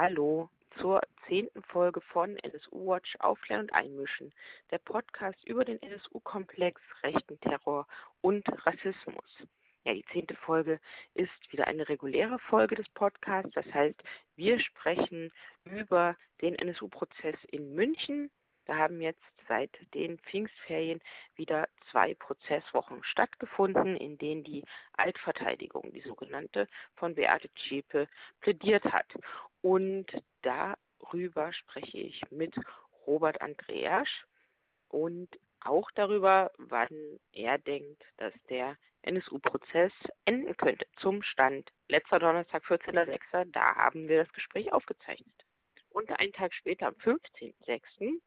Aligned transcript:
Hallo 0.00 0.48
zur 0.80 1.00
zehnten 1.26 1.60
Folge 1.64 2.00
von 2.00 2.36
NSU 2.36 2.86
Watch 2.86 3.16
Aufklären 3.18 3.62
und 3.62 3.72
Einmischen, 3.72 4.32
der 4.70 4.78
Podcast 4.78 5.44
über 5.44 5.64
den 5.64 5.82
NSU-Komplex, 5.82 6.80
rechten 7.02 7.40
Terror 7.40 7.84
und 8.20 8.44
Rassismus. 8.64 9.24
Ja, 9.82 9.94
die 9.94 10.04
zehnte 10.12 10.36
Folge 10.36 10.78
ist 11.14 11.32
wieder 11.50 11.66
eine 11.66 11.88
reguläre 11.88 12.38
Folge 12.38 12.76
des 12.76 12.88
Podcasts. 12.90 13.50
Das 13.56 13.66
heißt, 13.74 14.00
wir 14.36 14.60
sprechen 14.60 15.32
über 15.64 16.14
den 16.42 16.54
NSU-Prozess 16.54 17.34
in 17.50 17.74
München. 17.74 18.30
Da 18.68 18.76
haben 18.76 19.00
jetzt 19.00 19.22
seit 19.48 19.70
den 19.94 20.18
Pfingstferien 20.18 21.00
wieder 21.36 21.68
zwei 21.90 22.14
Prozesswochen 22.14 23.02
stattgefunden, 23.02 23.96
in 23.96 24.18
denen 24.18 24.44
die 24.44 24.62
Altverteidigung, 24.92 25.90
die 25.90 26.02
sogenannte, 26.02 26.68
von 26.94 27.14
Beate 27.14 27.48
Zschäpe 27.54 28.08
plädiert 28.40 28.84
hat. 28.84 29.06
Und 29.62 30.06
darüber 30.42 31.50
spreche 31.54 31.96
ich 31.96 32.20
mit 32.30 32.54
Robert 33.06 33.40
Andreas 33.40 34.08
und 34.88 35.30
auch 35.60 35.90
darüber, 35.92 36.52
wann 36.58 37.18
er 37.32 37.56
denkt, 37.56 38.04
dass 38.18 38.34
der 38.50 38.76
NSU-Prozess 39.00 39.92
enden 40.26 40.54
könnte. 40.58 40.86
Zum 40.98 41.22
Stand 41.22 41.72
letzter 41.88 42.18
Donnerstag, 42.18 42.62
14.06. 42.64 43.50
Da 43.50 43.76
haben 43.76 44.08
wir 44.08 44.24
das 44.24 44.32
Gespräch 44.34 44.70
aufgezeichnet. 44.74 45.47
Und 45.90 46.10
einen 46.10 46.32
Tag 46.32 46.52
später, 46.54 46.88
am 46.88 46.94
15.06., 46.94 48.20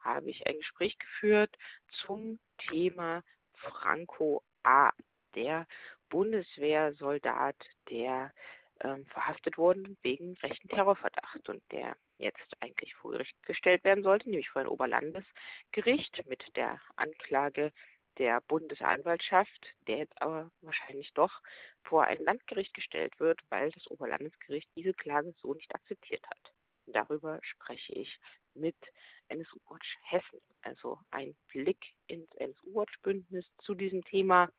habe 0.00 0.30
ich 0.30 0.46
ein 0.46 0.56
Gespräch 0.56 0.98
geführt 0.98 1.56
zum 2.04 2.38
Thema 2.68 3.22
Franco 3.54 4.42
A., 4.62 4.90
der 5.34 5.66
Bundeswehrsoldat, 6.08 7.56
der 7.88 8.32
ähm, 8.80 9.06
verhaftet 9.06 9.56
wurde 9.56 9.96
wegen 10.02 10.34
rechten 10.42 10.68
Terrorverdacht 10.68 11.48
und 11.48 11.62
der 11.70 11.96
jetzt 12.18 12.56
eigentlich 12.60 12.94
vor 12.94 13.12
Gericht 13.12 13.42
gestellt 13.44 13.84
werden 13.84 14.02
sollte, 14.02 14.28
nämlich 14.28 14.50
vor 14.50 14.60
ein 14.60 14.68
Oberlandesgericht 14.68 16.26
mit 16.28 16.44
der 16.56 16.80
Anklage 16.96 17.72
der 18.18 18.40
Bundesanwaltschaft, 18.42 19.74
der 19.86 19.98
jetzt 19.98 20.20
aber 20.20 20.50
wahrscheinlich 20.60 21.12
doch 21.14 21.40
vor 21.82 22.04
ein 22.04 22.18
Landgericht 22.18 22.74
gestellt 22.74 23.18
wird, 23.18 23.40
weil 23.48 23.70
das 23.70 23.90
Oberlandesgericht 23.90 24.68
diese 24.76 24.92
Klage 24.92 25.32
so 25.40 25.54
nicht 25.54 25.74
akzeptiert 25.74 26.24
hat. 26.28 26.51
Darüber 26.86 27.38
spreche 27.42 27.92
ich 27.92 28.18
mit 28.54 28.76
NSU 29.28 29.58
Watch 29.68 29.96
Hessen, 30.02 30.40
also 30.62 30.98
ein 31.10 31.34
Blick 31.48 31.94
ins 32.06 32.30
NSU 32.34 32.74
Watch 32.74 32.98
Bündnis 33.02 33.46
zu 33.62 33.74
diesem 33.74 34.04
Thema. 34.04 34.50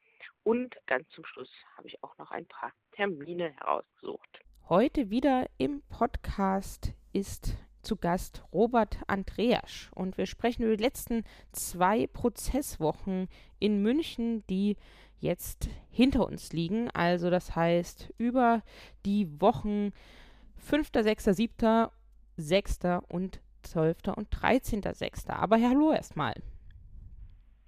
Und 0.43 0.75
ganz 0.87 1.07
zum 1.09 1.25
Schluss 1.25 1.51
habe 1.77 1.87
ich 1.87 2.03
auch 2.03 2.17
noch 2.17 2.31
ein 2.31 2.45
paar 2.47 2.73
Termine 2.93 3.51
herausgesucht. 3.53 4.39
Heute 4.69 5.09
wieder 5.09 5.49
im 5.57 5.81
Podcast 5.89 6.93
ist 7.11 7.55
zu 7.81 7.97
Gast 7.97 8.43
Robert 8.53 8.97
Andreasch 9.07 9.91
und 9.93 10.17
wir 10.17 10.25
sprechen 10.25 10.63
über 10.63 10.77
die 10.77 10.83
letzten 10.83 11.25
zwei 11.51 12.07
Prozesswochen 12.07 13.27
in 13.59 13.81
München, 13.81 14.47
die 14.47 14.77
jetzt 15.19 15.69
hinter 15.89 16.25
uns 16.25 16.53
liegen. 16.53 16.89
Also 16.91 17.29
das 17.29 17.55
heißt 17.55 18.13
über 18.17 18.63
die 19.05 19.41
Wochen 19.41 19.91
5., 20.57 20.89
6., 20.93 21.25
7., 21.25 21.89
6. 22.37 22.79
und 23.09 23.41
12. 23.63 23.97
und 24.15 24.29
13.6. 24.29 25.29
Aber 25.29 25.57
hallo 25.57 25.91
erstmal. 25.91 26.33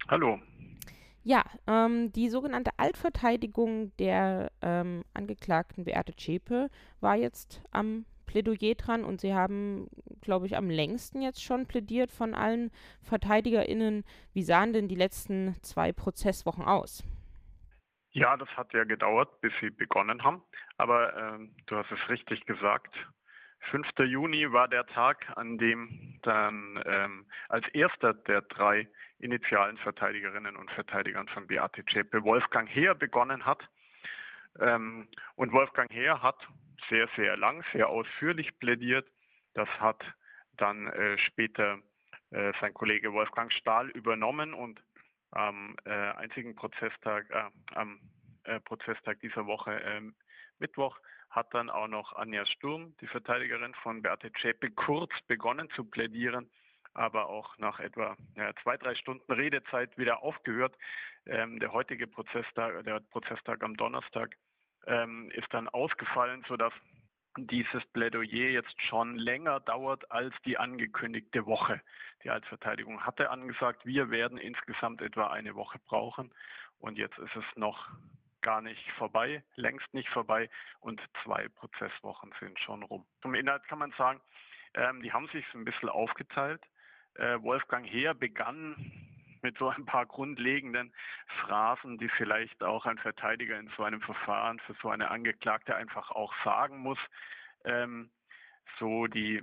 Hallo. 0.08 0.38
Ja, 1.22 1.44
ähm, 1.66 2.12
die 2.12 2.28
sogenannte 2.28 2.70
Altverteidigung 2.76 3.90
der 3.96 4.52
ähm, 4.62 5.02
Angeklagten 5.12 5.84
Beate 5.84 6.14
Zschäpe 6.14 6.68
war 7.00 7.16
jetzt 7.16 7.62
am 7.72 8.04
Plädoyer 8.26 8.74
dran 8.74 9.04
und 9.04 9.20
sie 9.20 9.34
haben, 9.34 9.88
glaube 10.20 10.46
ich, 10.46 10.56
am 10.56 10.70
längsten 10.70 11.22
jetzt 11.22 11.42
schon 11.42 11.66
plädiert 11.66 12.12
von 12.12 12.34
allen 12.34 12.70
VerteidigerInnen. 13.02 14.04
Wie 14.34 14.42
sahen 14.42 14.72
denn 14.72 14.88
die 14.88 14.94
letzten 14.94 15.54
zwei 15.62 15.92
Prozesswochen 15.92 16.64
aus? 16.64 17.02
Ja, 18.10 18.36
das 18.36 18.48
hat 18.50 18.72
ja 18.72 18.84
gedauert, 18.84 19.40
bis 19.40 19.52
sie 19.60 19.70
begonnen 19.70 20.22
haben. 20.22 20.42
Aber 20.78 21.16
ähm, 21.16 21.54
du 21.66 21.76
hast 21.76 21.90
es 21.90 22.08
richtig 22.08 22.46
gesagt. 22.46 22.94
5. 23.70 23.88
Juni 23.98 24.52
war 24.52 24.68
der 24.68 24.86
Tag, 24.86 25.26
an 25.36 25.58
dem 25.58 26.18
dann 26.22 26.82
ähm, 26.86 27.26
als 27.48 27.66
erster 27.68 28.14
der 28.14 28.42
drei 28.42 28.88
initialen 29.18 29.78
Verteidigerinnen 29.78 30.56
und 30.56 30.70
Verteidigern 30.70 31.28
von 31.28 31.46
Beate 31.46 31.84
Zschäpe 31.86 32.22
Wolfgang 32.22 32.68
Heer 32.68 32.94
begonnen 32.94 33.44
hat. 33.44 33.68
Ähm, 34.60 35.08
und 35.34 35.52
Wolfgang 35.52 35.90
Heer 35.92 36.22
hat 36.22 36.36
sehr, 36.88 37.08
sehr 37.16 37.36
lang, 37.36 37.64
sehr 37.72 37.88
ausführlich 37.88 38.58
plädiert. 38.58 39.08
Das 39.54 39.68
hat 39.80 40.02
dann 40.56 40.86
äh, 40.88 41.18
später 41.18 41.78
äh, 42.30 42.52
sein 42.60 42.74
Kollege 42.74 43.12
Wolfgang 43.12 43.52
Stahl 43.52 43.88
übernommen 43.90 44.54
und 44.54 44.80
am 45.30 45.76
äh, 45.84 45.90
einzigen 45.90 46.54
Prozesstag, 46.54 47.28
äh, 47.30 47.50
am 47.74 48.00
äh, 48.44 48.60
Prozesstag 48.60 49.20
dieser 49.20 49.46
Woche, 49.46 49.72
ähm, 49.84 50.14
Mittwoch, 50.58 50.98
hat 51.36 51.52
dann 51.52 51.68
auch 51.68 51.86
noch 51.86 52.14
Anja 52.14 52.46
Sturm, 52.46 52.96
die 53.02 53.06
Verteidigerin 53.06 53.74
von 53.82 54.00
Beate 54.00 54.32
Zschäpe, 54.32 54.70
kurz 54.70 55.12
begonnen 55.28 55.68
zu 55.76 55.84
plädieren, 55.84 56.50
aber 56.94 57.28
auch 57.28 57.56
nach 57.58 57.78
etwa 57.78 58.16
ja, 58.36 58.52
zwei, 58.62 58.78
drei 58.78 58.94
Stunden 58.94 59.30
Redezeit 59.30 59.96
wieder 59.98 60.22
aufgehört. 60.22 60.74
Ähm, 61.26 61.60
der 61.60 61.72
heutige 61.72 62.06
Prozesstag, 62.06 62.82
der 62.84 63.00
Prozesstag 63.00 63.62
am 63.62 63.76
Donnerstag, 63.76 64.34
ähm, 64.86 65.30
ist 65.32 65.52
dann 65.52 65.68
ausgefallen, 65.68 66.42
sodass 66.48 66.72
dieses 67.36 67.84
Plädoyer 67.92 68.50
jetzt 68.50 68.80
schon 68.80 69.16
länger 69.16 69.60
dauert 69.60 70.10
als 70.10 70.34
die 70.46 70.56
angekündigte 70.56 71.44
Woche. 71.44 71.82
Die 72.24 72.30
Altverteidigung 72.30 73.04
hatte 73.04 73.28
angesagt, 73.28 73.84
wir 73.84 74.10
werden 74.10 74.38
insgesamt 74.38 75.02
etwa 75.02 75.26
eine 75.26 75.54
Woche 75.54 75.78
brauchen 75.86 76.32
und 76.78 76.96
jetzt 76.96 77.18
ist 77.18 77.36
es 77.36 77.44
noch 77.56 77.90
gar 78.46 78.62
nicht 78.62 78.92
vorbei, 78.92 79.42
längst 79.56 79.92
nicht 79.92 80.08
vorbei 80.08 80.48
und 80.78 81.02
zwei 81.24 81.48
Prozesswochen 81.48 82.32
sind 82.38 82.56
schon 82.60 82.84
rum. 82.84 83.04
Zum 83.20 83.34
Inhalt 83.34 83.64
kann 83.64 83.80
man 83.80 83.90
sagen, 83.98 84.20
ähm, 84.74 85.02
die 85.02 85.12
haben 85.12 85.26
sich 85.32 85.44
ein 85.52 85.64
bisschen 85.64 85.88
aufgeteilt. 85.88 86.62
Äh, 87.14 87.42
Wolfgang 87.42 87.84
Heer 87.84 88.14
begann 88.14 88.76
mit 89.42 89.58
so 89.58 89.68
ein 89.68 89.84
paar 89.84 90.06
grundlegenden 90.06 90.94
Phrasen, 91.40 91.98
die 91.98 92.08
vielleicht 92.08 92.62
auch 92.62 92.86
ein 92.86 92.98
Verteidiger 92.98 93.58
in 93.58 93.68
so 93.76 93.82
einem 93.82 94.00
Verfahren 94.00 94.60
für 94.60 94.76
so 94.80 94.90
eine 94.90 95.10
Angeklagte 95.10 95.74
einfach 95.74 96.12
auch 96.12 96.32
sagen 96.44 96.78
muss. 96.78 97.00
Ähm, 97.64 98.10
so 98.78 99.08
die 99.08 99.42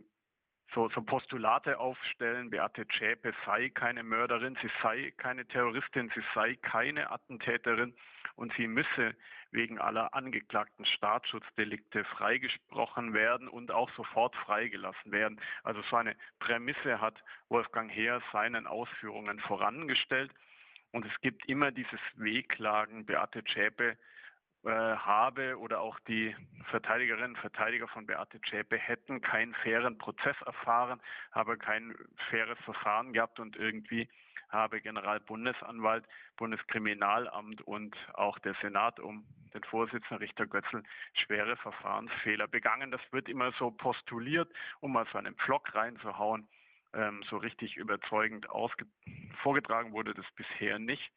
so, 0.73 0.89
so 0.95 1.01
Postulate 1.01 1.77
aufstellen, 1.77 2.49
Beate 2.49 2.87
Zschäpe 2.87 3.33
sei 3.45 3.69
keine 3.69 4.01
Mörderin, 4.01 4.57
sie 4.61 4.71
sei 4.81 5.13
keine 5.17 5.45
Terroristin, 5.45 6.09
sie 6.15 6.23
sei 6.33 6.55
keine 6.55 7.11
Attentäterin 7.11 7.93
und 8.35 8.53
sie 8.53 8.67
müsse 8.67 9.15
wegen 9.51 9.79
aller 9.79 10.13
angeklagten 10.13 10.85
Staatsschutzdelikte 10.85 12.03
freigesprochen 12.05 13.13
werden 13.13 13.47
und 13.47 13.71
auch 13.71 13.89
sofort 13.95 14.35
freigelassen 14.35 15.11
werden. 15.11 15.39
Also 15.63 15.81
so 15.89 15.95
eine 15.95 16.15
Prämisse 16.39 16.99
hat 16.99 17.15
Wolfgang 17.49 17.91
Heer 17.91 18.21
seinen 18.31 18.65
Ausführungen 18.67 19.39
vorangestellt. 19.39 20.31
Und 20.91 21.05
es 21.05 21.21
gibt 21.21 21.47
immer 21.47 21.71
dieses 21.71 21.99
Wehklagen, 22.15 23.05
Beate 23.05 23.43
Zschäpe 23.43 23.97
habe 24.71 25.59
oder 25.59 25.81
auch 25.81 25.99
die 26.01 26.35
Verteidigerinnen 26.69 27.31
und 27.31 27.39
Verteidiger 27.39 27.87
von 27.87 28.05
Beate 28.05 28.39
Zschäpe 28.41 28.77
hätten 28.77 29.21
keinen 29.21 29.53
fairen 29.55 29.97
Prozess 29.97 30.35
erfahren, 30.45 31.01
habe 31.31 31.57
kein 31.57 31.93
faires 32.29 32.57
Verfahren 32.59 33.13
gehabt 33.13 33.39
und 33.39 33.57
irgendwie 33.57 34.07
habe 34.53 34.79
Generalbundesanwalt, 34.79 36.05
Bundeskriminalamt 36.37 37.61
und 37.63 37.95
auch 38.13 38.39
der 38.39 38.55
Senat 38.61 38.99
um 38.99 39.25
den 39.53 39.63
Vorsitzenden 39.63 40.19
Richter 40.19 40.45
Götzl 40.45 40.83
schwere 41.13 41.57
Verfahrensfehler 41.57 42.47
begangen. 42.47 42.91
Das 42.91 43.01
wird 43.11 43.27
immer 43.27 43.51
so 43.53 43.71
postuliert, 43.71 44.51
um 44.79 44.93
mal 44.93 45.05
so 45.11 45.17
einen 45.17 45.35
Pflock 45.35 45.73
reinzuhauen. 45.75 46.47
Ähm, 46.93 47.23
so 47.29 47.37
richtig 47.37 47.75
überzeugend 47.75 48.47
vorgetragen 49.41 49.91
wurde 49.91 50.13
das 50.13 50.25
bisher 50.35 50.77
nicht. 50.79 51.11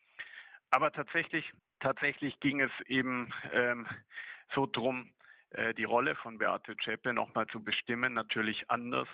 Aber 0.77 0.93
tatsächlich 0.93 1.51
tatsächlich 1.81 2.39
ging 2.41 2.61
es 2.61 2.71
eben 2.87 3.33
ähm, 3.51 3.87
so 4.55 4.67
drum, 4.67 5.11
äh, 5.53 5.73
die 5.73 5.85
Rolle 5.85 6.15
von 6.17 6.37
Beate 6.37 6.77
Zschäpe 6.77 7.15
nochmal 7.15 7.47
zu 7.47 7.65
bestimmen, 7.65 8.13
natürlich 8.13 8.71
anders 8.71 9.09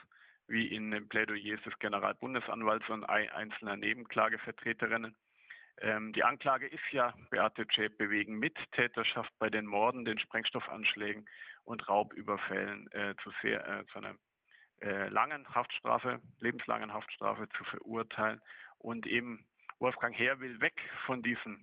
wie 0.48 0.66
in 0.66 0.90
den 0.90 1.08
Plädoyers 1.08 1.62
des 1.62 1.78
Generalbundesanwalts 1.78 2.88
und 2.88 3.04
einzelner 3.04 3.76
Nebenklagevertreterinnen. 3.76 5.14
Ähm, 5.82 6.12
die 6.14 6.24
Anklage 6.24 6.66
ist 6.66 6.82
ja 6.90 7.14
Beate 7.30 7.64
Zschäpe 7.68 8.10
wegen 8.10 8.40
Mittäterschaft 8.40 9.32
bei 9.38 9.48
den 9.48 9.66
Morden, 9.66 10.04
den 10.04 10.18
Sprengstoffanschlägen 10.18 11.28
und 11.62 11.88
Raubüberfällen 11.88 12.90
äh, 12.90 13.14
zu, 13.22 13.30
sehr, 13.40 13.64
äh, 13.68 13.86
zu 13.86 13.98
einer 13.98 14.16
äh, 14.80 15.08
langen 15.10 15.48
Haftstrafe, 15.54 16.20
lebenslangen 16.40 16.92
Haftstrafe 16.92 17.48
zu 17.56 17.62
verurteilen. 17.62 18.40
Und 18.78 19.06
eben 19.06 19.46
Wolfgang 19.82 20.16
Heer 20.16 20.38
will 20.38 20.60
weg 20.60 20.80
von 21.06 21.22
diesem 21.22 21.58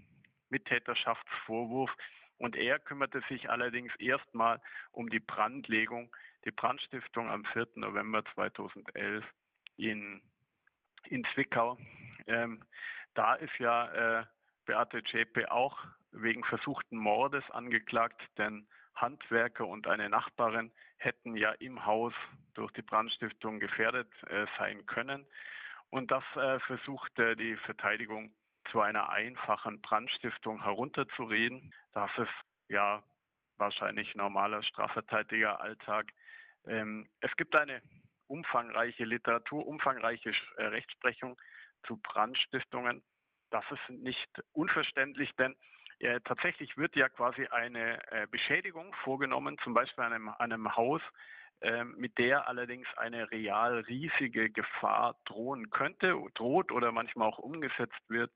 Mittäterschaftsvorwurf 0.50 1.90
Und 2.38 2.58
er 2.58 2.78
kümmerte 2.78 3.22
sich 3.30 3.50
allerdings 3.50 3.96
erstmal 3.96 4.62
um 4.92 5.10
die 5.10 5.22
Brandlegung, 5.22 6.14
die 6.44 6.52
Brandstiftung 6.52 7.30
am 7.30 7.46
4. 7.46 7.68
November 7.76 8.24
2011 8.34 9.26
in, 9.78 10.22
in 11.06 11.26
Zwickau. 11.34 11.78
Ähm, 12.28 12.62
da 13.14 13.36
ist 13.36 13.58
ja 13.58 14.20
äh, 14.20 14.26
Beate 14.66 15.02
Zschäpe 15.04 15.50
auch 15.50 15.78
wegen 16.12 16.44
versuchten 16.44 16.98
Mordes 16.98 17.50
angeklagt, 17.52 18.22
denn 18.38 18.68
Handwerker 18.96 19.66
und 19.66 19.88
eine 19.88 20.10
Nachbarin 20.10 20.74
hätten 20.98 21.38
ja 21.38 21.52
im 21.54 21.86
Haus 21.86 22.14
durch 22.54 22.72
die 22.74 22.82
Brandstiftung 22.82 23.62
gefährdet 23.62 24.12
äh, 24.28 24.46
sein 24.58 24.86
können. 24.88 25.26
Und 25.90 26.12
das 26.12 26.24
äh, 26.36 26.60
versuchte 26.62 27.36
die 27.36 27.56
Verteidigung 27.58 28.34
zu 28.72 28.82
einer 28.82 29.10
einfachen 29.10 29.82
Brandstiftung 29.82 30.62
herunterzureden. 30.62 31.74
Das 31.94 32.12
ist 32.18 32.30
ja 32.68 33.04
wahrscheinlich 33.58 34.14
normaler 34.16 34.62
Strafverteidigeralltag. 34.64 36.12
Ähm, 36.66 37.10
es 37.22 37.36
gibt 37.36 37.56
eine 37.56 37.82
umfangreiche 38.28 39.06
Literatur, 39.06 39.66
umfangreiche 39.66 40.32
äh, 40.58 40.66
Rechtsprechung 40.66 41.40
zu 41.88 41.98
Brandstiftungen. 41.98 43.02
Das 43.50 43.66
ist 43.72 43.90
nicht 43.90 44.30
unverständlich, 44.54 45.36
denn 45.38 45.56
äh, 46.00 46.22
tatsächlich 46.22 46.78
wird 46.78 46.96
ja 46.96 47.10
quasi 47.10 47.48
eine 47.48 48.00
äh, 48.12 48.28
Beschädigung 48.28 48.94
vorgenommen, 49.04 49.58
zum 49.64 49.74
Beispiel 49.74 50.04
an 50.04 50.14
einem, 50.14 50.30
einem 50.30 50.76
Haus, 50.76 51.02
äh, 51.02 51.39
mit 51.98 52.18
der 52.18 52.48
allerdings 52.48 52.88
eine 52.96 53.30
real 53.32 53.80
riesige 53.80 54.50
Gefahr 54.50 55.16
drohen 55.26 55.70
könnte, 55.70 56.16
droht 56.36 56.72
oder 56.72 56.92
manchmal 56.92 57.28
auch 57.28 57.40
umgesetzt 57.40 58.02
wird. 58.08 58.32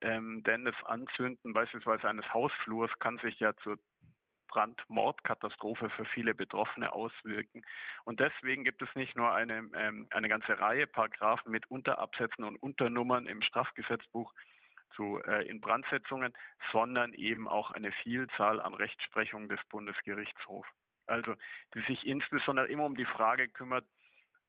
Ähm, 0.00 0.42
denn 0.44 0.64
das 0.64 0.74
Anzünden 0.84 1.52
beispielsweise 1.52 2.08
eines 2.08 2.32
Hausflurs 2.32 2.90
kann 2.98 3.18
sich 3.18 3.38
ja 3.40 3.54
zur 3.56 3.78
Brandmordkatastrophe 4.48 5.90
für 5.90 6.04
viele 6.04 6.34
Betroffene 6.34 6.92
auswirken. 6.92 7.62
Und 8.04 8.20
deswegen 8.20 8.64
gibt 8.64 8.82
es 8.82 8.88
nicht 8.94 9.16
nur 9.16 9.32
eine, 9.32 9.68
ähm, 9.74 10.06
eine 10.10 10.28
ganze 10.28 10.58
Reihe 10.58 10.86
Paragraphen 10.86 11.50
mit 11.50 11.70
Unterabsätzen 11.70 12.44
und 12.44 12.56
Unternummern 12.62 13.26
im 13.26 13.42
Strafgesetzbuch, 13.42 14.32
zu 14.94 15.20
äh, 15.24 15.46
Inbrandsetzungen, 15.48 16.32
sondern 16.70 17.12
eben 17.14 17.48
auch 17.48 17.72
eine 17.72 17.90
Vielzahl 17.90 18.60
an 18.60 18.74
Rechtsprechungen 18.74 19.48
des 19.48 19.58
Bundesgerichtshofs. 19.68 20.68
Also 21.06 21.34
die 21.74 21.80
sich 21.82 22.06
insbesondere 22.06 22.66
immer 22.68 22.84
um 22.84 22.96
die 22.96 23.04
Frage 23.04 23.48
kümmert, 23.48 23.86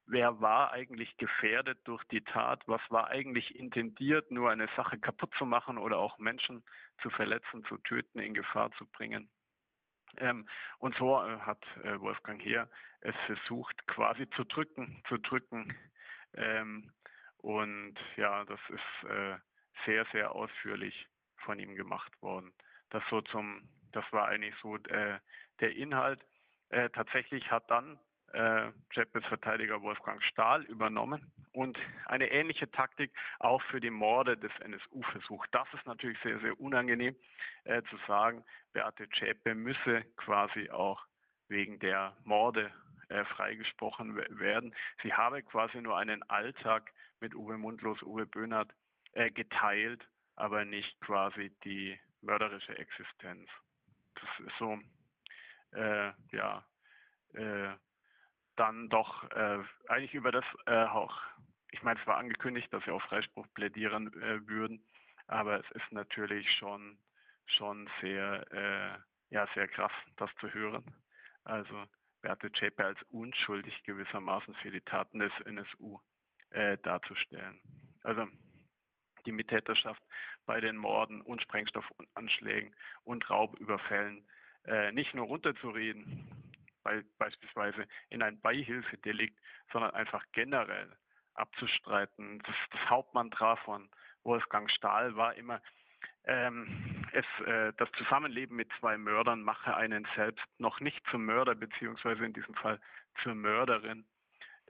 wer 0.07 0.39
war 0.39 0.71
eigentlich 0.71 1.17
gefährdet 1.17 1.79
durch 1.85 2.03
die 2.05 2.23
Tat, 2.23 2.61
was 2.67 2.81
war 2.89 3.07
eigentlich 3.07 3.55
intendiert, 3.55 4.31
nur 4.31 4.51
eine 4.51 4.67
Sache 4.75 4.99
kaputt 4.99 5.33
zu 5.37 5.45
machen 5.45 5.77
oder 5.77 5.97
auch 5.97 6.17
Menschen 6.19 6.63
zu 7.01 7.09
verletzen, 7.09 7.63
zu 7.65 7.77
töten, 7.79 8.19
in 8.19 8.33
Gefahr 8.33 8.71
zu 8.73 8.85
bringen. 8.85 9.29
Ähm, 10.17 10.47
und 10.77 10.95
so 10.95 11.21
äh, 11.21 11.39
hat 11.39 11.63
äh, 11.83 11.99
Wolfgang 11.99 12.41
Heer 12.41 12.69
es 13.01 13.15
versucht, 13.25 13.85
quasi 13.87 14.29
zu 14.31 14.43
drücken, 14.45 15.01
zu 15.07 15.17
drücken. 15.17 15.75
Ähm, 16.35 16.91
und 17.37 17.95
ja, 18.15 18.45
das 18.45 18.59
ist 18.69 19.09
äh, 19.09 19.37
sehr, 19.85 20.05
sehr 20.11 20.31
ausführlich 20.31 21.07
von 21.37 21.59
ihm 21.59 21.75
gemacht 21.75 22.11
worden. 22.21 22.53
Das 22.89 23.03
so 23.09 23.21
zum, 23.21 23.69
das 23.91 24.05
war 24.11 24.27
eigentlich 24.27 24.55
so 24.61 24.77
äh, 24.77 25.19
der 25.59 25.75
Inhalt. 25.75 26.23
Äh, 26.69 26.89
tatsächlich 26.89 27.49
hat 27.51 27.69
dann 27.69 27.99
äh, 28.33 28.71
Jeppes 28.91 29.25
Verteidiger 29.25 29.81
Wolfgang 29.81 30.21
Stahl 30.23 30.63
übernommen 30.63 31.31
und 31.53 31.77
eine 32.05 32.31
ähnliche 32.31 32.69
Taktik 32.69 33.11
auch 33.39 33.61
für 33.63 33.79
die 33.79 33.89
Morde 33.89 34.37
des 34.37 34.51
NSU 34.59 35.01
versucht. 35.03 35.49
Das 35.53 35.67
ist 35.73 35.85
natürlich 35.85 36.19
sehr, 36.21 36.39
sehr 36.39 36.59
unangenehm 36.59 37.15
äh, 37.63 37.81
zu 37.83 37.97
sagen, 38.07 38.43
Beate 38.73 39.07
Zschäpe 39.09 39.55
müsse 39.55 40.03
quasi 40.17 40.69
auch 40.69 41.05
wegen 41.47 41.79
der 41.79 42.17
Morde 42.23 42.71
äh, 43.09 43.23
freigesprochen 43.25 44.15
werden. 44.15 44.75
Sie 45.01 45.13
habe 45.13 45.43
quasi 45.43 45.79
nur 45.79 45.97
einen 45.97 46.23
Alltag 46.23 46.91
mit 47.21 47.35
Uwe 47.35 47.57
Mundlos, 47.57 48.01
Uwe 48.01 48.25
Böhnert 48.25 48.73
äh, 49.13 49.31
geteilt, 49.31 50.05
aber 50.35 50.65
nicht 50.65 50.99
quasi 51.01 51.51
die 51.63 51.97
mörderische 52.21 52.77
Existenz. 52.77 53.47
Das 54.15 54.47
ist 54.47 54.57
so, 54.57 54.79
äh, 55.75 56.11
ja, 56.31 56.65
äh, 57.33 57.75
dann 58.55 58.89
doch 58.89 59.29
äh, 59.31 59.59
eigentlich 59.87 60.13
über 60.13 60.31
das 60.31 60.45
äh, 60.65 60.85
auch, 60.85 61.19
ich 61.71 61.83
meine, 61.83 61.99
es 61.99 62.07
war 62.07 62.17
angekündigt, 62.17 62.71
dass 62.71 62.83
sie 62.85 62.91
auf 62.91 63.03
Freispruch 63.03 63.45
plädieren 63.53 64.07
äh, 64.21 64.47
würden, 64.47 64.83
aber 65.27 65.59
es 65.59 65.71
ist 65.71 65.91
natürlich 65.91 66.49
schon, 66.51 66.97
schon 67.45 67.89
sehr, 68.01 69.03
ja, 69.29 69.47
sehr 69.53 69.67
krass, 69.67 69.91
das 70.17 70.29
zu 70.39 70.51
hören. 70.53 70.83
Also 71.43 71.83
Beate 72.21 72.51
Zschäpe 72.51 72.85
als 72.85 73.01
unschuldig 73.09 73.83
gewissermaßen 73.83 74.53
für 74.55 74.71
die 74.71 74.81
Taten 74.81 75.19
des 75.19 75.31
NSU 75.45 75.99
darzustellen. 76.83 77.59
Also 78.03 78.27
die 79.25 79.31
Mittäterschaft 79.31 80.01
bei 80.45 80.61
den 80.61 80.77
Morden 80.77 81.21
und 81.21 81.41
Sprengstoffanschlägen 81.41 82.75
und 83.03 83.29
Raubüberfällen 83.29 84.27
äh, 84.67 84.91
nicht 84.91 85.13
nur 85.13 85.25
runterzureden, 85.25 86.27
bei, 86.83 87.03
beispielsweise 87.17 87.87
in 88.09 88.21
ein 88.21 88.39
Beihilfedelikt, 88.39 89.37
sondern 89.71 89.91
einfach 89.91 90.23
generell 90.31 90.95
abzustreiten. 91.33 92.39
Das, 92.45 92.55
das 92.71 92.89
Hauptmantra 92.89 93.55
von 93.57 93.89
Wolfgang 94.23 94.69
Stahl 94.71 95.15
war 95.15 95.35
immer, 95.35 95.61
ähm, 96.25 97.05
es, 97.11 97.25
äh, 97.45 97.73
das 97.77 97.91
Zusammenleben 97.93 98.55
mit 98.55 98.69
zwei 98.79 98.97
Mördern 98.97 99.41
mache 99.41 99.75
einen 99.75 100.07
selbst 100.15 100.45
noch 100.57 100.79
nicht 100.79 101.05
zum 101.11 101.25
Mörder, 101.25 101.55
beziehungsweise 101.55 102.25
in 102.25 102.33
diesem 102.33 102.55
Fall 102.55 102.79
zur 103.21 103.35
Mörderin. 103.35 104.05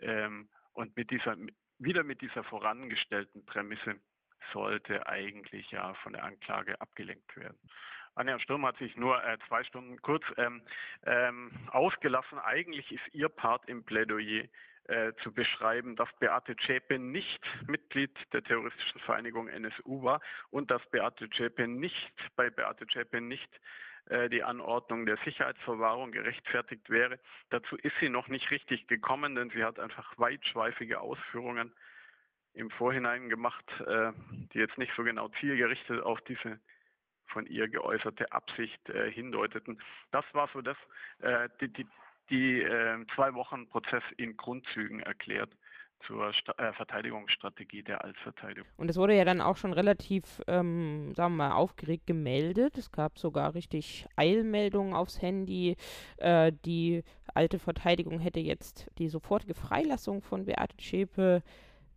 Ähm, 0.02 0.50
und 0.74 0.96
mit 0.98 1.12
dieser, 1.12 1.38
wieder 1.80 2.04
mit 2.04 2.22
dieser 2.22 2.44
vorangestellten 2.44 3.46
Prämisse 3.46 3.96
sollte 4.52 5.08
eigentlich 5.08 5.72
ja 5.72 5.94
von 5.96 6.14
der 6.14 6.24
Anklage 6.24 6.80
abgelenkt 6.82 7.36
werden. 7.38 7.58
Anja 8.16 8.40
Sturm 8.40 8.66
hat 8.66 8.78
sich 8.78 8.96
nur 8.96 9.24
äh, 9.24 9.38
zwei 9.48 9.64
Stunden 9.64 10.02
kurz 10.02 10.24
ähm, 10.38 10.62
ähm, 11.06 11.52
ausgelassen. 11.72 12.40
Eigentlich 12.40 12.92
ist 12.92 13.04
ihr 13.14 13.30
Part 13.30 13.68
im 13.68 13.84
Plädoyer 13.84 14.46
äh, 14.88 15.14
zu 15.22 15.34
beschreiben, 15.34 15.96
dass 15.96 16.10
Beate 16.20 16.56
Zschäpe 16.56 16.98
nicht 16.98 17.44
Mitglied 17.68 18.12
der 18.32 18.44
terroristischen 18.44 19.02
Vereinigung 19.02 19.48
NSU 19.48 20.04
war 20.04 20.22
und 20.50 20.72
dass 20.72 20.86
Beate 20.92 21.30
Zschäpe 21.30 21.68
nicht, 21.68 22.14
bei 22.36 22.50
Beate 22.50 22.88
Zschäpe 22.88 23.20
nicht 23.20 23.50
äh, 24.06 24.30
die 24.30 24.44
Anordnung 24.44 25.06
der 25.06 25.18
Sicherheitsverwahrung 25.26 26.12
gerechtfertigt 26.12 26.90
wäre. 26.90 27.20
Dazu 27.50 27.76
ist 27.78 27.96
sie 28.00 28.10
noch 28.10 28.28
nicht 28.28 28.50
richtig 28.52 28.88
gekommen, 28.88 29.36
denn 29.36 29.50
sie 29.50 29.64
hat 29.64 29.80
einfach 29.80 30.14
weitschweifige 30.18 31.02
Ausführungen 31.02 31.74
im 32.54 32.70
Vorhinein 32.70 33.28
gemacht, 33.28 33.66
äh, 33.86 34.14
die 34.54 34.60
jetzt 34.60 34.78
nicht 34.78 34.94
so 34.96 35.04
genau 35.04 35.28
zielgerichtet 35.40 36.02
auf 36.02 36.22
diese 36.22 36.60
von 37.28 37.46
ihr 37.48 37.68
geäußerte 37.68 38.32
Absicht 38.32 38.90
äh, 38.90 39.12
hindeuteten. 39.12 39.80
Das 40.12 40.26
war 40.34 40.50
so 40.54 40.62
das, 40.62 40.78
äh, 41.20 41.50
die, 41.62 41.68
die, 41.70 41.88
die 42.30 42.62
äh, 42.62 43.06
zwei 43.16 43.34
Wochen 43.34 43.68
Prozess 43.68 44.04
in 44.18 44.38
Grundzügen 44.38 45.00
erklärt 45.02 45.50
zur 46.06 46.34
Sta 46.34 46.54
äh, 46.58 46.74
Verteidigungsstrategie 46.74 47.84
der 47.84 48.04
Altverteidigung. 48.04 48.70
Und 48.78 48.90
es 48.90 48.98
wurde 48.98 49.16
ja 49.16 49.26
dann 49.26 49.42
auch 49.42 49.58
schon 49.58 49.74
relativ, 49.74 50.42
ähm, 50.48 51.14
sagen 51.16 51.36
wir 51.36 51.50
mal, 51.50 51.52
aufgeregt 51.54 52.08
gemeldet. 52.08 52.78
Es 52.78 52.92
gab 52.92 53.18
sogar 53.18 53.56
richtig 53.56 54.06
Eilmeldungen 54.16 54.94
aufs 54.94 55.22
Handy. 55.22 55.76
Äh, 56.18 56.52
die 56.66 57.04
alte 57.34 57.60
Verteidigung 57.60 58.20
hätte 58.20 58.40
jetzt 58.40 58.90
die 58.98 59.10
sofortige 59.10 59.56
Freilassung 59.56 60.22
von 60.22 60.46
Beate 60.46 60.78
Zschäpe 60.78 61.42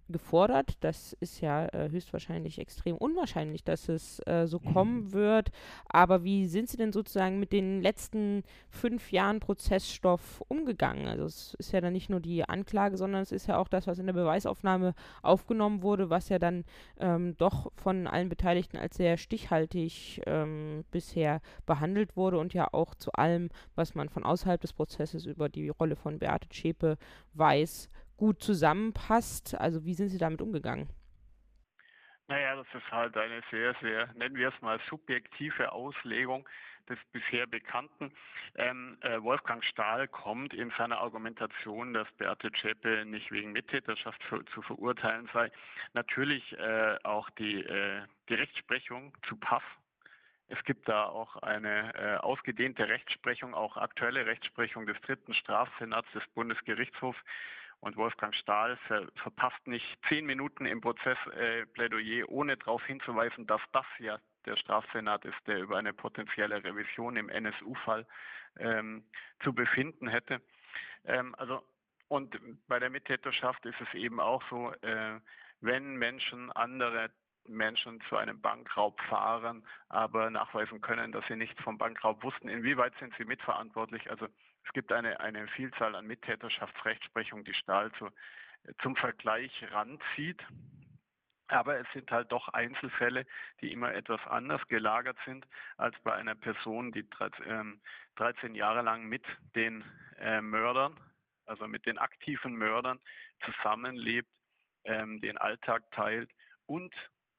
gefordert. 0.09 0.77
Das 0.81 1.13
ist 1.21 1.41
ja 1.41 1.67
äh, 1.67 1.91
höchstwahrscheinlich 1.91 2.59
extrem 2.59 2.97
unwahrscheinlich, 2.97 3.65
dass 3.65 3.89
es 3.89 4.21
äh, 4.27 4.47
so 4.47 4.61
mhm. 4.63 4.73
kommen 4.73 5.13
wird. 5.13 5.51
Aber 5.87 6.25
wie 6.25 6.47
sind 6.47 6.69
Sie 6.69 6.77
denn 6.77 6.93
sozusagen 6.93 7.39
mit 7.39 7.53
den 7.53 7.83
letzten 7.83 8.43
fünf 8.71 9.13
Jahren 9.13 9.41
Prozessstoff 9.41 10.43
umgegangen? 10.49 11.07
Also 11.07 11.25
es 11.25 11.55
ist 11.55 11.73
ja 11.73 11.81
dann 11.81 11.93
nicht 11.93 12.11
nur 12.11 12.21
die 12.21 12.49
Anklage, 12.49 12.97
sondern 12.97 13.23
es 13.23 13.33
ist 13.33 13.47
ja 13.47 13.59
auch 13.59 13.69
das, 13.69 13.87
was 13.87 13.99
in 13.99 14.07
der 14.07 14.13
Beweisaufnahme 14.13 14.95
aufgenommen 15.23 15.83
wurde, 15.83 16.11
was 16.11 16.29
ja 16.29 16.39
dann 16.39 16.65
ähm, 16.99 17.37
doch 17.37 17.71
von 17.77 18.07
allen 18.07 18.29
Beteiligten 18.29 18.77
als 18.77 18.97
sehr 18.97 19.17
stichhaltig 19.17 20.23
ähm, 20.27 20.85
bisher 20.91 21.41
behandelt 21.67 22.17
wurde 22.17 22.39
und 22.39 22.55
ja 22.55 22.69
auch 22.73 22.95
zu 22.95 23.13
allem, 23.13 23.51
was 23.75 23.95
man 23.95 24.09
von 24.09 24.25
außerhalb 24.25 24.61
des 24.61 24.73
Prozesses 24.73 25.27
über 25.27 25.49
die 25.49 25.69
Rolle 25.69 25.97
von 25.97 26.19
Beate 26.19 26.49
Zschäpe 26.49 26.97
weiß, 27.35 27.89
gut 28.19 28.43
zusammenpasst. 28.43 29.55
Also 29.55 29.87
wie 29.87 29.95
sind 29.95 30.11
Sie 30.11 30.19
damit 30.19 30.43
umgegangen? 30.43 30.91
Naja, 32.29 32.57
das 32.57 32.67
ist 32.75 32.93
halt 32.93 33.17
eine 33.17 33.41
sehr, 33.51 33.75
sehr, 33.81 34.13
nennen 34.13 34.37
wir 34.37 34.49
es 34.49 34.61
mal, 34.61 34.79
subjektive 34.91 35.73
Auslegung 35.73 36.47
des 36.89 36.99
bisher 37.13 37.47
Bekannten. 37.47 38.13
Ähm, 38.57 38.99
äh, 39.01 39.23
Wolfgang 39.23 39.65
Stahl 39.65 40.09
kommt 40.09 40.53
in 40.53 40.71
seiner 40.77 40.99
Argumentation, 40.99 41.95
dass 41.95 42.11
Beate 42.19 42.53
Zschäpe 42.53 43.05
nicht 43.07 43.31
wegen 43.31 43.53
Mittäterschaft 43.53 44.23
für, 44.25 44.45
zu 44.47 44.61
verurteilen 44.63 45.29
sei, 45.33 45.51
natürlich 45.95 46.53
äh, 46.59 46.97
auch 47.05 47.31
die, 47.31 47.63
äh, 47.63 48.03
die 48.29 48.35
Rechtsprechung 48.35 49.15
zu 49.27 49.37
Pass 49.37 49.63
Es 50.49 50.63
gibt 50.65 50.89
da 50.89 51.05
auch 51.05 51.37
eine 51.37 51.95
äh, 51.95 52.17
ausgedehnte 52.17 52.89
Rechtsprechung, 52.89 53.55
auch 53.55 53.77
aktuelle 53.79 54.27
Rechtsprechung 54.27 54.87
des 54.87 55.01
dritten 55.03 55.33
Strafsenats 55.35 56.11
des 56.13 56.27
Bundesgerichtshofs. 56.35 57.19
Und 57.81 57.97
Wolfgang 57.97 58.35
Stahl 58.35 58.77
ver 58.89 59.07
verpasst 59.23 59.67
nicht 59.67 59.87
zehn 60.09 60.27
Minuten 60.27 60.67
im 60.67 60.81
Prozessplädoyer, 60.81 62.21
äh, 62.21 62.25
ohne 62.25 62.57
darauf 62.57 62.85
hinzuweisen, 62.85 63.47
dass 63.47 63.61
das 63.73 63.87
ja 63.99 64.19
der 64.47 64.57
Strafsenat 64.57 65.25
ist, 65.25 65.39
der 65.47 65.61
über 65.61 65.77
eine 65.77 65.93
potenzielle 65.93 66.65
Revision 66.65 67.17
im 67.17 67.29
NSU-Fall 67.29 68.07
ähm, 68.59 69.05
zu 69.43 69.53
befinden 69.53 70.09
hätte. 70.09 70.41
Ähm, 71.05 71.35
also 71.37 71.63
und 72.09 72.39
bei 72.67 72.79
der 72.79 72.91
Mittäterschaft 72.91 73.65
ist 73.67 73.81
es 73.81 73.95
eben 73.95 74.19
auch 74.19 74.43
so, 74.49 74.73
äh, 74.81 75.21
wenn 75.61 75.97
Menschen 75.97 76.51
andere 76.53 77.11
Menschen 77.49 78.01
zu 78.09 78.17
einem 78.17 78.41
Bankraub 78.41 79.01
fahren, 79.03 79.65
aber 79.89 80.31
nachweisen 80.31 80.81
können, 80.81 81.13
dass 81.13 81.27
sie 81.29 81.37
nichts 81.37 81.61
vom 81.63 81.79
Bankraub 81.79 82.23
wussten. 82.23 82.49
Inwieweit 82.49 82.93
sind 82.99 83.15
sie 83.17 83.25
mitverantwortlich? 83.25 84.11
Also 84.11 84.29
es 84.69 84.75
gibt 84.75 84.93
eine, 84.93 85.19
eine 85.21 85.49
Vielzahl 85.49 85.95
an 85.95 86.07
Mittäterschaftsrechtsprechung, 86.07 87.43
die 87.43 87.55
Stahl 87.55 87.91
zu, 87.93 88.11
zum 88.83 88.97
Vergleich 88.97 89.51
ranzieht. 89.73 90.43
Aber 91.47 91.81
es 91.81 91.87
sind 91.95 92.11
halt 92.11 92.31
doch 92.31 92.49
Einzelfälle, 92.49 93.25
die 93.63 93.73
immer 93.73 93.95
etwas 93.95 94.21
anders 94.27 94.61
gelagert 94.69 95.17
sind 95.25 95.47
als 95.79 95.99
bei 96.05 96.13
einer 96.13 96.35
Person, 96.35 96.93
die 96.93 97.09
13, 97.09 97.81
ähm, 98.43 98.55
Jahre 98.55 98.83
lang 98.83 99.07
mit 99.07 99.25
den 99.55 99.83
äh, 100.19 100.43
Mördern, 100.43 101.01
also 101.47 101.67
mit 101.67 101.87
den 101.87 101.97
aktiven 101.97 102.55
Mördern 102.55 103.01
zusammenlebt, 103.47 104.29
ähm, 104.85 105.23
den 105.23 105.39
Alltag 105.39 105.91
teilt 105.93 106.31
und 106.67 106.95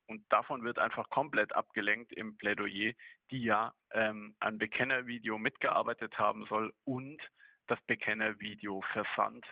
und 0.09 0.23
davon 0.29 0.63
wird 0.63 0.79
einfach 0.79 1.09
komplett 1.09 1.55
abgelenkt 1.55 2.11
im 2.13 2.35
Plädoyer, 2.35 2.93
die 3.29 3.43
ja 3.43 3.73
ähm, 3.91 4.35
an 4.39 4.57
Bekennervideo 4.57 5.37
mitgearbeitet 5.37 6.17
haben 6.17 6.45
soll 6.47 6.73
und 6.83 7.21
das 7.67 7.79
Bekennervideo 7.81 8.81
versandt 8.91 9.45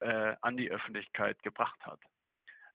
äh, 0.00 0.34
an 0.40 0.56
die 0.56 0.70
Öffentlichkeit 0.70 1.42
gebracht 1.42 1.78
hat. 1.82 2.00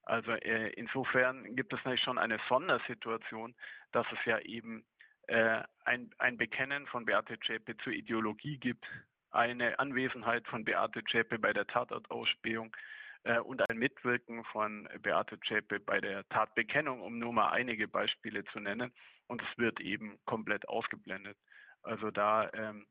Also 0.04 0.34
äh, 0.34 0.70
insofern 0.74 1.56
gibt 1.56 1.74
es 1.74 1.80
natürlich 1.80 2.04
schon 2.04 2.20
eine 2.20 2.40
Sondersituation, 2.48 3.56
dass 3.92 4.06
es 4.12 4.24
ja 4.26 4.38
eben 4.40 4.86
äh, 5.28 5.64
ein, 5.84 6.12
ein 6.20 6.38
Bekennen 6.38 6.86
von 6.86 7.06
Beate 7.06 7.40
Zschäpe 7.40 7.76
zur 7.78 7.94
Ideologie 7.94 8.60
gibt, 8.60 8.86
eine 9.32 9.80
Anwesenheit 9.80 10.48
von 10.48 10.64
Beate 10.64 11.04
Zschäpe 11.06 11.40
bei 11.40 11.54
der 11.54 11.66
Tatortausspähung 11.66 12.68
äh, 12.76 12.80
und 13.44 13.68
ein 13.70 13.78
Mitwirken 13.78 14.44
von 14.46 14.88
Beate 15.02 15.40
Zschäpe 15.40 15.80
bei 15.80 16.00
der 16.00 16.28
Tatbekennung, 16.30 17.02
um 17.02 17.18
nur 17.18 17.34
mal 17.34 17.50
einige 17.50 17.88
Beispiele 17.88 18.44
zu 18.46 18.60
nennen. 18.60 18.94
Und 19.28 19.42
es 19.42 19.58
wird 19.58 19.80
eben 19.80 20.20
komplett 20.26 20.68
ausgeblendet. 20.70 21.38
Also 21.82 22.12
da, 22.12 22.50
ähm, 22.54 22.86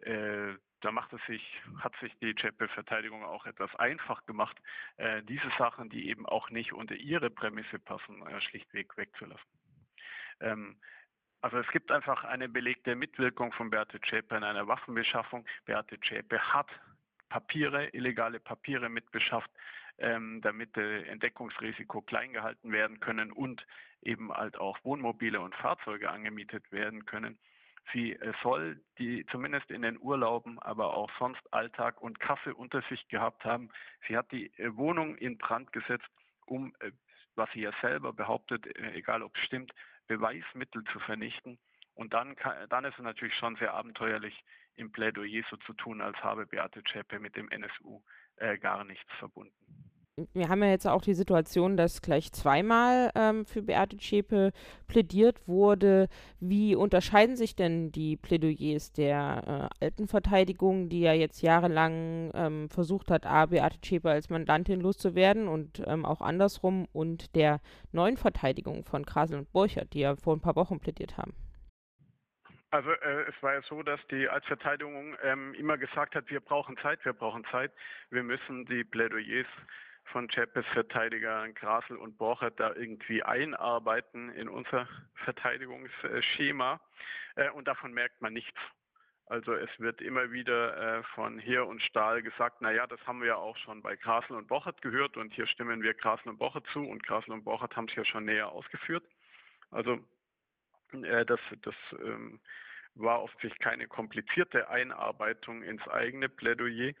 äh, 0.00 0.54
da 0.80 0.92
macht 0.92 1.12
es 1.12 1.20
sich, 1.26 1.42
hat 1.78 1.94
sich 2.00 2.12
die 2.20 2.34
Zschäpe-Verteidigung 2.34 3.24
auch 3.24 3.46
etwas 3.46 3.74
einfach 3.76 4.24
gemacht, 4.26 4.56
äh, 4.96 5.22
diese 5.22 5.50
Sachen, 5.58 5.90
die 5.90 6.08
eben 6.08 6.26
auch 6.26 6.50
nicht 6.50 6.72
unter 6.72 6.94
ihre 6.94 7.30
Prämisse 7.30 7.78
passen, 7.78 8.26
äh, 8.26 8.40
schlichtweg 8.40 8.96
wegzulassen. 8.96 9.50
Ähm, 10.40 10.80
also 11.42 11.58
es 11.58 11.68
gibt 11.68 11.90
einfach 11.90 12.24
eine 12.24 12.48
belegte 12.48 12.94
Mitwirkung 12.94 13.52
von 13.52 13.70
Beate 13.70 14.00
Zschäpe 14.00 14.36
in 14.36 14.44
einer 14.44 14.68
Waffenbeschaffung. 14.68 15.46
Beate 15.64 15.98
Zschäpe 16.00 16.38
hat 16.38 16.68
Papiere, 17.30 17.88
illegale 17.94 18.40
Papiere 18.40 18.90
mitbeschafft, 18.90 19.50
ähm, 19.98 20.40
damit 20.42 20.76
äh, 20.76 21.04
Entdeckungsrisiko 21.04 22.02
klein 22.02 22.34
gehalten 22.34 22.72
werden 22.72 23.00
können 23.00 23.32
und 23.32 23.66
eben 24.02 24.32
halt 24.32 24.58
auch 24.58 24.78
Wohnmobile 24.84 25.40
und 25.40 25.54
Fahrzeuge 25.54 26.10
angemietet 26.10 26.70
werden 26.70 27.06
können. 27.06 27.38
Sie 27.92 28.12
äh, 28.12 28.32
soll 28.42 28.80
die 28.98 29.24
zumindest 29.30 29.70
in 29.70 29.82
den 29.82 29.98
Urlauben, 29.98 30.58
aber 30.58 30.94
auch 30.94 31.10
sonst 31.18 31.40
Alltag 31.52 32.00
und 32.00 32.20
Kasse 32.20 32.54
unter 32.54 32.82
sich 32.82 33.08
gehabt 33.08 33.44
haben. 33.44 33.70
Sie 34.06 34.16
hat 34.16 34.30
die 34.32 34.52
äh, 34.58 34.76
Wohnung 34.76 35.16
in 35.16 35.38
Brand 35.38 35.72
gesetzt, 35.72 36.10
um, 36.46 36.74
äh, 36.80 36.90
was 37.36 37.50
sie 37.52 37.60
ja 37.60 37.72
selber 37.80 38.12
behauptet, 38.12 38.66
äh, 38.66 38.92
egal 38.92 39.22
ob 39.22 39.36
es 39.36 39.44
stimmt, 39.44 39.72
Beweismittel 40.08 40.84
zu 40.92 40.98
vernichten. 41.00 41.58
Und 41.94 42.12
dann, 42.12 42.36
kann, 42.36 42.68
dann 42.68 42.84
ist 42.84 42.98
es 42.98 43.04
natürlich 43.04 43.34
schon 43.34 43.56
sehr 43.56 43.74
abenteuerlich, 43.74 44.44
im 44.76 44.90
Plädoyer 44.90 45.42
so 45.50 45.56
zu 45.58 45.74
tun, 45.74 46.00
als 46.00 46.16
habe 46.18 46.46
Beate 46.46 46.82
Zschäpe 46.84 47.18
mit 47.18 47.36
dem 47.36 47.48
NSU 47.50 48.00
äh, 48.36 48.58
gar 48.58 48.84
nichts 48.84 49.12
verbunden. 49.18 49.52
Wir 50.34 50.48
haben 50.48 50.62
ja 50.62 50.68
jetzt 50.68 50.86
auch 50.86 51.00
die 51.00 51.14
Situation, 51.14 51.76
dass 51.76 52.02
gleich 52.02 52.32
zweimal 52.32 53.10
ähm, 53.14 53.46
für 53.46 53.62
Beate 53.62 53.96
Zschäpe 53.96 54.52
plädiert 54.86 55.48
wurde. 55.48 56.08
Wie 56.40 56.74
unterscheiden 56.74 57.36
sich 57.36 57.56
denn 57.56 57.90
die 57.90 58.16
Plädoyers 58.16 58.92
der 58.92 59.70
äh, 59.80 59.84
alten 59.84 60.08
Verteidigung, 60.08 60.88
die 60.88 61.00
ja 61.00 61.14
jetzt 61.14 61.40
jahrelang 61.40 62.32
ähm, 62.34 62.68
versucht 62.68 63.10
hat, 63.10 63.24
A, 63.24 63.46
Beate 63.46 63.80
Zschäpe 63.80 64.10
als 64.10 64.28
Mandantin 64.28 64.80
loszuwerden 64.80 65.48
und 65.48 65.82
ähm, 65.86 66.04
auch 66.04 66.20
andersrum, 66.20 66.86
und 66.92 67.34
der 67.34 67.60
neuen 67.92 68.16
Verteidigung 68.16 68.84
von 68.84 69.06
Krasel 69.06 69.38
und 69.38 69.52
Burchert, 69.52 69.94
die 69.94 70.00
ja 70.00 70.16
vor 70.16 70.36
ein 70.36 70.40
paar 70.40 70.56
Wochen 70.56 70.80
plädiert 70.80 71.16
haben? 71.16 71.34
Also 72.70 72.90
äh, 72.92 73.22
es 73.28 73.42
war 73.42 73.54
ja 73.54 73.62
so, 73.62 73.82
dass 73.82 74.00
die 74.10 74.28
Altverteidigung 74.28 75.16
ähm, 75.22 75.54
immer 75.54 75.76
gesagt 75.76 76.14
hat, 76.14 76.30
wir 76.30 76.40
brauchen 76.40 76.76
Zeit, 76.78 77.04
wir 77.04 77.12
brauchen 77.12 77.44
Zeit, 77.46 77.72
wir 78.10 78.22
müssen 78.22 78.64
die 78.66 78.84
Plädoyers 78.84 79.46
von 80.04 80.28
Chapes 80.28 80.64
Verteidiger 80.72 81.48
Grasel 81.52 81.96
und 81.96 82.16
Borchert 82.16 82.58
da 82.60 82.74
irgendwie 82.74 83.22
einarbeiten 83.22 84.30
in 84.30 84.48
unser 84.48 84.88
Verteidigungsschema 85.24 86.80
äh, 87.36 87.50
und 87.50 87.66
davon 87.66 87.92
merkt 87.92 88.20
man 88.20 88.34
nichts. 88.34 88.58
Also 89.26 89.52
es 89.54 89.70
wird 89.78 90.00
immer 90.00 90.32
wieder 90.32 90.98
äh, 90.98 91.02
von 91.14 91.38
Heer 91.38 91.66
und 91.66 91.82
Stahl 91.82 92.22
gesagt, 92.22 92.60
naja, 92.62 92.86
das 92.86 93.04
haben 93.06 93.20
wir 93.20 93.28
ja 93.28 93.36
auch 93.36 93.56
schon 93.58 93.82
bei 93.82 93.94
Grasel 93.96 94.36
und 94.36 94.48
Bochert 94.48 94.82
gehört 94.82 95.16
und 95.16 95.32
hier 95.32 95.46
stimmen 95.46 95.82
wir 95.82 95.94
Grasel 95.94 96.30
und 96.30 96.38
Bochert 96.38 96.66
zu 96.72 96.84
und 96.84 97.04
Grasel 97.04 97.32
und 97.32 97.44
Bochert 97.44 97.76
haben 97.76 97.86
es 97.86 97.94
ja 97.94 98.04
schon 98.04 98.24
näher 98.24 98.50
ausgeführt. 98.50 99.04
Also 99.70 100.00
das, 100.92 101.40
das 101.62 101.74
ähm, 102.02 102.40
war 102.94 103.26
sich 103.40 103.56
keine 103.58 103.86
komplizierte 103.86 104.68
Einarbeitung 104.68 105.62
ins 105.62 105.86
eigene 105.88 106.28
Plädoyer. 106.28 106.92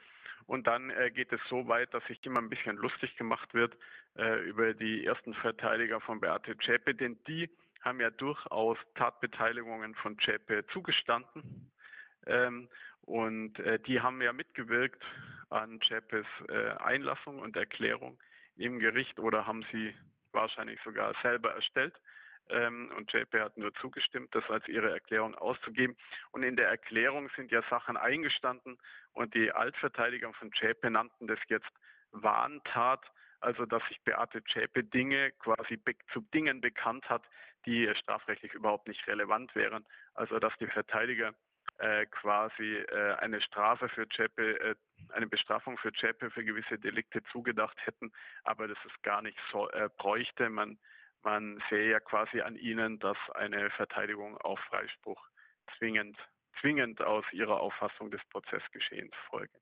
Und 0.46 0.66
dann 0.66 0.90
äh, 0.90 1.10
geht 1.10 1.32
es 1.32 1.40
so 1.48 1.68
weit, 1.68 1.92
dass 1.94 2.04
sich 2.06 2.24
immer 2.24 2.40
ein 2.40 2.48
bisschen 2.50 2.76
lustig 2.76 3.16
gemacht 3.16 3.54
wird 3.54 3.76
äh, 4.16 4.40
über 4.48 4.74
die 4.74 5.04
ersten 5.04 5.34
Verteidiger 5.34 6.00
von 6.00 6.20
Beate 6.20 6.56
Zschäpe, 6.58 6.94
denn 6.94 7.18
die 7.28 7.48
haben 7.82 8.00
ja 8.00 8.10
durchaus 8.10 8.76
Tatbeteiligungen 8.94 9.94
von 9.94 10.18
Zschäpe 10.18 10.66
zugestanden. 10.72 11.70
Ähm, 12.26 12.68
und 13.02 13.58
äh, 13.60 13.78
die 13.80 14.00
haben 14.00 14.20
ja 14.20 14.32
mitgewirkt 14.32 15.02
an 15.48 15.80
Zschäpes 15.80 16.26
äh, 16.48 16.70
Einlassung 16.78 17.38
und 17.38 17.56
Erklärung 17.56 18.18
im 18.56 18.78
Gericht 18.78 19.18
oder 19.18 19.46
haben 19.46 19.64
sie 19.72 19.94
wahrscheinlich 20.32 20.78
sogar 20.84 21.14
selber 21.22 21.52
erstellt 21.52 21.94
ähm, 22.50 22.90
und 22.96 23.12
JP 23.12 23.40
hat 23.40 23.56
nur 23.56 23.72
zugestimmt, 23.74 24.34
das 24.34 24.48
als 24.50 24.66
ihre 24.68 24.90
Erklärung 24.90 25.34
auszugeben. 25.34 25.96
Und 26.32 26.42
in 26.42 26.56
der 26.56 26.68
Erklärung 26.68 27.30
sind 27.36 27.50
ja 27.50 27.62
Sachen 27.70 27.96
eingestanden 27.96 28.78
und 29.12 29.34
die 29.34 29.52
Altverteidiger 29.52 30.32
von 30.34 30.50
JP 30.50 30.90
nannten 30.90 31.26
das 31.26 31.38
jetzt 31.48 31.70
Wahntat, 32.12 33.04
also 33.40 33.66
dass 33.66 33.82
sich 33.88 34.00
Beate 34.02 34.42
Zschäpe 34.44 34.84
Dinge 34.84 35.32
quasi 35.32 35.80
zu 36.12 36.20
Dingen 36.34 36.60
bekannt 36.60 37.08
hat, 37.08 37.22
die 37.66 37.90
strafrechtlich 37.94 38.54
überhaupt 38.54 38.88
nicht 38.88 39.06
relevant 39.06 39.54
wären. 39.54 39.86
Also 40.14 40.38
dass 40.38 40.52
die 40.58 40.66
Verteidiger 40.66 41.34
äh, 41.80 42.04
quasi 42.06 42.76
äh, 42.76 43.14
eine 43.20 43.40
Strafe 43.40 43.88
für 43.88 44.06
Zschäpe, 44.08 44.60
äh, 44.60 44.74
eine 45.14 45.26
Bestrafung 45.26 45.78
für 45.78 45.90
Zschäpe 45.92 46.30
für 46.30 46.44
gewisse 46.44 46.78
Delikte 46.78 47.22
zugedacht 47.32 47.78
hätten, 47.86 48.12
aber 48.44 48.68
das 48.68 48.76
es 48.84 49.02
gar 49.02 49.22
nicht 49.22 49.38
so 49.50 49.66
bräuchte. 49.96 50.50
Man 50.50 50.78
man 51.22 51.62
sehe 51.68 51.90
ja 51.90 52.00
quasi 52.00 52.40
an 52.40 52.56
ihnen, 52.56 52.98
dass 52.98 53.16
eine 53.34 53.70
Verteidigung 53.70 54.36
auf 54.38 54.58
Freispruch 54.68 55.20
zwingend, 55.78 56.16
zwingend 56.60 57.00
aus 57.02 57.24
ihrer 57.32 57.60
Auffassung 57.60 58.10
des 58.10 58.20
Prozessgeschehens 58.30 59.12
folge. 59.28 59.52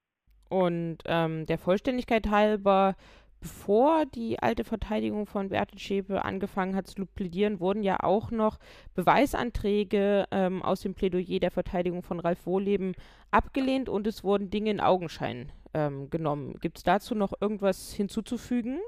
Und 0.48 0.98
ähm, 1.04 1.46
der 1.46 1.58
Vollständigkeit 1.58 2.28
halber, 2.28 2.96
bevor 3.40 4.06
die 4.06 4.38
alte 4.38 4.64
Verteidigung 4.64 5.26
von 5.26 5.50
Beate 5.50 5.76
angefangen 6.24 6.74
hat 6.74 6.86
zu 6.86 7.06
plädieren, 7.06 7.60
wurden 7.60 7.82
ja 7.82 7.98
auch 8.00 8.30
noch 8.30 8.58
Beweisanträge 8.94 10.26
ähm, 10.30 10.62
aus 10.62 10.80
dem 10.80 10.94
Plädoyer 10.94 11.38
der 11.38 11.50
Verteidigung 11.50 12.02
von 12.02 12.18
Ralf 12.18 12.46
Wohleben 12.46 12.94
abgelehnt 13.30 13.88
und 13.88 14.06
es 14.06 14.24
wurden 14.24 14.50
Dinge 14.50 14.70
in 14.70 14.80
Augenschein 14.80 15.52
ähm, 15.74 16.08
genommen. 16.10 16.58
Gibt 16.60 16.78
es 16.78 16.82
dazu 16.82 17.14
noch 17.14 17.34
irgendwas 17.40 17.92
hinzuzufügen? 17.92 18.80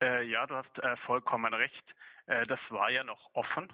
Äh, 0.00 0.24
ja, 0.24 0.46
du 0.46 0.54
hast 0.56 0.78
äh, 0.78 0.96
vollkommen 0.98 1.52
recht. 1.54 1.94
Äh, 2.26 2.46
das 2.46 2.60
war 2.70 2.90
ja 2.90 3.04
noch 3.04 3.30
offen. 3.34 3.72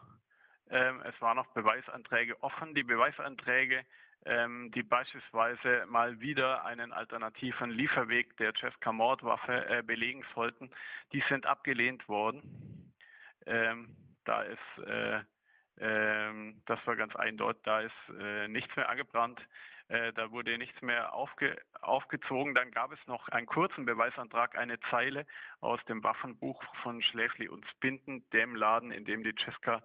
Ähm, 0.71 1.03
es 1.03 1.21
waren 1.21 1.37
noch 1.37 1.47
Beweisanträge 1.49 2.43
offen. 2.43 2.75
Die 2.75 2.83
Beweisanträge, 2.83 3.85
ähm, 4.25 4.71
die 4.73 4.83
beispielsweise 4.83 5.87
mal 5.87 6.21
wieder 6.21 6.65
einen 6.65 6.93
alternativen 6.93 7.71
Lieferweg 7.71 8.37
der 8.39 8.53
Cesca-Mordwaffe 8.55 9.69
äh, 9.69 9.83
belegen 9.83 10.25
sollten, 10.35 10.71
die 11.13 11.23
sind 11.29 11.47
abgelehnt 11.47 12.09
worden. 12.09 12.93
Ähm, 13.47 13.97
da 14.25 14.43
ist 14.43 14.79
äh, 14.87 15.21
Ähm, 15.79 16.63
das 16.67 16.79
war 16.87 16.97
ganz 16.97 17.15
eindeutig, 17.17 17.63
da 17.65 17.81
ist 17.81 17.93
äh, 18.19 18.49
nichts 18.49 18.75
mehr 18.77 18.89
angebrannt. 18.89 19.41
Äh, 19.89 20.13
da 20.15 20.31
wurde 20.31 20.59
nichts 20.59 20.81
mehr 20.83 21.13
aufge, 21.13 21.57
aufgezogen. 21.81 22.55
Dann 22.55 22.71
gab 22.71 22.93
es 22.93 22.99
noch 23.07 23.29
einen 23.29 23.47
kurzen 23.47 23.85
Beweisantrag, 23.85 24.57
eine 24.59 24.81
Zeile 24.91 25.27
aus 25.61 25.85
dem 25.85 26.03
Waffenbuch 26.03 26.63
von 26.83 27.03
Schläfli 27.03 27.49
und 27.49 27.67
Spinden, 27.69 28.29
dem 28.31 28.57
Laden, 28.57 28.91
in 28.91 29.05
dem 29.05 29.23
die 29.23 29.35
Cesca 29.35 29.83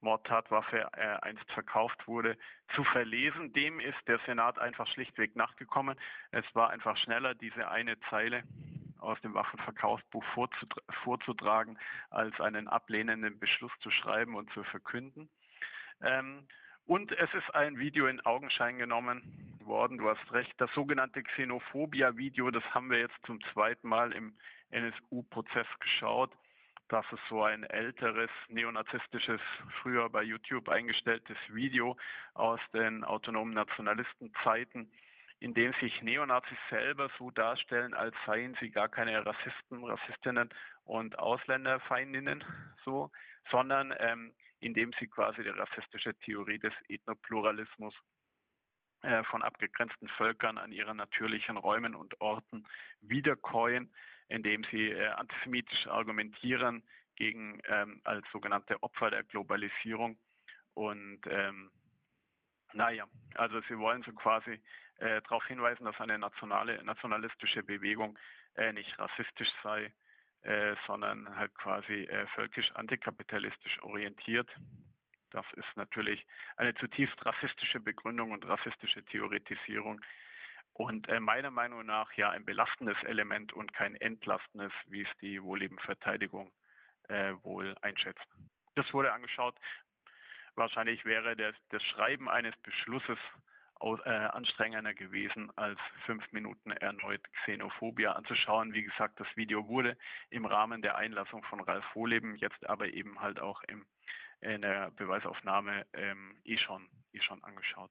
Mordtatwaffe 0.00 0.88
äh, 0.92 1.18
einst 1.22 1.50
verkauft 1.52 2.06
wurde, 2.06 2.36
zu 2.74 2.84
verlesen. 2.84 3.52
Dem 3.52 3.80
ist 3.80 3.98
der 4.06 4.18
Senat 4.20 4.58
einfach 4.58 4.86
schlichtweg 4.86 5.36
nachgekommen. 5.36 5.98
Es 6.30 6.44
war 6.54 6.70
einfach 6.70 6.96
schneller, 6.96 7.34
diese 7.34 7.70
eine 7.70 7.98
Zeile 8.08 8.44
aus 8.98 9.20
dem 9.22 9.34
Waffenverkaufsbuch 9.34 10.24
vorzutragen, 11.04 11.78
als 12.10 12.38
einen 12.40 12.68
ablehnenden 12.68 13.38
Beschluss 13.38 13.72
zu 13.80 13.90
schreiben 13.90 14.36
und 14.36 14.50
zu 14.52 14.62
verkünden. 14.64 15.28
Ähm, 16.02 16.46
und 16.86 17.12
es 17.12 17.32
ist 17.34 17.54
ein 17.54 17.78
Video 17.78 18.06
in 18.06 18.20
Augenschein 18.26 18.78
genommen 18.78 19.58
worden, 19.64 19.98
du 19.98 20.08
hast 20.08 20.32
recht, 20.32 20.52
das 20.58 20.72
sogenannte 20.74 21.22
Xenophobia-Video, 21.22 22.50
das 22.50 22.64
haben 22.74 22.90
wir 22.90 22.98
jetzt 22.98 23.16
zum 23.24 23.40
zweiten 23.52 23.88
Mal 23.88 24.12
im 24.12 24.34
NSU-Prozess 24.70 25.66
geschaut. 25.78 26.32
Das 26.88 27.06
ist 27.12 27.22
so 27.28 27.44
ein 27.44 27.62
älteres 27.62 28.30
neonazistisches, 28.48 29.40
früher 29.80 30.08
bei 30.08 30.24
YouTube 30.24 30.68
eingestelltes 30.68 31.36
Video 31.48 31.96
aus 32.34 32.58
den 32.74 33.04
autonomen 33.04 33.54
Nationalistenzeiten, 33.54 34.90
in 35.38 35.54
dem 35.54 35.72
sich 35.74 36.02
Neonazis 36.02 36.58
selber 36.68 37.08
so 37.16 37.30
darstellen, 37.30 37.94
als 37.94 38.14
seien 38.26 38.56
sie 38.60 38.70
gar 38.70 38.88
keine 38.88 39.24
Rassisten, 39.24 39.84
Rassistinnen 39.84 40.50
und 40.84 41.18
Ausländerfeindinnen, 41.18 42.44
so, 42.84 43.10
sondern 43.50 43.94
ähm, 44.00 44.32
indem 44.60 44.92
sie 44.98 45.06
quasi 45.06 45.42
die 45.42 45.48
rassistische 45.48 46.14
Theorie 46.20 46.58
des 46.58 46.74
Ethnopluralismus 46.88 47.94
äh, 49.02 49.24
von 49.24 49.42
abgegrenzten 49.42 50.08
Völkern 50.08 50.58
an 50.58 50.72
ihren 50.72 50.98
natürlichen 50.98 51.56
Räumen 51.56 51.94
und 51.94 52.20
Orten 52.20 52.66
wiederkäuen, 53.00 53.92
indem 54.28 54.64
sie 54.64 54.90
äh, 54.90 55.08
antisemitisch 55.08 55.86
argumentieren 55.86 56.82
gegen 57.16 57.60
ähm, 57.66 58.00
als 58.04 58.26
sogenannte 58.32 58.82
Opfer 58.82 59.10
der 59.10 59.24
Globalisierung. 59.24 60.18
Und 60.74 61.20
ähm, 61.26 61.70
naja, 62.72 63.06
also 63.34 63.60
sie 63.68 63.78
wollen 63.78 64.02
so 64.02 64.12
quasi 64.12 64.60
äh, 64.98 65.20
darauf 65.22 65.44
hinweisen, 65.46 65.84
dass 65.84 65.98
eine 66.00 66.18
nationale, 66.18 66.82
nationalistische 66.84 67.62
Bewegung 67.62 68.18
äh, 68.54 68.72
nicht 68.72 68.98
rassistisch 68.98 69.50
sei, 69.62 69.92
äh, 70.42 70.74
sondern 70.86 71.34
halt 71.36 71.54
quasi 71.54 72.04
äh, 72.04 72.26
völkisch 72.28 72.70
antikapitalistisch 72.72 73.82
orientiert. 73.82 74.48
Das 75.30 75.46
ist 75.52 75.76
natürlich 75.76 76.26
eine 76.56 76.74
zutiefst 76.74 77.24
rassistische 77.24 77.80
Begründung 77.80 78.32
und 78.32 78.46
rassistische 78.46 79.04
Theoretisierung 79.04 80.00
und 80.72 81.08
äh, 81.08 81.20
meiner 81.20 81.50
Meinung 81.50 81.84
nach 81.86 82.12
ja 82.14 82.30
ein 82.30 82.44
belastendes 82.44 82.96
Element 83.02 83.52
und 83.52 83.72
kein 83.72 83.94
entlastendes, 83.96 84.72
wie 84.86 85.02
es 85.02 85.08
die 85.20 85.42
Wohlebenverteidigung 85.42 86.50
äh, 87.08 87.34
wohl 87.42 87.76
einschätzt. 87.82 88.26
Das 88.76 88.92
wurde 88.94 89.12
angeschaut. 89.12 89.54
Wahrscheinlich 90.54 91.04
wäre 91.04 91.36
das, 91.36 91.54
das 91.68 91.82
Schreiben 91.82 92.28
eines 92.28 92.56
Beschlusses 92.58 93.18
anstrengender 93.80 94.94
gewesen, 94.94 95.50
als 95.56 95.78
fünf 96.04 96.30
Minuten 96.32 96.70
erneut 96.70 97.22
Xenophobia 97.42 98.12
anzuschauen. 98.12 98.74
Wie 98.74 98.82
gesagt, 98.82 99.18
das 99.18 99.28
Video 99.36 99.66
wurde 99.68 99.96
im 100.30 100.44
Rahmen 100.44 100.82
der 100.82 100.96
Einlassung 100.96 101.42
von 101.44 101.60
Ralf 101.60 101.84
Wohleben, 101.94 102.36
jetzt 102.36 102.68
aber 102.68 102.88
eben 102.88 103.20
halt 103.20 103.40
auch 103.40 103.62
im, 103.64 103.86
in 104.40 104.62
der 104.62 104.90
Beweisaufnahme 104.92 105.86
ähm, 105.94 106.36
eh, 106.44 106.58
schon, 106.58 106.88
eh 107.12 107.20
schon 107.20 107.42
angeschaut. 107.42 107.90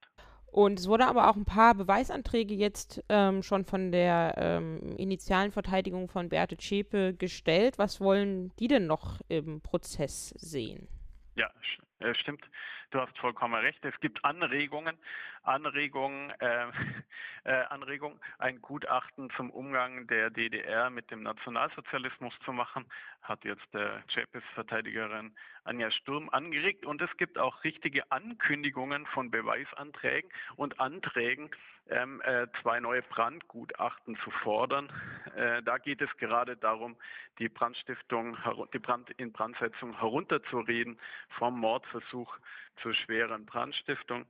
Und 0.51 0.79
es 0.79 0.87
wurde 0.87 1.05
aber 1.05 1.29
auch 1.29 1.35
ein 1.35 1.45
paar 1.45 1.75
Beweisanträge 1.75 2.55
jetzt 2.55 3.03
ähm, 3.09 3.43
schon 3.43 3.65
von 3.65 3.91
der 3.91 4.33
ähm, 4.37 4.95
initialen 4.97 5.51
Verteidigung 5.51 6.09
von 6.09 6.29
Beate 6.29 6.57
Zschäpe 6.57 7.13
gestellt. 7.13 7.77
Was 7.77 8.01
wollen 8.01 8.51
die 8.57 8.67
denn 8.67 8.87
noch 8.87 9.21
im 9.27 9.61
Prozess 9.61 10.29
sehen? 10.37 10.87
Ja, 11.35 11.51
äh, 11.99 12.15
stimmt. 12.15 12.43
Du 12.91 12.99
hast 12.99 13.15
vollkommen 13.19 13.53
recht. 13.53 13.85
Es 13.85 13.99
gibt 13.99 14.25
Anregungen, 14.25 14.97
Anregungen, 15.43 16.31
äh, 16.39 16.65
äh, 17.43 17.51
Anregungen, 17.69 18.19
ein 18.39 18.59
Gutachten 18.63 19.29
zum 19.37 19.51
Umgang 19.51 20.07
der 20.07 20.31
DDR 20.31 20.89
mit 20.89 21.11
dem 21.11 21.21
Nationalsozialismus 21.21 22.33
zu 22.43 22.51
machen, 22.51 22.85
hat 23.21 23.45
jetzt 23.45 23.71
der 23.73 24.01
Chapis-Verteidigerin 24.07 25.35
Anja 25.65 25.91
Sturm 25.91 26.29
angeregt. 26.31 26.83
Und 26.83 26.99
es 26.99 27.15
gibt 27.17 27.37
auch 27.37 27.63
richtige 27.63 28.11
Ankündigungen 28.11 29.05
von 29.05 29.29
Beweisanträgen 29.29 30.31
und 30.55 30.79
Anträgen, 30.79 31.51
ähm, 31.89 32.21
äh, 32.21 32.47
zwei 32.61 32.79
neue 32.79 33.03
Brandgutachten 33.03 34.17
zu 34.23 34.31
fordern. 34.31 34.91
Äh, 35.35 35.61
da 35.61 35.77
geht 35.77 36.01
es 36.01 36.09
gerade 36.17 36.57
darum, 36.57 36.95
die 37.39 37.49
Brandstiftung, 37.49 38.37
die 38.73 38.79
Brand 38.79 39.09
in 39.11 39.31
Brandsetzung 39.31 39.97
herunterzureden 39.97 40.99
vom 41.37 41.59
Mordversuch 41.59 42.37
zur 42.81 42.93
schweren 42.93 43.45
Brandstiftung. 43.45 44.25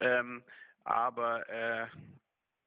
Ähm, 0.00 0.42
aber 0.84 1.48
äh, 1.48 1.86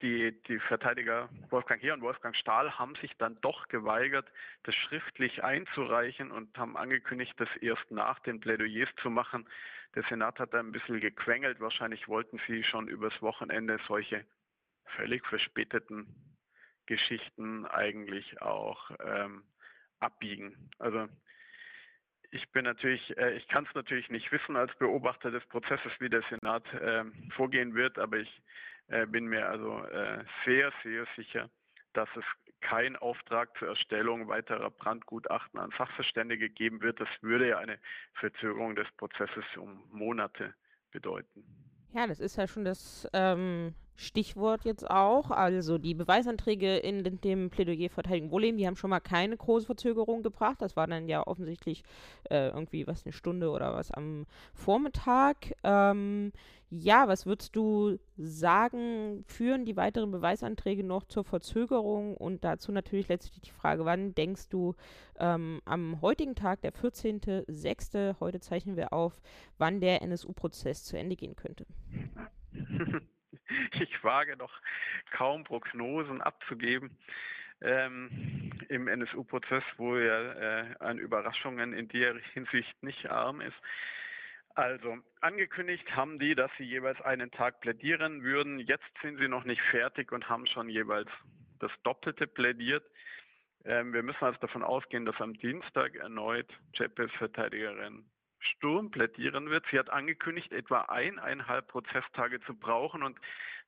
die, 0.01 0.39
die 0.43 0.59
Verteidiger 0.59 1.29
Wolfgang 1.49 1.81
Heer 1.81 1.93
und 1.93 2.01
Wolfgang 2.01 2.35
Stahl 2.35 2.77
haben 2.77 2.95
sich 2.95 3.15
dann 3.17 3.39
doch 3.41 3.67
geweigert, 3.67 4.27
das 4.63 4.75
schriftlich 4.75 5.43
einzureichen 5.43 6.31
und 6.31 6.55
haben 6.57 6.77
angekündigt, 6.77 7.33
das 7.37 7.49
erst 7.61 7.89
nach 7.89 8.19
den 8.19 8.39
Plädoyers 8.39 8.89
zu 9.01 9.09
machen. 9.09 9.47
Der 9.95 10.03
Senat 10.03 10.39
hat 10.39 10.53
da 10.53 10.59
ein 10.59 10.71
bisschen 10.71 10.99
gequengelt. 10.99 11.59
Wahrscheinlich 11.59 12.07
wollten 12.07 12.39
sie 12.45 12.63
schon 12.63 12.87
übers 12.87 13.19
Wochenende 13.21 13.79
solche 13.87 14.25
völlig 14.95 15.25
verspäteten 15.25 16.07
Geschichten 16.85 17.65
eigentlich 17.65 18.41
auch 18.41 18.91
ähm, 19.03 19.43
abbiegen. 19.99 20.69
Also 20.79 21.07
ich 22.31 22.49
bin 22.51 22.65
natürlich, 22.65 23.17
äh, 23.17 23.35
ich 23.37 23.47
kann 23.47 23.65
es 23.67 23.75
natürlich 23.75 24.09
nicht 24.09 24.31
wissen 24.31 24.55
als 24.55 24.75
Beobachter 24.77 25.31
des 25.31 25.45
Prozesses, 25.45 25.91
wie 25.99 26.09
der 26.09 26.23
Senat 26.29 26.63
äh, 26.73 27.03
vorgehen 27.35 27.73
wird, 27.75 27.97
aber 27.97 28.17
ich 28.17 28.41
äh, 28.87 29.05
bin 29.05 29.25
mir 29.25 29.47
also 29.47 29.83
äh, 29.85 30.23
sehr, 30.45 30.71
sehr 30.83 31.05
sicher, 31.15 31.49
dass 31.93 32.09
es 32.15 32.25
kein 32.61 32.95
Auftrag 32.95 33.55
zur 33.57 33.69
Erstellung 33.69 34.27
weiterer 34.27 34.71
Brandgutachten 34.71 35.59
an 35.59 35.71
Sachverständige 35.77 36.49
geben 36.49 36.81
wird. 36.81 36.99
Das 36.99 37.09
würde 37.21 37.49
ja 37.49 37.59
eine 37.59 37.77
Verzögerung 38.13 38.75
des 38.75 38.87
Prozesses 38.97 39.45
um 39.57 39.83
Monate 39.91 40.53
bedeuten. 40.91 41.43
Ja, 41.93 42.07
das 42.07 42.19
ist 42.19 42.35
ja 42.35 42.47
schon 42.47 42.65
das 42.65 43.07
ähm, 43.13 43.73
Stichwort 43.99 44.63
jetzt 44.63 44.87
auch. 44.89 45.31
Also 45.31 45.79
die 45.79 45.95
Beweisanträge 45.95 46.77
in 46.77 47.19
dem 47.21 47.49
Plädoyer 47.49 47.89
Verteidigung 47.89 48.29
Wohleben, 48.29 48.59
die 48.59 48.67
haben 48.67 48.75
schon 48.75 48.91
mal 48.91 48.99
keine 48.99 49.35
große 49.35 49.65
Verzögerung 49.65 50.21
gebracht. 50.21 50.61
Das 50.61 50.75
war 50.75 50.85
dann 50.85 51.09
ja 51.09 51.25
offensichtlich 51.25 51.83
äh, 52.29 52.49
irgendwie 52.49 52.85
was 52.85 53.05
eine 53.05 53.11
Stunde 53.11 53.49
oder 53.49 53.73
was 53.73 53.89
am 53.89 54.27
Vormittag. 54.53 55.55
Ähm, 55.63 56.31
ja, 56.69 57.07
was 57.07 57.25
würdest 57.25 57.55
du 57.55 57.97
sagen, 58.17 59.23
führen 59.25 59.65
die 59.65 59.77
weiteren 59.77 60.11
Beweisanträge 60.11 60.83
noch 60.83 61.05
zur 61.05 61.23
Verzögerung? 61.23 62.15
Und 62.15 62.43
dazu 62.43 62.71
natürlich 62.71 63.07
letztlich 63.07 63.41
die 63.41 63.51
Frage, 63.51 63.83
wann 63.85 64.13
denkst 64.13 64.49
du 64.49 64.75
ähm, 65.17 65.59
am 65.65 66.01
heutigen 66.01 66.35
Tag, 66.35 66.61
der 66.61 66.73
14.06., 66.73 68.19
heute 68.19 68.41
zeichnen 68.41 68.75
wir 68.75 68.93
auf, 68.93 69.19
wann 69.57 69.81
der 69.81 70.03
NSU-Prozess 70.03 70.83
zu 70.83 70.99
Ende 70.99 71.15
gehen 71.15 71.35
könnte? 71.35 71.65
ich 73.79 74.03
wage 74.03 74.37
noch 74.37 74.53
kaum 75.11 75.43
Prognosen 75.43 76.21
abzugeben. 76.21 76.97
Ähm, 77.59 78.51
im 78.69 78.87
NSU-Prozess, 78.87 79.63
wo 79.77 79.95
er 79.95 80.35
äh, 80.37 80.75
an 80.79 80.99
Überraschungen 80.99 81.73
in 81.73 81.87
der 81.87 82.15
Hinsicht 82.33 82.83
nicht 82.83 83.09
arm 83.09 83.41
ist. 83.41 83.57
Also, 84.53 84.97
angekündigt 85.21 85.95
haben 85.95 86.19
die, 86.19 86.35
dass 86.35 86.51
sie 86.57 86.63
jeweils 86.63 86.99
einen 87.01 87.31
Tag 87.31 87.61
plädieren 87.61 88.23
würden. 88.23 88.59
Jetzt 88.59 88.89
sind 89.01 89.19
sie 89.19 89.27
noch 89.27 89.43
nicht 89.43 89.61
fertig 89.61 90.11
und 90.11 90.29
haben 90.29 90.45
schon 90.47 90.69
jeweils 90.69 91.09
das 91.59 91.71
Doppelte 91.83 92.27
plädiert. 92.27 92.83
Ähm, 93.65 93.93
wir 93.93 94.03
müssen 94.03 94.23
also 94.23 94.39
davon 94.39 94.63
ausgehen, 94.63 95.05
dass 95.05 95.19
am 95.19 95.33
Dienstag 95.33 95.95
erneut 95.95 96.47
Chapels 96.73 97.11
Verteidigerin 97.13 98.05
Sturm 98.39 98.91
plädieren 98.91 99.49
wird. 99.49 99.65
Sie 99.71 99.79
hat 99.79 99.89
angekündigt, 99.89 100.51
etwa 100.51 100.81
eineinhalb 100.81 101.67
Prozesstage 101.67 102.39
zu 102.41 102.55
brauchen 102.55 103.03
und 103.03 103.19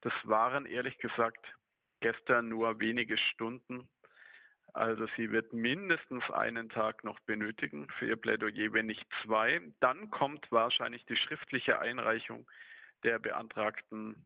das 0.01 0.13
waren 0.23 0.65
ehrlich 0.65 0.97
gesagt 0.97 1.45
gestern 1.99 2.49
nur 2.49 2.79
wenige 2.79 3.17
Stunden. 3.17 3.89
Also 4.73 5.07
sie 5.17 5.31
wird 5.31 5.51
mindestens 5.51 6.29
einen 6.29 6.69
Tag 6.69 7.03
noch 7.03 7.19
benötigen 7.21 7.87
für 7.97 8.07
ihr 8.07 8.15
Plädoyer, 8.15 8.71
wenn 8.73 8.85
nicht 8.85 9.05
zwei. 9.23 9.61
Dann 9.79 10.09
kommt 10.11 10.51
wahrscheinlich 10.51 11.05
die 11.05 11.15
schriftliche 11.15 11.79
Einreichung 11.79 12.47
der 13.03 13.19
beantragten 13.19 14.25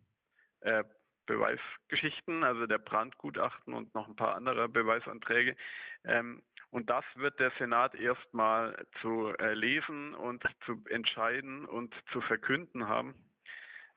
äh, 0.62 0.84
Beweisgeschichten, 1.26 2.44
also 2.44 2.68
der 2.68 2.80
Brandgutachten 2.80 3.74
und 3.74 3.94
noch 3.96 4.08
ein 4.08 4.16
paar 4.16 4.36
andere 4.36 4.68
Beweisanträge. 4.68 5.56
Ähm, 6.04 6.44
Und 6.74 6.90
das 6.90 7.06
wird 7.14 7.40
der 7.40 7.52
Senat 7.60 7.94
erstmal 7.94 8.88
zu 9.00 9.32
äh, 9.38 9.54
lesen 9.54 10.16
und 10.16 10.44
zu 10.66 10.84
entscheiden 10.90 11.66
und 11.66 11.94
zu 12.12 12.20
verkünden 12.20 12.88
haben. 12.88 13.14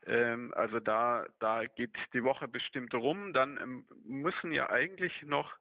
Ähm, 0.05 0.53
also 0.55 0.79
da, 0.79 1.25
da 1.39 1.65
geht 1.65 1.97
die 2.13 2.23
Woche 2.23 2.49
bestimmt 2.49 2.95
rum. 2.95 3.33
Dann 3.33 3.59
ähm, 3.63 3.87
müssen 4.05 4.53
ja 4.53 4.69
eigentlich 4.69 5.23
noch 5.23 5.57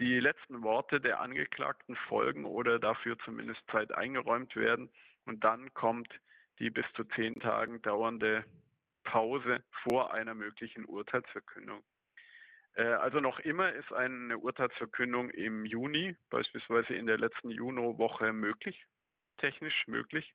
die 0.00 0.18
letzten 0.18 0.64
Worte 0.64 1.00
der 1.00 1.20
Angeklagten 1.20 1.94
folgen 2.08 2.44
oder 2.44 2.80
dafür 2.80 3.16
zumindest 3.20 3.60
Zeit 3.70 3.92
eingeräumt 3.92 4.56
werden. 4.56 4.90
Und 5.26 5.44
dann 5.44 5.72
kommt 5.74 6.12
die 6.58 6.70
bis 6.70 6.86
zu 6.96 7.04
zehn 7.04 7.38
Tagen 7.38 7.80
dauernde 7.82 8.44
Pause 9.04 9.62
vor 9.84 10.12
einer 10.12 10.34
möglichen 10.34 10.86
Urteilsverkündung. 10.86 11.84
Äh, 12.78 12.84
also 12.84 13.20
noch 13.20 13.40
immer 13.40 13.72
ist 13.72 13.92
eine 13.92 14.38
Urteilsverkündung 14.38 15.30
im 15.30 15.64
Juni, 15.66 16.16
beispielsweise 16.30 16.94
in 16.94 17.06
der 17.06 17.18
letzten 17.18 17.50
Juno-Woche 17.50 18.32
möglich, 18.32 18.86
technisch 19.38 19.86
möglich, 19.86 20.32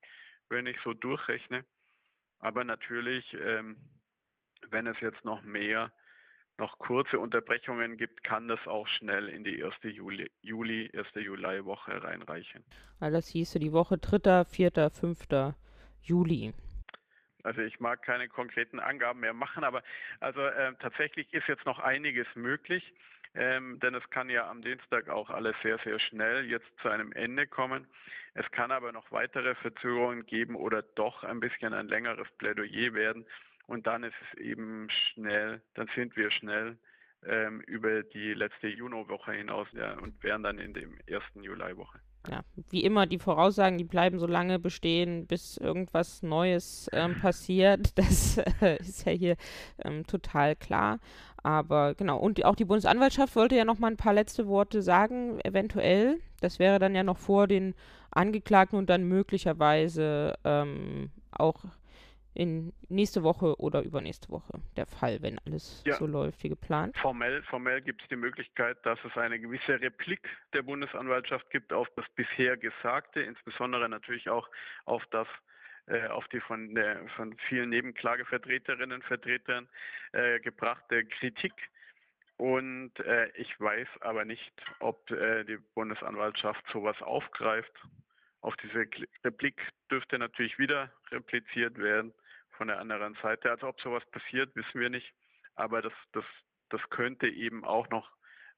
wenn 0.49 0.67
ich 0.67 0.77
so 0.83 0.93
durchrechne. 0.93 1.65
Aber 2.39 2.65
natürlich, 2.65 3.25
ähm, 3.41 3.77
wenn 4.69 4.87
es 4.87 4.99
jetzt 4.99 5.23
noch 5.23 5.41
mehr, 5.43 5.91
noch 6.57 6.77
kurze 6.77 7.17
Unterbrechungen 7.17 7.97
gibt, 7.97 8.23
kann 8.23 8.47
das 8.47 8.59
auch 8.67 8.87
schnell 8.87 9.29
in 9.29 9.43
die 9.43 9.57
erste 9.57 9.87
Juli, 9.87 10.29
Juli 10.41 10.89
erste 10.93 11.21
Juliwoche 11.21 12.03
reinreichen. 12.03 12.63
Weil 12.99 13.13
das 13.13 13.27
hieße 13.27 13.57
die 13.57 13.71
Woche 13.71 13.97
3., 13.97 14.43
4., 14.45 14.91
5. 14.91 15.55
Juli. 16.01 16.53
Also 17.43 17.61
ich 17.61 17.79
mag 17.79 18.01
keine 18.01 18.29
konkreten 18.29 18.79
Angaben 18.79 19.19
mehr 19.19 19.33
machen, 19.33 19.63
aber 19.63 19.83
also 20.19 20.41
äh, 20.41 20.73
tatsächlich 20.79 21.31
ist 21.33 21.47
jetzt 21.47 21.65
noch 21.65 21.79
einiges 21.79 22.27
möglich, 22.35 22.93
ähm, 23.35 23.79
denn 23.79 23.95
es 23.95 24.09
kann 24.09 24.29
ja 24.29 24.49
am 24.49 24.61
Dienstag 24.61 25.09
auch 25.09 25.29
alles 25.29 25.55
sehr, 25.61 25.77
sehr 25.79 25.99
schnell 25.99 26.45
jetzt 26.45 26.67
zu 26.81 26.89
einem 26.89 27.11
Ende 27.11 27.47
kommen. 27.47 27.87
Es 28.33 28.49
kann 28.51 28.71
aber 28.71 28.91
noch 28.91 29.11
weitere 29.11 29.55
Verzögerungen 29.55 30.25
geben 30.25 30.55
oder 30.55 30.81
doch 30.81 31.23
ein 31.23 31.39
bisschen 31.39 31.73
ein 31.73 31.87
längeres 31.87 32.27
Plädoyer 32.37 32.93
werden 32.93 33.25
und 33.67 33.87
dann 33.87 34.03
ist 34.03 34.15
es 34.31 34.39
eben 34.39 34.89
schnell, 34.89 35.61
dann 35.73 35.89
sind 35.95 36.15
wir 36.15 36.31
schnell 36.31 36.77
ähm, 37.25 37.61
über 37.61 38.03
die 38.03 38.33
letzte 38.33 38.67
Juno-Woche 38.67 39.33
hinaus 39.33 39.67
ja, 39.73 39.93
und 39.93 40.21
wären 40.23 40.43
dann 40.43 40.59
in 40.59 40.73
dem 40.73 40.97
ersten 41.07 41.43
Juli-Woche 41.43 41.99
ja, 42.29 42.41
wie 42.69 42.83
immer, 42.83 43.05
die 43.05 43.19
Voraussagen, 43.19 43.77
die 43.77 43.83
bleiben 43.83 44.19
so 44.19 44.27
lange 44.27 44.59
bestehen, 44.59 45.25
bis 45.27 45.57
irgendwas 45.57 46.23
Neues 46.23 46.89
ähm, 46.93 47.19
passiert. 47.19 47.93
Das 48.03 48.37
äh, 48.61 48.77
ist 48.79 49.05
ja 49.05 49.11
hier 49.11 49.35
ähm, 49.83 50.05
total 50.05 50.55
klar. 50.55 50.99
Aber 51.43 51.93
genau, 51.93 52.17
und 52.17 52.43
auch 52.45 52.55
die 52.55 52.65
Bundesanwaltschaft 52.65 53.35
wollte 53.35 53.55
ja 53.55 53.65
noch 53.65 53.79
mal 53.79 53.91
ein 53.91 53.97
paar 53.97 54.13
letzte 54.13 54.47
Worte 54.47 54.81
sagen, 54.81 55.39
eventuell. 55.43 56.19
Das 56.39 56.59
wäre 56.59 56.79
dann 56.79 56.95
ja 56.95 57.03
noch 57.03 57.17
vor 57.17 57.47
den 57.47 57.75
Angeklagten 58.11 58.77
und 58.77 58.89
dann 58.89 59.03
möglicherweise 59.03 60.35
ähm, 60.43 61.11
auch 61.31 61.65
in 62.33 62.73
nächste 62.89 63.23
Woche 63.23 63.59
oder 63.59 63.83
übernächste 63.83 64.29
Woche 64.29 64.59
der 64.75 64.87
Fall, 64.87 65.21
wenn 65.21 65.39
alles 65.39 65.83
ja. 65.85 65.95
so 65.95 66.07
läuft 66.07 66.43
wie 66.43 66.49
geplant? 66.49 66.97
Formell, 66.97 67.43
formell 67.43 67.81
gibt 67.81 68.01
es 68.01 68.07
die 68.07 68.15
Möglichkeit, 68.15 68.83
dass 68.85 68.99
es 69.05 69.15
eine 69.17 69.39
gewisse 69.39 69.79
Replik 69.79 70.27
der 70.53 70.63
Bundesanwaltschaft 70.63 71.49
gibt 71.51 71.71
auf 71.71 71.87
das 71.95 72.05
bisher 72.15 72.57
Gesagte, 72.57 73.21
insbesondere 73.21 73.87
natürlich 73.87 74.29
auch 74.29 74.49
auf 74.85 75.03
das 75.11 75.27
äh, 75.87 76.07
auf 76.07 76.27
die 76.29 76.39
von, 76.39 76.73
der, 76.75 77.07
von 77.17 77.35
vielen 77.49 77.69
Nebenklagevertreterinnen 77.69 79.01
und 79.01 79.03
Vertretern 79.03 79.67
äh, 80.13 80.39
gebrachte 80.39 81.05
Kritik. 81.05 81.53
Und 82.37 82.97
äh, 83.01 83.29
ich 83.35 83.59
weiß 83.59 83.87
aber 83.99 84.25
nicht, 84.25 84.53
ob 84.79 85.11
äh, 85.11 85.43
die 85.43 85.57
Bundesanwaltschaft 85.75 86.63
sowas 86.71 86.99
aufgreift. 87.01 87.73
Auf 88.41 88.55
diese 88.57 88.85
Replik 89.23 89.61
dürfte 89.91 90.17
natürlich 90.17 90.57
wieder 90.57 90.91
repliziert 91.11 91.77
werden 91.77 92.13
von 92.53 92.67
der 92.67 92.79
anderen 92.79 93.15
Seite. 93.21 93.51
Also 93.51 93.67
ob 93.67 93.79
sowas 93.81 94.05
passiert, 94.11 94.55
wissen 94.55 94.79
wir 94.79 94.89
nicht. 94.89 95.13
Aber 95.55 95.81
das, 95.81 95.93
das, 96.11 96.25
das 96.69 96.81
könnte 96.89 97.27
eben 97.27 97.63
auch 97.63 97.89
noch 97.89 98.09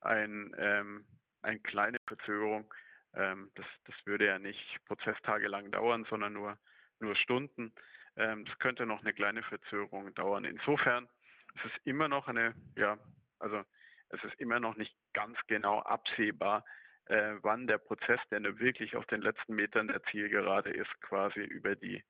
ein, 0.01 0.55
ähm, 0.57 1.05
eine 1.41 1.59
kleine 1.59 1.97
Verzögerung, 2.07 2.71
ähm, 3.15 3.51
das, 3.55 3.65
das 3.85 3.95
würde 4.05 4.27
ja 4.27 4.39
nicht 4.39 4.79
Prozesstage 4.85 5.47
lang 5.47 5.71
dauern, 5.71 6.05
sondern 6.09 6.33
nur, 6.33 6.57
nur 6.99 7.15
Stunden. 7.15 7.73
Ähm, 8.17 8.45
das 8.45 8.57
könnte 8.59 8.85
noch 8.85 9.01
eine 9.01 9.13
kleine 9.13 9.43
Verzögerung 9.43 10.13
dauern. 10.13 10.45
Insofern 10.45 11.07
ist 11.55 11.65
es 11.65 11.85
immer 11.85 12.07
noch 12.07 12.27
eine, 12.27 12.53
ja, 12.75 12.97
also 13.39 13.63
es 14.09 14.23
ist 14.23 14.35
immer 14.39 14.59
noch 14.59 14.75
nicht 14.75 14.95
ganz 15.13 15.37
genau 15.47 15.79
absehbar, 15.79 16.65
äh, 17.05 17.35
wann 17.41 17.67
der 17.67 17.77
Prozess, 17.77 18.19
der 18.31 18.41
wirklich 18.59 18.95
auf 18.95 19.05
den 19.07 19.21
letzten 19.21 19.55
Metern 19.55 19.87
der 19.87 20.03
Zielgerade 20.03 20.71
ist, 20.71 20.89
quasi 21.01 21.41
über 21.41 21.75
die 21.75 22.03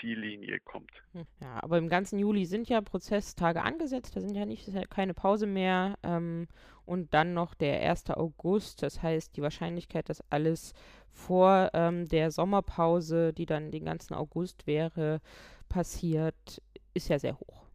Ziellinie 0.00 0.60
kommt. 0.60 0.90
Hm, 1.12 1.26
ja, 1.40 1.62
aber 1.62 1.78
im 1.78 1.88
ganzen 1.88 2.18
Juli 2.18 2.44
sind 2.46 2.68
ja 2.68 2.80
Prozesstage 2.80 3.62
angesetzt, 3.62 4.16
da 4.16 4.20
sind 4.20 4.34
ja 4.34 4.46
nicht 4.46 4.68
ja 4.68 4.84
keine 4.86 5.14
Pause 5.14 5.46
mehr 5.46 5.98
ähm, 6.02 6.48
und 6.84 7.14
dann 7.14 7.34
noch 7.34 7.54
der 7.54 7.80
1. 7.88 8.10
August, 8.10 8.82
das 8.82 9.02
heißt 9.02 9.36
die 9.36 9.42
Wahrscheinlichkeit, 9.42 10.08
dass 10.08 10.22
alles 10.30 10.74
vor 11.10 11.70
ähm, 11.74 12.08
der 12.08 12.30
Sommerpause, 12.30 13.32
die 13.32 13.46
dann 13.46 13.70
den 13.70 13.84
ganzen 13.84 14.14
August 14.14 14.66
wäre, 14.66 15.20
passiert, 15.68 16.62
ist 16.94 17.08
ja 17.08 17.18
sehr 17.18 17.38
hoch. 17.38 17.66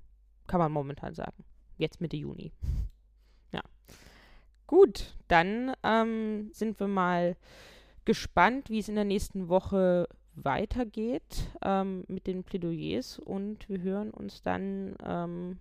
Kann 0.47 0.60
man 0.60 0.71
momentan 0.71 1.13
sagen. 1.13 1.43
Jetzt 1.77 2.01
Mitte 2.01 2.17
Juni. 2.17 2.51
Ja. 3.53 3.62
Gut, 4.67 5.15
dann 5.30 5.73
ähm, 5.82 6.49
sind 6.51 6.82
wir 6.82 6.88
mal 6.88 7.38
gespannt, 8.03 8.69
wie 8.69 8.80
es 8.80 8.89
in 8.89 8.95
der 8.95 9.06
nächsten 9.06 9.47
Woche 9.47 10.10
weitergeht 10.43 11.52
ähm, 11.63 12.06
mit 12.08 12.28
den 12.28 12.43
Plädoyers 12.43 13.19
und 13.19 13.67
wir 13.67 13.82
hören 13.82 14.12
uns 14.12 14.41
dann 14.41 14.95
ähm, 15.04 15.58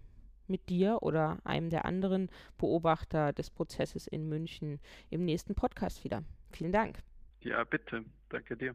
mit 0.46 0.68
dir 0.68 0.98
oder 1.02 1.38
einem 1.44 1.70
der 1.70 1.84
anderen 1.84 2.30
Beobachter 2.58 3.32
des 3.32 3.50
Prozesses 3.50 4.06
in 4.06 4.28
München 4.28 4.80
im 5.10 5.24
nächsten 5.24 5.54
Podcast 5.54 6.04
wieder. 6.04 6.22
Vielen 6.50 6.72
Dank. 6.72 7.02
Ja, 7.40 7.64
bitte. 7.64 8.04
Danke 8.28 8.56
dir. 8.56 8.74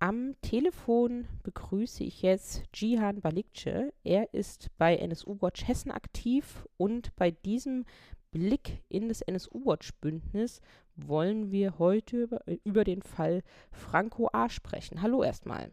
Am 0.00 0.36
Telefon 0.42 1.26
begrüße 1.42 2.04
ich 2.04 2.22
jetzt 2.22 2.64
Jihan 2.74 3.20
Balikce. 3.20 3.92
Er 4.04 4.32
ist 4.32 4.70
bei 4.78 4.96
NSU 4.96 5.40
Watch 5.40 5.66
Hessen 5.66 5.90
aktiv 5.90 6.66
und 6.76 7.14
bei 7.16 7.32
diesem 7.32 7.84
Blick 8.30 8.82
in 8.88 9.08
das 9.08 9.22
NSU-Watch-Bündnis 9.22 10.60
wollen 11.06 11.50
wir 11.50 11.78
heute 11.78 12.22
über, 12.22 12.42
über 12.64 12.84
den 12.84 13.02
Fall 13.02 13.42
Franco 13.70 14.28
A. 14.32 14.48
sprechen. 14.48 15.02
Hallo 15.02 15.22
erstmal. 15.22 15.70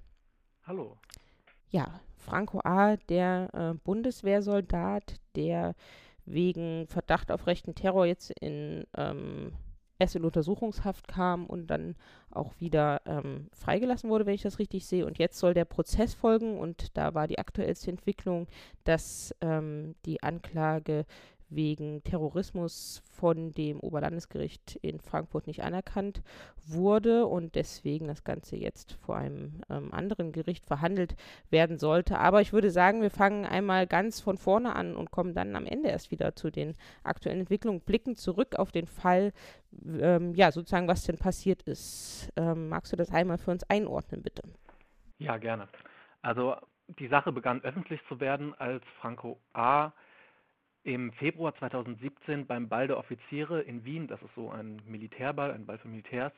Hallo. 0.64 0.98
Ja, 1.70 2.00
Franco 2.16 2.60
A., 2.64 2.96
der 2.96 3.50
äh, 3.54 3.74
Bundeswehrsoldat, 3.84 5.16
der 5.36 5.76
wegen 6.26 6.88
Verdacht 6.88 7.32
auf 7.32 7.48
rechten 7.48 7.76
Terror 7.76 8.06
jetzt 8.06 8.32
in 8.40 8.86
ähm, 8.96 9.54
erst 10.00 10.16
in 10.16 10.26
Untersuchungshaft 10.26 11.08
kam 11.08 11.46
und 11.46 11.68
dann 11.68 11.96
auch 12.30 12.54
wieder 12.60 13.02
ähm, 13.06 13.48
freigelassen 13.54 14.10
wurde, 14.10 14.26
wenn 14.26 14.34
ich 14.34 14.42
das 14.42 14.60
richtig 14.60 14.86
sehe. 14.86 15.06
Und 15.06 15.20
jetzt 15.20 15.40
soll 15.40 15.54
der 15.54 15.66
Prozess 15.66 16.14
folgen 16.14 16.60
und 16.60 16.98
da 16.98 17.14
war 17.14 17.28
die 17.28 17.40
aktuellste 17.40 17.92
Entwicklung, 17.92 18.48
dass 18.84 19.34
ähm, 19.42 19.96
die 20.06 20.22
Anklage 20.22 21.06
wegen 21.56 22.04
Terrorismus 22.04 23.02
von 23.12 23.52
dem 23.52 23.80
Oberlandesgericht 23.80 24.76
in 24.82 25.00
Frankfurt 25.00 25.48
nicht 25.48 25.64
anerkannt 25.64 26.22
wurde 26.68 27.26
und 27.26 27.56
deswegen 27.56 28.08
das 28.08 28.24
Ganze 28.24 28.56
jetzt 28.56 28.94
vor 28.94 29.18
einem 29.18 29.62
ähm, 29.70 29.94
anderen 29.94 30.32
Gericht 30.32 30.66
verhandelt 30.66 31.16
werden 31.50 31.78
sollte. 31.78 32.20
Aber 32.20 32.42
ich 32.42 32.54
würde 32.54 32.72
sagen, 32.72 33.02
wir 33.02 33.12
fangen 33.12 33.46
einmal 33.46 33.88
ganz 33.88 34.20
von 34.20 34.38
vorne 34.38 34.76
an 34.76 34.96
und 34.96 35.12
kommen 35.12 35.34
dann 35.34 35.56
am 35.56 35.66
Ende 35.66 35.90
erst 35.90 36.12
wieder 36.12 36.36
zu 36.36 36.50
den 36.50 36.76
aktuellen 37.04 37.42
Entwicklungen, 37.42 37.82
blicken 37.82 38.16
zurück 38.16 38.56
auf 38.58 38.72
den 38.72 38.88
Fall, 38.88 39.32
ähm, 40.00 40.34
ja, 40.36 40.52
sozusagen, 40.52 40.88
was 40.88 41.04
denn 41.04 41.18
passiert 41.18 41.62
ist. 41.64 42.32
Ähm, 42.36 42.70
magst 42.70 42.92
du 42.92 42.98
das 42.98 43.12
einmal 43.12 43.38
für 43.38 43.52
uns 43.52 43.64
einordnen, 43.70 44.22
bitte? 44.22 44.44
Ja, 45.18 45.38
gerne. 45.38 45.68
Also 46.22 46.56
die 46.88 47.08
Sache 47.08 47.32
begann 47.32 47.62
öffentlich 47.62 48.02
zu 48.08 48.20
werden, 48.20 48.54
als 48.56 48.84
Franco 49.00 49.40
A 49.54 49.92
im 50.86 51.12
Februar 51.14 51.54
2017 51.56 52.46
beim 52.46 52.70
Ball 52.70 52.88
der 52.88 52.98
Offiziere 52.98 53.62
in 53.62 53.84
Wien, 53.84 54.08
das 54.08 54.22
ist 54.22 54.34
so 54.36 54.52
ein 54.52 54.82
Militärball, 54.86 55.52
ein 55.52 55.66
Ball 55.66 55.80
für 55.80 55.88
Militärs, 55.88 56.32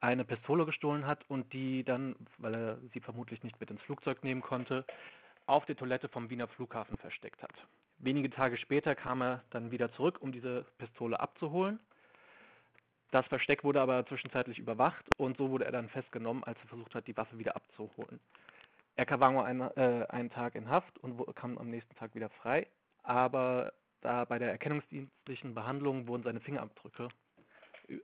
eine 0.00 0.24
Pistole 0.24 0.66
gestohlen 0.66 1.06
hat 1.06 1.20
und 1.28 1.52
die 1.52 1.84
dann, 1.84 2.16
weil 2.38 2.54
er 2.54 2.78
sie 2.92 3.00
vermutlich 3.00 3.42
nicht 3.44 3.58
mit 3.60 3.70
ins 3.70 3.80
Flugzeug 3.82 4.24
nehmen 4.24 4.40
konnte, 4.40 4.84
auf 5.46 5.64
der 5.66 5.76
Toilette 5.76 6.08
vom 6.08 6.28
Wiener 6.28 6.48
Flughafen 6.48 6.96
versteckt 6.98 7.40
hat. 7.40 7.52
Wenige 7.98 8.30
Tage 8.30 8.56
später 8.56 8.96
kam 8.96 9.22
er 9.22 9.44
dann 9.50 9.70
wieder 9.70 9.92
zurück, 9.92 10.18
um 10.20 10.32
diese 10.32 10.66
Pistole 10.78 11.20
abzuholen. 11.20 11.78
Das 13.12 13.24
Versteck 13.26 13.62
wurde 13.62 13.80
aber 13.80 14.04
zwischenzeitlich 14.06 14.58
überwacht 14.58 15.04
und 15.18 15.36
so 15.36 15.50
wurde 15.50 15.66
er 15.66 15.72
dann 15.72 15.88
festgenommen, 15.88 16.42
als 16.42 16.58
er 16.58 16.68
versucht 16.68 16.96
hat, 16.96 17.06
die 17.06 17.16
Waffe 17.16 17.38
wieder 17.38 17.54
abzuholen. 17.54 18.18
Er 18.96 19.20
war 19.20 19.30
nur 19.30 19.44
einen, 19.44 19.60
äh, 19.76 20.04
einen 20.08 20.30
Tag 20.30 20.56
in 20.56 20.68
Haft 20.68 20.98
und 20.98 21.16
kam 21.36 21.58
am 21.58 21.70
nächsten 21.70 21.94
Tag 21.94 22.16
wieder 22.16 22.28
frei, 22.28 22.66
aber 23.04 23.72
da 24.04 24.24
bei 24.24 24.38
der 24.38 24.50
erkennungsdienstlichen 24.50 25.54
Behandlung 25.54 26.06
wurden 26.06 26.22
seine 26.22 26.40
Fingerabdrücke 26.40 27.08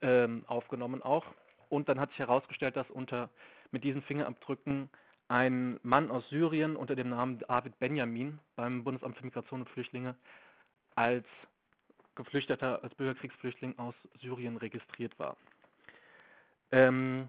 ähm, 0.02 0.44
aufgenommen 0.46 1.02
auch. 1.02 1.24
und 1.68 1.88
dann 1.88 2.00
hat 2.00 2.10
sich 2.10 2.18
herausgestellt, 2.18 2.76
dass 2.76 2.90
unter 2.90 3.30
mit 3.70 3.84
diesen 3.84 4.02
Fingerabdrücken 4.02 4.90
ein 5.28 5.78
Mann 5.84 6.10
aus 6.10 6.28
Syrien 6.28 6.74
unter 6.74 6.96
dem 6.96 7.10
Namen 7.10 7.38
David 7.38 7.78
Benjamin 7.78 8.40
beim 8.56 8.82
Bundesamt 8.82 9.16
für 9.16 9.24
Migration 9.24 9.60
und 9.60 9.68
Flüchtlinge 9.70 10.16
als 10.96 11.24
Geflüchteter, 12.16 12.82
als 12.82 12.94
Bürgerkriegsflüchtling 12.96 13.78
aus 13.78 13.94
Syrien 14.20 14.56
registriert 14.56 15.16
war. 15.18 15.36
Ähm, 16.72 17.28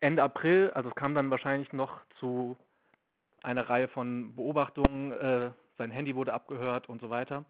Ende 0.00 0.22
April, 0.22 0.70
also 0.74 0.88
es 0.88 0.94
kam 0.96 1.14
dann 1.14 1.30
wahrscheinlich 1.30 1.72
noch 1.72 2.00
zu 2.18 2.56
einer 3.42 3.68
Reihe 3.68 3.88
von 3.88 4.34
Beobachtungen, 4.34 5.12
äh, 5.12 5.50
sein 5.78 5.90
Handy 5.90 6.14
wurde 6.14 6.32
abgehört 6.32 6.88
und 6.88 7.00
so 7.00 7.10
weiter. 7.10 7.44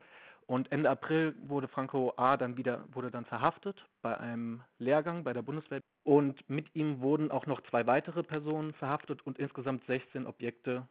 Und 0.46 0.70
Ende 0.72 0.90
April 0.90 1.34
wurde 1.46 1.68
Franco 1.68 2.12
A. 2.16 2.36
dann 2.36 2.56
wieder, 2.56 2.84
wurde 2.92 3.10
dann 3.10 3.24
verhaftet 3.24 3.82
bei 4.02 4.16
einem 4.18 4.62
Lehrgang 4.78 5.24
bei 5.24 5.32
der 5.32 5.42
Bundeswehr. 5.42 5.80
Und 6.02 6.48
mit 6.50 6.74
ihm 6.74 7.00
wurden 7.00 7.30
auch 7.30 7.46
noch 7.46 7.62
zwei 7.70 7.86
weitere 7.86 8.22
Personen 8.22 8.74
verhaftet 8.74 9.26
und 9.26 9.38
insgesamt 9.38 9.86
16 9.86 10.26
Objekte 10.26 10.86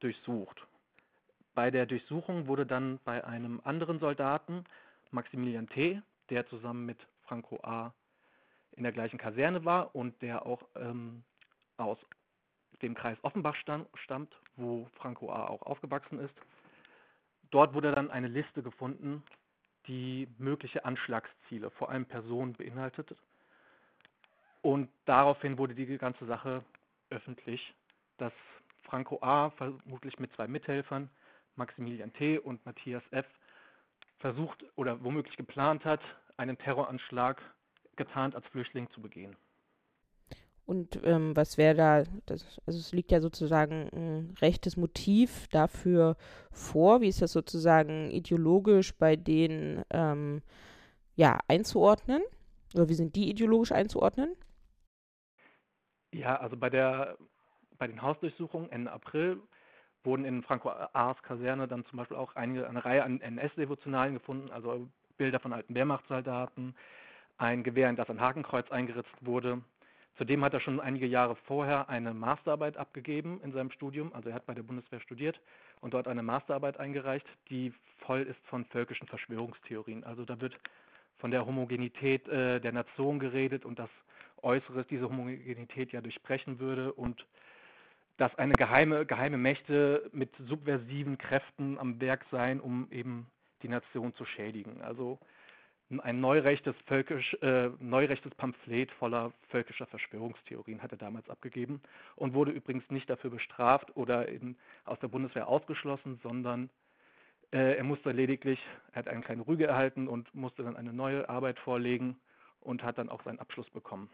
durchsucht. 0.00 0.66
Bei 1.54 1.70
der 1.70 1.86
Durchsuchung 1.86 2.46
wurde 2.46 2.64
dann 2.64 3.00
bei 3.04 3.24
einem 3.24 3.60
anderen 3.64 3.98
Soldaten, 3.98 4.64
Maximilian 5.10 5.68
T., 5.68 6.00
der 6.30 6.46
zusammen 6.48 6.86
mit 6.86 6.98
Franco 7.22 7.58
A. 7.62 7.92
in 8.72 8.82
der 8.82 8.92
gleichen 8.92 9.18
Kaserne 9.18 9.64
war 9.64 9.94
und 9.94 10.20
der 10.22 10.46
auch 10.46 10.62
ähm, 10.76 11.24
aus 11.76 11.98
dem 12.80 12.94
Kreis 12.94 13.18
Offenbach 13.22 13.56
stammt, 13.56 14.34
wo 14.56 14.88
Franco 14.98 15.30
A. 15.32 15.48
auch 15.48 15.62
aufgewachsen 15.62 16.18
ist, 16.20 16.34
Dort 17.50 17.74
wurde 17.74 17.92
dann 17.92 18.10
eine 18.10 18.28
Liste 18.28 18.62
gefunden, 18.62 19.22
die 19.86 20.28
mögliche 20.38 20.84
Anschlagsziele, 20.84 21.70
vor 21.70 21.90
allem 21.90 22.04
Personen 22.04 22.52
beinhaltete. 22.52 23.16
Und 24.60 24.90
daraufhin 25.06 25.56
wurde 25.56 25.74
die 25.74 25.98
ganze 25.98 26.26
Sache 26.26 26.62
öffentlich, 27.10 27.74
dass 28.18 28.32
Franco 28.82 29.18
A. 29.22 29.50
vermutlich 29.50 30.18
mit 30.18 30.32
zwei 30.34 30.46
Mithelfern, 30.46 31.08
Maximilian 31.56 32.12
T. 32.12 32.38
und 32.38 32.64
Matthias 32.66 33.02
F. 33.10 33.26
versucht 34.18 34.64
oder 34.76 35.02
womöglich 35.02 35.36
geplant 35.36 35.84
hat, 35.84 36.00
einen 36.36 36.58
Terroranschlag 36.58 37.40
getarnt 37.96 38.34
als 38.34 38.46
Flüchtling 38.48 38.90
zu 38.90 39.00
begehen. 39.00 39.36
Und 40.68 41.00
ähm, 41.02 41.34
was 41.34 41.56
wäre 41.56 41.74
da, 41.74 42.04
das, 42.26 42.60
also 42.66 42.78
es 42.78 42.92
liegt 42.92 43.10
ja 43.10 43.22
sozusagen 43.22 43.88
ein 43.90 44.34
rechtes 44.42 44.76
Motiv 44.76 45.48
dafür 45.48 46.14
vor. 46.52 47.00
Wie 47.00 47.08
ist 47.08 47.22
das 47.22 47.32
sozusagen 47.32 48.10
ideologisch 48.10 48.94
bei 48.94 49.16
denen 49.16 49.82
ähm, 49.88 50.42
ja, 51.16 51.38
einzuordnen? 51.48 52.20
Oder 52.74 52.90
wie 52.90 52.94
sind 52.94 53.16
die 53.16 53.30
ideologisch 53.30 53.72
einzuordnen? 53.72 54.36
Ja, 56.12 56.36
also 56.36 56.54
bei 56.58 56.68
der 56.68 57.16
bei 57.78 57.86
den 57.86 58.02
Hausdurchsuchungen 58.02 58.70
Ende 58.70 58.92
April 58.92 59.40
wurden 60.04 60.26
in 60.26 60.42
Franco 60.42 60.68
A's 60.68 61.22
Kaserne 61.22 61.66
dann 61.66 61.86
zum 61.86 61.96
Beispiel 61.96 62.18
auch 62.18 62.36
einige, 62.36 62.68
eine 62.68 62.84
Reihe 62.84 63.04
an 63.04 63.22
NS-Devotionalien 63.22 64.12
gefunden, 64.12 64.50
also 64.50 64.86
Bilder 65.16 65.40
von 65.40 65.54
alten 65.54 65.74
Wehrmachtssoldaten, 65.74 66.76
ein 67.38 67.62
Gewehr, 67.62 67.88
in 67.88 67.96
das 67.96 68.10
ein 68.10 68.20
Hakenkreuz 68.20 68.70
eingeritzt 68.70 69.14
wurde, 69.22 69.62
Zudem 70.18 70.44
hat 70.44 70.52
er 70.52 70.60
schon 70.60 70.80
einige 70.80 71.06
Jahre 71.06 71.36
vorher 71.46 71.88
eine 71.88 72.12
Masterarbeit 72.12 72.76
abgegeben 72.76 73.40
in 73.44 73.52
seinem 73.52 73.70
Studium. 73.70 74.12
Also 74.12 74.30
er 74.30 74.34
hat 74.34 74.46
bei 74.46 74.54
der 74.54 74.64
Bundeswehr 74.64 75.00
studiert 75.00 75.40
und 75.80 75.94
dort 75.94 76.08
eine 76.08 76.24
Masterarbeit 76.24 76.78
eingereicht, 76.80 77.26
die 77.50 77.72
voll 77.98 78.22
ist 78.22 78.40
von 78.46 78.64
völkischen 78.66 79.06
Verschwörungstheorien. 79.06 80.02
Also 80.02 80.24
da 80.24 80.40
wird 80.40 80.56
von 81.18 81.30
der 81.30 81.46
Homogenität 81.46 82.26
äh, 82.26 82.60
der 82.60 82.72
Nation 82.72 83.20
geredet 83.20 83.64
und 83.64 83.78
dass 83.78 83.90
Äußeres 84.42 84.86
diese 84.88 85.08
Homogenität 85.08 85.92
ja 85.92 86.00
durchbrechen 86.00 86.58
würde 86.58 86.92
und 86.92 87.24
dass 88.16 88.34
eine 88.36 88.54
geheime, 88.54 89.06
geheime 89.06 89.38
Mächte 89.38 90.10
mit 90.12 90.30
subversiven 90.48 91.16
Kräften 91.18 91.78
am 91.78 92.00
Werk 92.00 92.24
seien, 92.32 92.60
um 92.60 92.88
eben 92.90 93.28
die 93.62 93.68
Nation 93.68 94.12
zu 94.16 94.24
schädigen. 94.24 94.82
Also 94.82 95.20
ein 96.02 96.20
neurechtes, 96.20 96.74
völkisch, 96.86 97.34
äh, 97.40 97.70
neurechtes 97.80 98.34
Pamphlet 98.34 98.90
voller 98.92 99.32
völkischer 99.48 99.86
Verschwörungstheorien 99.86 100.82
hat 100.82 100.92
er 100.92 100.98
damals 100.98 101.28
abgegeben 101.30 101.80
und 102.16 102.34
wurde 102.34 102.52
übrigens 102.52 102.88
nicht 102.90 103.08
dafür 103.08 103.30
bestraft 103.30 103.96
oder 103.96 104.28
in, 104.28 104.56
aus 104.84 104.98
der 105.00 105.08
Bundeswehr 105.08 105.48
ausgeschlossen, 105.48 106.20
sondern 106.22 106.68
äh, 107.52 107.76
er 107.76 107.84
musste 107.84 108.12
lediglich, 108.12 108.60
er 108.92 109.00
hat 109.00 109.08
eine 109.08 109.22
kleine 109.22 109.46
Rüge 109.46 109.66
erhalten 109.66 110.08
und 110.08 110.34
musste 110.34 110.62
dann 110.62 110.76
eine 110.76 110.92
neue 110.92 111.28
Arbeit 111.28 111.58
vorlegen 111.58 112.20
und 112.60 112.82
hat 112.82 112.98
dann 112.98 113.08
auch 113.08 113.22
seinen 113.22 113.38
Abschluss 113.38 113.70
bekommen. 113.70 114.10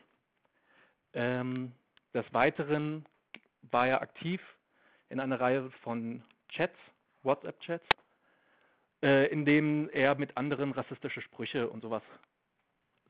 Ähm, 1.12 1.72
des 2.12 2.24
Weiteren 2.32 3.04
war 3.62 3.88
er 3.88 4.02
aktiv 4.02 4.40
in 5.08 5.18
einer 5.18 5.40
Reihe 5.40 5.70
von 5.82 6.22
Chats, 6.50 6.78
WhatsApp-Chats, 7.24 7.84
äh, 9.02 9.26
in 9.26 9.44
dem 9.44 9.88
er 9.90 10.14
mit 10.14 10.37
anderen 10.37 10.72
rassistische 10.72 11.20
Sprüche 11.20 11.68
und 11.68 11.83
sowas 11.83 12.02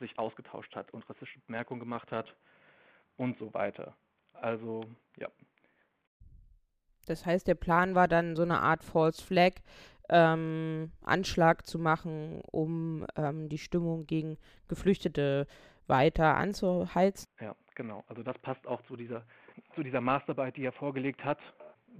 sich 0.00 0.18
ausgetauscht 0.18 0.74
hat 0.74 0.92
und 0.92 1.08
rassistische 1.08 1.40
Bemerkungen 1.46 1.80
gemacht 1.80 2.10
hat 2.10 2.34
und 3.16 3.38
so 3.38 3.52
weiter. 3.54 3.96
Also, 4.32 4.84
ja. 5.16 5.28
Das 7.06 7.26
heißt, 7.26 7.46
der 7.46 7.54
Plan 7.54 7.94
war 7.94 8.08
dann 8.08 8.34
so 8.34 8.42
eine 8.42 8.60
Art 8.60 8.82
False 8.82 9.22
Flag, 9.22 9.52
ähm, 10.08 10.92
Anschlag 11.02 11.66
zu 11.66 11.78
machen, 11.78 12.42
um 12.50 13.06
ähm, 13.16 13.48
die 13.48 13.58
Stimmung 13.58 14.06
gegen 14.06 14.38
Geflüchtete 14.68 15.46
weiter 15.86 16.36
anzuheizen. 16.36 17.26
Ja, 17.40 17.54
genau. 17.74 18.04
Also 18.08 18.22
das 18.22 18.38
passt 18.38 18.66
auch 18.66 18.82
zu 18.86 18.96
dieser, 18.96 19.24
zu 19.74 19.82
dieser 19.82 20.00
Masterarbeit, 20.00 20.56
die 20.56 20.64
er 20.64 20.72
vorgelegt 20.72 21.24
hat, 21.24 21.38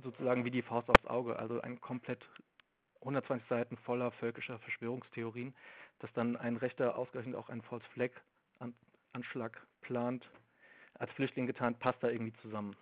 sozusagen 0.03 0.44
wie 0.44 0.51
die 0.51 0.62
Faust 0.62 0.88
aufs 0.88 1.07
Auge. 1.07 1.38
Also 1.38 1.61
ein 1.61 1.81
komplett 1.81 2.25
120 3.05 3.49
Seiten 3.49 3.77
voller 3.79 4.11
völkischer 4.12 4.59
Verschwörungstheorien, 4.59 5.55
dass 6.01 6.12
dann 6.14 6.37
ein 6.37 6.57
Rechter 6.57 6.97
ausgerechnet 6.97 7.37
auch 7.37 7.49
einen 7.49 7.62
False 7.62 7.87
Flag 7.93 8.11
Anschlag 9.14 9.64
plant, 9.81 10.29
als 10.99 11.11
Flüchtling 11.12 11.47
getan, 11.47 11.79
passt 11.79 12.03
da 12.03 12.09
irgendwie 12.09 12.35
zusammen. 12.43 12.77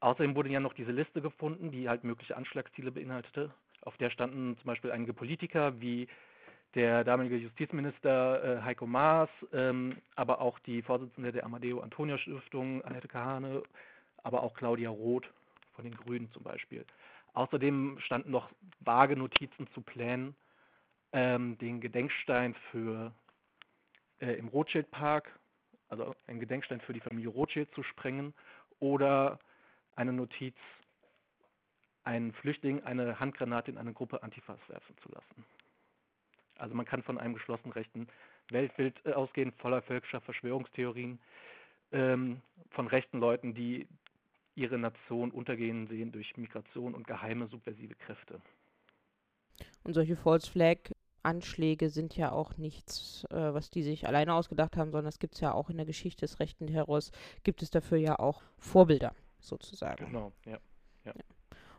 Außerdem 0.00 0.34
wurde 0.34 0.50
ja 0.50 0.60
noch 0.60 0.74
diese 0.74 0.92
Liste 0.92 1.22
gefunden, 1.22 1.70
die 1.70 1.88
halt 1.88 2.04
mögliche 2.04 2.36
Anschlagsziele 2.36 2.90
beinhaltete. 2.90 3.54
Auf 3.82 3.96
der 3.96 4.10
standen 4.10 4.56
zum 4.58 4.66
Beispiel 4.66 4.90
einige 4.90 5.14
Politiker 5.14 5.80
wie 5.80 6.08
der 6.74 7.04
damalige 7.04 7.36
Justizminister 7.36 8.58
äh, 8.58 8.62
Heiko 8.62 8.86
Maas, 8.86 9.30
ähm, 9.52 9.96
aber 10.16 10.40
auch 10.40 10.58
die 10.60 10.82
Vorsitzende 10.82 11.30
der 11.30 11.44
Amadeo 11.44 11.80
Antonio 11.80 12.18
Stiftung, 12.18 12.82
Annette 12.84 13.08
Kahane, 13.08 13.62
aber 14.24 14.42
auch 14.42 14.54
Claudia 14.54 14.90
Roth 14.90 15.30
von 15.74 15.84
den 15.84 15.96
Grünen 15.96 16.30
zum 16.32 16.42
Beispiel. 16.42 16.84
Außerdem 17.34 17.98
standen 18.00 18.30
noch 18.30 18.50
vage 18.80 19.16
Notizen 19.16 19.66
zu 19.74 19.80
Plänen, 19.82 20.34
ähm, 21.12 21.58
den 21.58 21.80
Gedenkstein 21.80 22.54
für 22.70 23.12
äh, 24.20 24.34
im 24.34 24.48
Rothschild-Park, 24.48 25.38
also 25.88 26.14
einen 26.26 26.40
Gedenkstein 26.40 26.80
für 26.80 26.92
die 26.92 27.00
Familie 27.00 27.30
Rothschild 27.30 27.72
zu 27.74 27.82
sprengen 27.82 28.34
oder 28.80 29.38
eine 29.96 30.12
Notiz, 30.12 30.56
einen 32.04 32.32
Flüchtling 32.34 32.82
eine 32.84 33.18
Handgranate 33.18 33.70
in 33.70 33.78
eine 33.78 33.92
Gruppe 33.92 34.22
Antifas 34.22 34.58
werfen 34.68 34.96
zu 35.02 35.10
lassen. 35.10 35.44
Also 36.58 36.74
man 36.74 36.86
kann 36.86 37.02
von 37.02 37.18
einem 37.18 37.34
geschlossen 37.34 37.72
rechten 37.72 38.08
Weltbild 38.50 38.94
äh, 39.04 39.12
ausgehen, 39.12 39.52
voller 39.58 39.82
völkischer 39.82 40.20
Verschwörungstheorien, 40.20 41.18
ähm, 41.92 42.42
von 42.70 42.86
rechten 42.86 43.18
Leuten, 43.18 43.54
die 43.54 43.88
ihre 44.54 44.78
Nation 44.78 45.30
untergehen 45.30 45.86
sehen 45.86 46.12
durch 46.12 46.36
Migration 46.36 46.94
und 46.94 47.06
geheime 47.06 47.48
subversive 47.48 47.94
Kräfte. 47.94 48.40
Und 49.82 49.94
solche 49.94 50.16
False 50.16 50.50
Flag 50.50 50.78
Anschläge 51.22 51.88
sind 51.88 52.16
ja 52.16 52.32
auch 52.32 52.56
nichts, 52.56 53.24
äh, 53.30 53.54
was 53.54 53.70
die 53.70 53.82
sich 53.82 54.06
alleine 54.06 54.34
ausgedacht 54.34 54.76
haben, 54.76 54.90
sondern 54.90 55.08
es 55.08 55.18
gibt 55.18 55.34
es 55.34 55.40
ja 55.40 55.52
auch 55.52 55.70
in 55.70 55.76
der 55.76 55.86
Geschichte 55.86 56.26
des 56.26 56.38
rechten 56.38 56.66
Terrors, 56.66 57.12
gibt 57.42 57.62
es 57.62 57.70
dafür 57.70 57.98
ja 57.98 58.18
auch 58.18 58.42
Vorbilder 58.58 59.14
sozusagen. 59.40 60.06
Genau, 60.06 60.32
ja. 60.44 60.58
ja. 61.04 61.12
ja. 61.14 61.24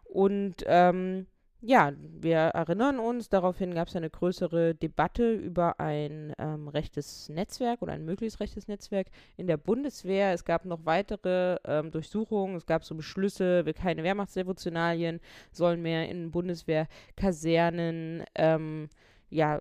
Und 0.04 0.64
ähm, 0.66 1.28
ja, 1.66 1.94
wir 2.22 2.38
erinnern 2.38 3.00
uns, 3.00 3.30
daraufhin 3.30 3.74
gab 3.74 3.88
es 3.88 3.96
eine 3.96 4.12
größere 4.12 4.76
Debatte 4.76 5.34
über 5.34 5.80
ein 5.80 6.32
ähm, 6.38 6.68
rechtes 6.68 7.28
Netzwerk 7.30 7.82
oder 7.82 7.94
ein 7.94 8.06
mögliches 8.06 8.40
rechtes 8.40 8.68
Netzwerk 8.68 9.08
in 9.36 9.48
der 9.48 9.58
Bundeswehr. 9.58 10.32
Es 10.32 10.46
gab 10.46 10.66
noch 10.66 10.86
weitere 10.86 11.58
ähm, 11.66 11.90
Durchsuchungen, 11.90 12.56
es 12.56 12.68
gab 12.68 12.84
so 12.84 12.94
Beschlüsse, 12.94 13.66
keine 13.74 14.04
Wehrmachtsdevotionalien 14.04 15.20
sollen 15.52 15.82
mehr 15.82 16.08
in 16.08 16.30
Bundeswehrkasernen 16.30 18.26
ähm, 18.36 18.90
ja, 19.30 19.60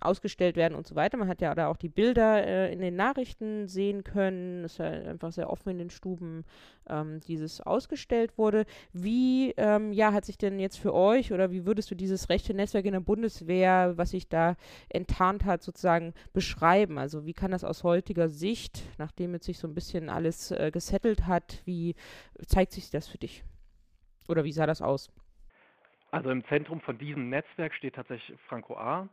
ausgestellt 0.00 0.56
werden 0.56 0.74
und 0.74 0.86
so 0.86 0.94
weiter. 0.94 1.16
Man 1.16 1.28
hat 1.28 1.40
ja 1.40 1.54
da 1.54 1.68
auch 1.68 1.76
die 1.76 1.88
Bilder 1.88 2.44
äh, 2.46 2.72
in 2.72 2.80
den 2.80 2.96
Nachrichten 2.96 3.68
sehen 3.68 4.04
können. 4.04 4.64
Es 4.64 4.72
ist 4.72 4.78
ja 4.78 4.86
einfach 4.86 5.32
sehr 5.32 5.50
offen 5.50 5.70
in 5.70 5.78
den 5.78 5.90
Stuben, 5.90 6.44
ähm, 6.88 7.20
dieses 7.20 7.60
ausgestellt 7.60 8.36
wurde. 8.36 8.64
Wie 8.92 9.52
ähm, 9.56 9.92
ja, 9.92 10.12
hat 10.12 10.24
sich 10.24 10.36
denn 10.36 10.58
jetzt 10.58 10.78
für 10.78 10.92
euch 10.94 11.32
oder 11.32 11.50
wie 11.50 11.64
würdest 11.64 11.90
du 11.90 11.94
dieses 11.94 12.28
rechte 12.28 12.54
Netzwerk 12.54 12.84
in 12.84 12.92
der 12.92 13.00
Bundeswehr, 13.00 13.92
was 13.96 14.10
sich 14.10 14.28
da 14.28 14.56
enttarnt 14.88 15.44
hat, 15.44 15.62
sozusagen 15.62 16.12
beschreiben? 16.32 16.98
Also 16.98 17.24
wie 17.24 17.34
kann 17.34 17.52
das 17.52 17.64
aus 17.64 17.84
heutiger 17.84 18.28
Sicht, 18.28 18.82
nachdem 18.98 19.32
jetzt 19.34 19.46
sich 19.46 19.58
so 19.58 19.68
ein 19.68 19.74
bisschen 19.74 20.08
alles 20.08 20.50
äh, 20.50 20.70
gesettelt 20.72 21.26
hat, 21.26 21.62
wie 21.64 21.94
zeigt 22.46 22.72
sich 22.72 22.90
das 22.90 23.06
für 23.06 23.18
dich? 23.18 23.44
Oder 24.28 24.44
wie 24.44 24.52
sah 24.52 24.66
das 24.66 24.82
aus? 24.82 25.10
Also 26.12 26.30
im 26.30 26.44
Zentrum 26.44 26.80
von 26.82 26.98
diesem 26.98 27.30
Netzwerk 27.30 27.74
steht 27.74 27.94
tatsächlich 27.94 28.38
Franco 28.46 28.76
A., 28.76 29.08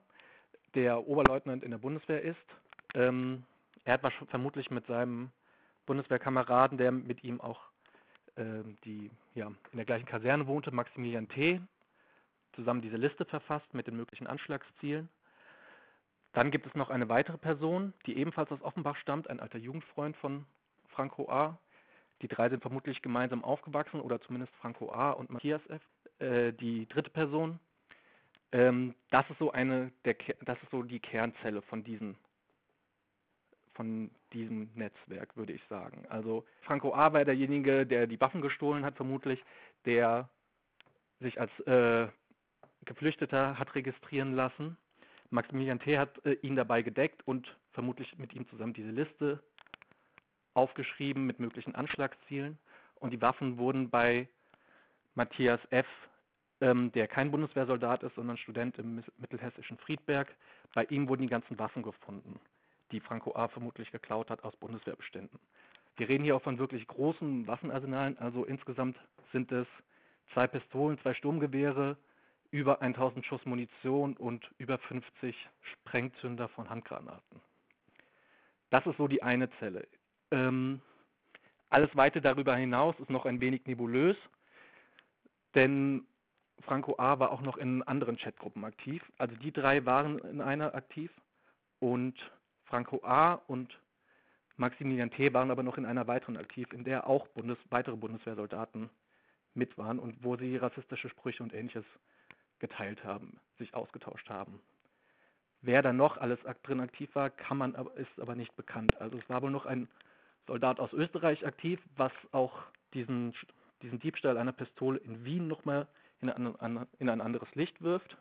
der 0.75 1.07
Oberleutnant 1.07 1.63
in 1.63 1.71
der 1.71 1.77
Bundeswehr 1.77 2.21
ist. 2.21 2.37
Ähm, 2.93 3.45
er 3.85 3.93
hat 3.93 4.13
vermutlich 4.29 4.69
mit 4.69 4.85
seinem 4.85 5.31
Bundeswehrkameraden, 5.85 6.77
der 6.77 6.91
mit 6.91 7.23
ihm 7.23 7.39
auch 7.39 7.61
ähm, 8.35 8.77
die, 8.83 9.09
ja, 9.33 9.47
in 9.47 9.77
der 9.77 9.85
gleichen 9.85 10.05
Kaserne 10.05 10.45
wohnte, 10.45 10.71
Maximilian 10.71 11.29
T., 11.29 11.61
zusammen 12.53 12.81
diese 12.81 12.97
Liste 12.97 13.23
verfasst 13.23 13.73
mit 13.73 13.87
den 13.87 13.95
möglichen 13.95 14.27
Anschlagszielen. 14.27 15.07
Dann 16.33 16.51
gibt 16.51 16.67
es 16.67 16.75
noch 16.75 16.89
eine 16.89 17.07
weitere 17.07 17.37
Person, 17.37 17.93
die 18.05 18.17
ebenfalls 18.17 18.51
aus 18.51 18.61
Offenbach 18.61 18.97
stammt, 18.97 19.29
ein 19.29 19.39
alter 19.39 19.57
Jugendfreund 19.57 20.17
von 20.17 20.45
Franco 20.89 21.29
A. 21.31 21.57
Die 22.21 22.27
drei 22.27 22.49
sind 22.49 22.61
vermutlich 22.61 23.01
gemeinsam 23.01 23.45
aufgewachsen 23.45 24.01
oder 24.01 24.19
zumindest 24.21 24.53
Franco 24.55 24.91
A. 24.91 25.11
und 25.11 25.29
Matthias 25.29 25.65
F 25.67 25.81
äh, 26.19 26.53
die 26.53 26.87
dritte 26.87 27.09
Person. 27.09 27.59
Ähm, 28.51 28.95
das 29.11 29.29
ist 29.29 29.39
so 29.39 29.51
eine, 29.51 29.91
der, 30.05 30.15
das 30.41 30.61
ist 30.63 30.71
so 30.71 30.83
die 30.83 30.99
Kernzelle 30.99 31.61
von 31.63 31.83
diesem, 31.83 32.15
von 33.73 34.09
diesem 34.33 34.69
Netzwerk, 34.75 35.35
würde 35.37 35.53
ich 35.53 35.63
sagen. 35.69 36.05
Also 36.09 36.45
Franco 36.61 36.93
A. 36.93 37.13
war 37.13 37.25
derjenige, 37.25 37.85
der 37.85 38.07
die 38.07 38.19
Waffen 38.19 38.41
gestohlen 38.41 38.83
hat, 38.83 38.95
vermutlich, 38.95 39.43
der 39.85 40.29
sich 41.19 41.39
als 41.39 41.51
äh, 41.61 42.07
Geflüchteter 42.85 43.59
hat 43.59 43.75
registrieren 43.75 44.35
lassen. 44.35 44.77
Maximilian 45.29 45.79
T. 45.79 45.97
hat 45.97 46.25
äh, 46.25 46.33
ihn 46.41 46.55
dabei 46.55 46.81
gedeckt 46.81 47.27
und 47.27 47.55
vermutlich 47.71 48.17
mit 48.17 48.33
ihm 48.33 48.47
zusammen 48.49 48.73
diese 48.73 48.89
Liste 48.89 49.43
aufgeschrieben 50.53 51.25
mit 51.25 51.39
möglichen 51.39 51.75
Anschlagszielen. 51.75 52.57
Und 52.95 53.11
die 53.11 53.21
Waffen 53.21 53.57
wurden 53.57 53.89
bei 53.89 54.27
Matthias 55.15 55.59
F., 55.69 55.87
ähm, 56.61 56.91
der 56.91 57.07
kein 57.07 57.31
Bundeswehrsoldat 57.31 58.03
ist, 58.03 58.15
sondern 58.15 58.37
Student 58.37 58.77
im 58.77 59.03
mittelhessischen 59.17 59.77
Friedberg. 59.77 60.27
Bei 60.73 60.83
ihm 60.85 61.07
wurden 61.07 61.23
die 61.23 61.29
ganzen 61.29 61.57
Waffen 61.57 61.83
gefunden, 61.83 62.39
die 62.91 62.99
Franco 62.99 63.35
A. 63.35 63.47
vermutlich 63.47 63.91
geklaut 63.91 64.29
hat 64.29 64.43
aus 64.43 64.55
Bundeswehrbeständen. 64.57 65.39
Wir 65.97 66.09
reden 66.09 66.23
hier 66.23 66.35
auch 66.35 66.41
von 66.41 66.59
wirklich 66.59 66.87
großen 66.87 67.47
Waffenarsenalen, 67.47 68.17
also 68.19 68.45
insgesamt 68.45 68.97
sind 69.31 69.51
es 69.51 69.67
zwei 70.33 70.47
Pistolen, 70.47 70.99
zwei 70.99 71.13
Sturmgewehre, 71.13 71.97
über 72.51 72.81
1000 72.81 73.25
Schuss 73.25 73.45
Munition 73.45 74.15
und 74.17 74.49
über 74.57 74.77
50 74.77 75.35
Sprengzünder 75.61 76.47
von 76.49 76.69
Handgranaten. 76.69 77.41
Das 78.69 78.85
ist 78.85 78.97
so 78.97 79.07
die 79.07 79.21
eine 79.21 79.49
Zelle. 79.59 79.87
Ähm, 80.31 80.81
alles 81.69 81.95
Weite 81.95 82.21
darüber 82.21 82.55
hinaus 82.55 82.95
ist 82.99 83.09
noch 83.09 83.25
ein 83.25 83.41
wenig 83.41 83.65
nebulös. 83.65 84.17
Denn 85.55 86.05
Franco 86.61 86.95
A. 86.97 87.19
war 87.19 87.31
auch 87.31 87.41
noch 87.41 87.57
in 87.57 87.83
anderen 87.83 88.17
Chatgruppen 88.17 88.65
aktiv. 88.65 89.03
Also 89.17 89.35
die 89.35 89.51
drei 89.51 89.85
waren 89.85 90.19
in 90.19 90.41
einer 90.41 90.75
aktiv 90.75 91.11
und 91.79 92.15
Franco 92.65 93.01
A. 93.03 93.35
und 93.47 93.79
Maximilian 94.57 95.09
T. 95.11 95.33
waren 95.33 95.51
aber 95.51 95.63
noch 95.63 95.77
in 95.77 95.85
einer 95.85 96.07
weiteren 96.07 96.37
aktiv, 96.37 96.71
in 96.73 96.83
der 96.83 97.07
auch 97.07 97.27
Bundes 97.29 97.57
weitere 97.69 97.95
Bundeswehrsoldaten 97.95 98.89
mit 99.53 99.77
waren 99.77 99.99
und 99.99 100.23
wo 100.23 100.35
sie 100.35 100.57
rassistische 100.57 101.09
Sprüche 101.09 101.43
und 101.43 101.53
ähnliches 101.53 101.85
geteilt 102.59 103.03
haben, 103.03 103.39
sich 103.57 103.73
ausgetauscht 103.73 104.29
haben. 104.29 104.59
Wer 105.61 105.81
da 105.81 105.93
noch 105.93 106.17
alles 106.17 106.39
drin 106.63 106.79
aktiv 106.79 107.09
war, 107.15 107.29
kann 107.29 107.57
man 107.57 107.73
ist 107.95 108.19
aber 108.19 108.35
nicht 108.35 108.55
bekannt. 108.55 108.99
Also 108.99 109.17
es 109.17 109.29
war 109.29 109.41
wohl 109.41 109.51
noch 109.51 109.65
ein 109.65 109.87
Soldat 110.47 110.79
aus 110.79 110.91
Österreich 110.93 111.45
aktiv, 111.45 111.79
was 111.95 112.11
auch 112.31 112.63
diesen 112.93 113.33
diesen 113.81 113.99
Diebstahl 113.99 114.37
einer 114.37 114.51
Pistole 114.51 114.99
in 114.99 115.23
Wien 115.25 115.47
nochmal 115.47 115.87
in 116.21 116.29
ein, 116.29 116.87
in 116.99 117.09
ein 117.09 117.21
anderes 117.21 117.53
Licht 117.55 117.81
wirft. 117.81 118.17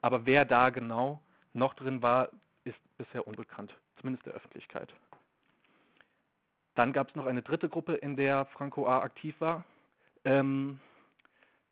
Aber 0.00 0.26
wer 0.26 0.44
da 0.44 0.70
genau 0.70 1.22
noch 1.52 1.74
drin 1.74 2.02
war, 2.02 2.30
ist 2.64 2.78
bisher 2.98 3.26
unbekannt, 3.26 3.72
zumindest 4.00 4.26
der 4.26 4.34
Öffentlichkeit. 4.34 4.92
Dann 6.74 6.92
gab 6.92 7.10
es 7.10 7.14
noch 7.14 7.26
eine 7.26 7.42
dritte 7.42 7.68
Gruppe, 7.68 7.94
in 7.94 8.16
der 8.16 8.46
Franco 8.46 8.86
A. 8.86 9.02
aktiv 9.02 9.34
war, 9.40 9.64
ähm, 10.24 10.80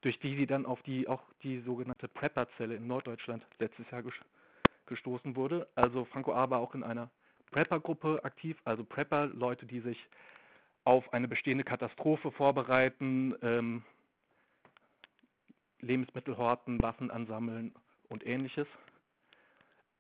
durch 0.03 0.19
die 0.21 0.37
sie 0.37 0.47
dann 0.47 0.67
auf 0.67 0.83
die 0.83 1.09
auch 1.09 1.23
die 1.43 1.61
sogenannte 1.61 2.09
Prepper-Zelle 2.09 2.77
in 2.77 2.87
Norddeutschland 2.87 3.45
letztes 3.59 3.91
Jahr 3.91 4.03
gestoßen 4.87 5.37
wurde. 5.37 5.67
Also 5.75 6.05
Franco 6.07 6.35
A. 6.35 6.51
war 6.51 6.61
auch 6.61 6.75
in 6.75 6.83
einer 6.83 7.11
Prepper-Gruppe 7.51 8.21
aktiv, 8.25 8.57
also 8.65 8.85
Prepper, 8.85 9.27
Leute, 9.27 9.67
die 9.67 9.81
sich 9.81 9.99
auf 10.85 11.13
eine 11.13 11.29
bestehende 11.29 11.65
Katastrophe 11.65 12.33
vorbereiten, 12.33 13.35
ähm, 13.43 13.85
Lebensmittel 15.81 16.37
horten, 16.37 16.81
Waffen 16.83 17.11
ansammeln 17.11 17.75
und 18.09 18.27
ähnliches. 18.27 18.67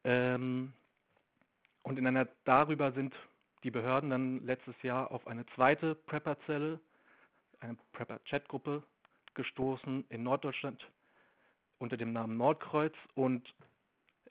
Ähm, 0.04 0.72
und 1.82 1.98
in 1.98 2.06
einer 2.06 2.28
darüber 2.44 2.92
sind 2.92 3.14
die 3.62 3.70
Behörden 3.70 4.10
dann 4.10 4.44
letztes 4.44 4.74
Jahr 4.82 5.10
auf 5.10 5.26
eine 5.26 5.44
zweite 5.54 5.94
Prepper-Zelle, 5.94 6.80
eine 7.60 7.76
Prepper-Chat-Gruppe 7.92 8.82
gestoßen 9.34 10.04
in 10.08 10.22
Norddeutschland 10.22 10.82
unter 11.78 11.96
dem 11.96 12.12
Namen 12.12 12.36
Nordkreuz 12.36 12.94
und 13.14 13.54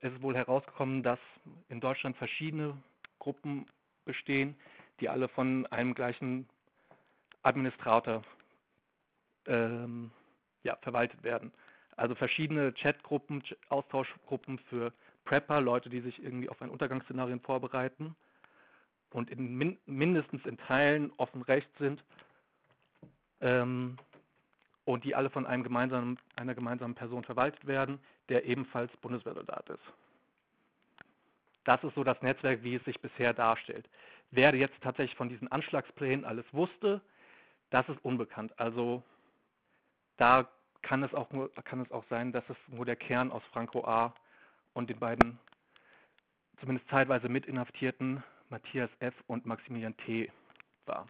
es 0.01 0.13
ist 0.13 0.21
wohl 0.21 0.35
herausgekommen, 0.35 1.03
dass 1.03 1.19
in 1.67 1.81
Deutschland 1.81 2.15
verschiedene 2.17 2.77
Gruppen 3.17 3.65
bestehen, 4.05 4.55
die 4.99 5.09
alle 5.09 5.27
von 5.27 5.65
einem 5.67 5.93
gleichen 5.93 6.47
Administrator 7.43 8.23
ähm, 9.45 10.11
ja, 10.63 10.75
verwaltet 10.81 11.23
werden. 11.23 11.51
Also 11.95 12.15
verschiedene 12.15 12.73
Chatgruppen, 12.73 13.43
Austauschgruppen 13.69 14.59
für 14.69 14.93
Prepper, 15.25 15.61
Leute, 15.61 15.89
die 15.89 16.01
sich 16.01 16.21
irgendwie 16.23 16.49
auf 16.49 16.61
ein 16.61 16.69
Untergangsszenarien 16.69 17.39
vorbereiten 17.41 18.15
und 19.11 19.29
in 19.29 19.57
min 19.57 19.77
mindestens 19.85 20.45
in 20.45 20.57
Teilen 20.57 21.11
offen 21.17 21.41
recht 21.41 21.69
sind 21.77 22.03
ähm, 23.41 23.97
und 24.85 25.03
die 25.03 25.15
alle 25.15 25.29
von 25.29 25.45
einem 25.45 25.63
gemeinsamen, 25.63 26.17
einer 26.35 26.55
gemeinsamen 26.55 26.95
Person 26.95 27.23
verwaltet 27.23 27.65
werden, 27.67 27.99
der 28.29 28.45
ebenfalls 28.45 28.95
Bundeswehrsoldat 28.97 29.69
ist. 29.69 29.93
Das 31.63 31.83
ist 31.83 31.95
so 31.95 32.03
das 32.03 32.21
Netzwerk, 32.21 32.63
wie 32.63 32.75
es 32.75 32.83
sich 32.85 32.99
bisher 33.01 33.33
darstellt. 33.33 33.87
Wer 34.31 34.55
jetzt 34.55 34.79
tatsächlich 34.81 35.17
von 35.17 35.29
diesen 35.29 35.51
Anschlagsplänen 35.51 36.25
alles 36.25 36.45
wusste, 36.51 37.01
das 37.69 37.87
ist 37.89 38.03
unbekannt. 38.03 38.57
Also 38.59 39.03
da 40.17 40.47
kann 40.81 41.03
es 41.03 41.13
auch 41.13 41.29
kann 41.65 41.81
es 41.81 41.91
auch 41.91 42.05
sein, 42.09 42.31
dass 42.31 42.43
es 42.49 42.57
nur 42.67 42.85
der 42.85 42.95
Kern 42.95 43.31
aus 43.31 43.43
Franco 43.51 43.83
A. 43.85 44.13
und 44.73 44.89
den 44.89 44.99
beiden 44.99 45.39
zumindest 46.59 46.89
zeitweise 46.89 47.29
mitinhaftierten 47.29 48.23
Matthias 48.49 48.89
F. 48.99 49.13
und 49.27 49.45
Maximilian 49.45 49.95
T. 49.97 50.31
war. 50.85 51.07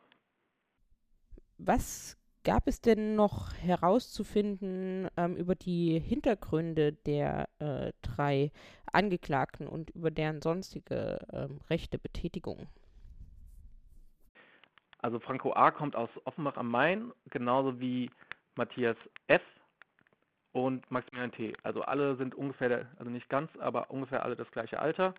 Was 1.58 2.18
gab 2.44 2.68
es 2.68 2.82
denn 2.82 3.16
noch 3.16 3.54
herauszufinden 3.56 5.08
ähm, 5.18 5.36
über 5.36 5.56
die 5.56 6.00
Hintergründe 6.00 6.94
der 6.94 7.50
äh, 7.60 7.92
drei 8.02 8.52
Angeklagten 8.94 9.68
und 9.68 9.90
über 9.92 10.12
deren 10.12 10.42
sonstige 10.42 11.20
ähm, 11.32 11.60
rechte 11.70 11.98
Betätigung? 11.98 12.68
Also 15.02 15.20
Franco 15.20 15.54
A. 15.54 15.72
kommt 15.72 15.96
aus 15.96 16.10
Offenbach 16.26 16.58
am 16.58 16.70
Main, 16.70 17.14
genauso 17.30 17.80
wie 17.80 18.10
Matthias 18.56 18.98
F. 19.28 19.42
und 20.52 20.90
Maximilian 20.92 21.32
T. 21.32 21.54
Also 21.64 21.84
alle 21.84 22.18
sind 22.18 22.36
ungefähr, 22.36 22.88
also 22.98 23.10
nicht 23.10 23.30
ganz, 23.30 23.50
aber 23.60 23.90
ungefähr 23.92 24.24
alle 24.24 24.36
das 24.36 24.52
gleiche 24.52 24.80
Alter 24.80 25.14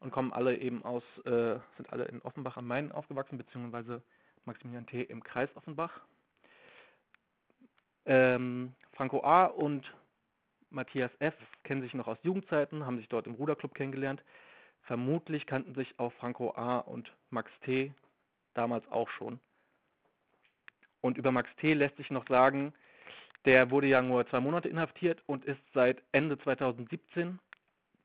und 0.00 0.10
kommen 0.10 0.32
alle 0.32 0.56
eben 0.58 0.84
aus, 0.84 1.02
äh, 1.24 1.58
sind 1.76 1.90
alle 1.90 2.04
in 2.06 2.20
Offenbach 2.22 2.56
am 2.58 2.66
Main 2.66 2.92
aufgewachsen, 2.92 3.38
beziehungsweise 3.38 4.02
Maximilian 4.44 4.86
T. 4.86 5.02
im 5.02 5.22
Kreis 5.22 5.48
Offenbach. 5.56 6.00
Ähm, 8.04 8.74
Franco 8.92 9.22
A. 9.24 9.46
und 9.46 9.84
Matthias 10.70 11.10
F. 11.18 11.34
kennen 11.64 11.82
sich 11.82 11.94
noch 11.94 12.06
aus 12.06 12.18
Jugendzeiten, 12.22 12.84
haben 12.84 12.98
sich 12.98 13.08
dort 13.08 13.26
im 13.26 13.34
Ruderclub 13.34 13.74
kennengelernt. 13.74 14.22
Vermutlich 14.82 15.46
kannten 15.46 15.74
sich 15.74 15.98
auch 15.98 16.12
Franco 16.14 16.52
A. 16.54 16.78
und 16.78 17.10
Max 17.30 17.50
T. 17.64 17.92
damals 18.54 18.86
auch 18.90 19.08
schon. 19.10 19.40
Und 21.00 21.18
über 21.18 21.32
Max 21.32 21.48
T. 21.56 21.74
lässt 21.74 21.96
sich 21.96 22.10
noch 22.10 22.26
sagen, 22.28 22.72
der 23.44 23.70
wurde 23.70 23.86
ja 23.86 24.02
nur 24.02 24.28
zwei 24.28 24.40
Monate 24.40 24.68
inhaftiert 24.68 25.22
und 25.26 25.44
ist 25.44 25.60
seit 25.72 26.02
Ende 26.12 26.38
2017 26.38 27.38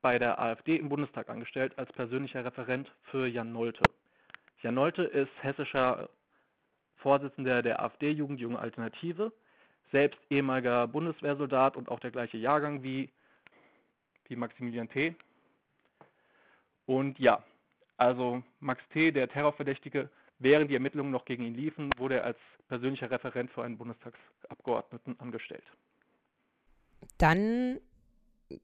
bei 0.01 0.20
der 0.20 0.39
AfD 0.39 0.76
im 0.76 0.89
Bundestag 0.89 1.30
angestellt 1.30 1.78
als 1.78 1.91
persönlicher 1.93 2.45
Referent 2.45 2.91
für 3.03 3.28
Jan 3.28 3.51
Nolte. 3.51 3.84
Jan 4.62 4.76
Nolte 4.76 5.03
ist 5.03 5.32
hessischer 5.41 6.09
Vorsitzender 6.97 7.64
der 7.64 7.82
AfD-Jugend 7.82 8.39
Junge 8.39 8.59
Alternative, 8.59 9.32
selbst 9.91 10.19
ehemaliger 10.29 10.87
Bundeswehrsoldat 10.87 11.75
und 11.75 11.89
auch 11.89 11.99
der 11.99 12.11
gleiche 12.11 12.37
Jahrgang 12.37 12.83
wie, 12.83 13.09
wie 14.27 14.35
Maximilian 14.35 14.89
T. 14.89 15.15
Und 16.85 17.19
ja, 17.19 17.43
also 17.97 18.41
Max 18.59 18.81
T., 18.93 19.11
der 19.11 19.29
Terrorverdächtige, 19.29 20.09
während 20.39 20.69
die 20.69 20.75
Ermittlungen 20.75 21.11
noch 21.11 21.25
gegen 21.25 21.43
ihn 21.43 21.55
liefen, 21.55 21.91
wurde 21.97 22.15
er 22.15 22.25
als 22.25 22.37
persönlicher 22.67 23.11
Referent 23.11 23.51
für 23.51 23.63
einen 23.63 23.77
Bundestagsabgeordneten 23.77 25.19
angestellt. 25.19 25.63
Dann 27.17 27.79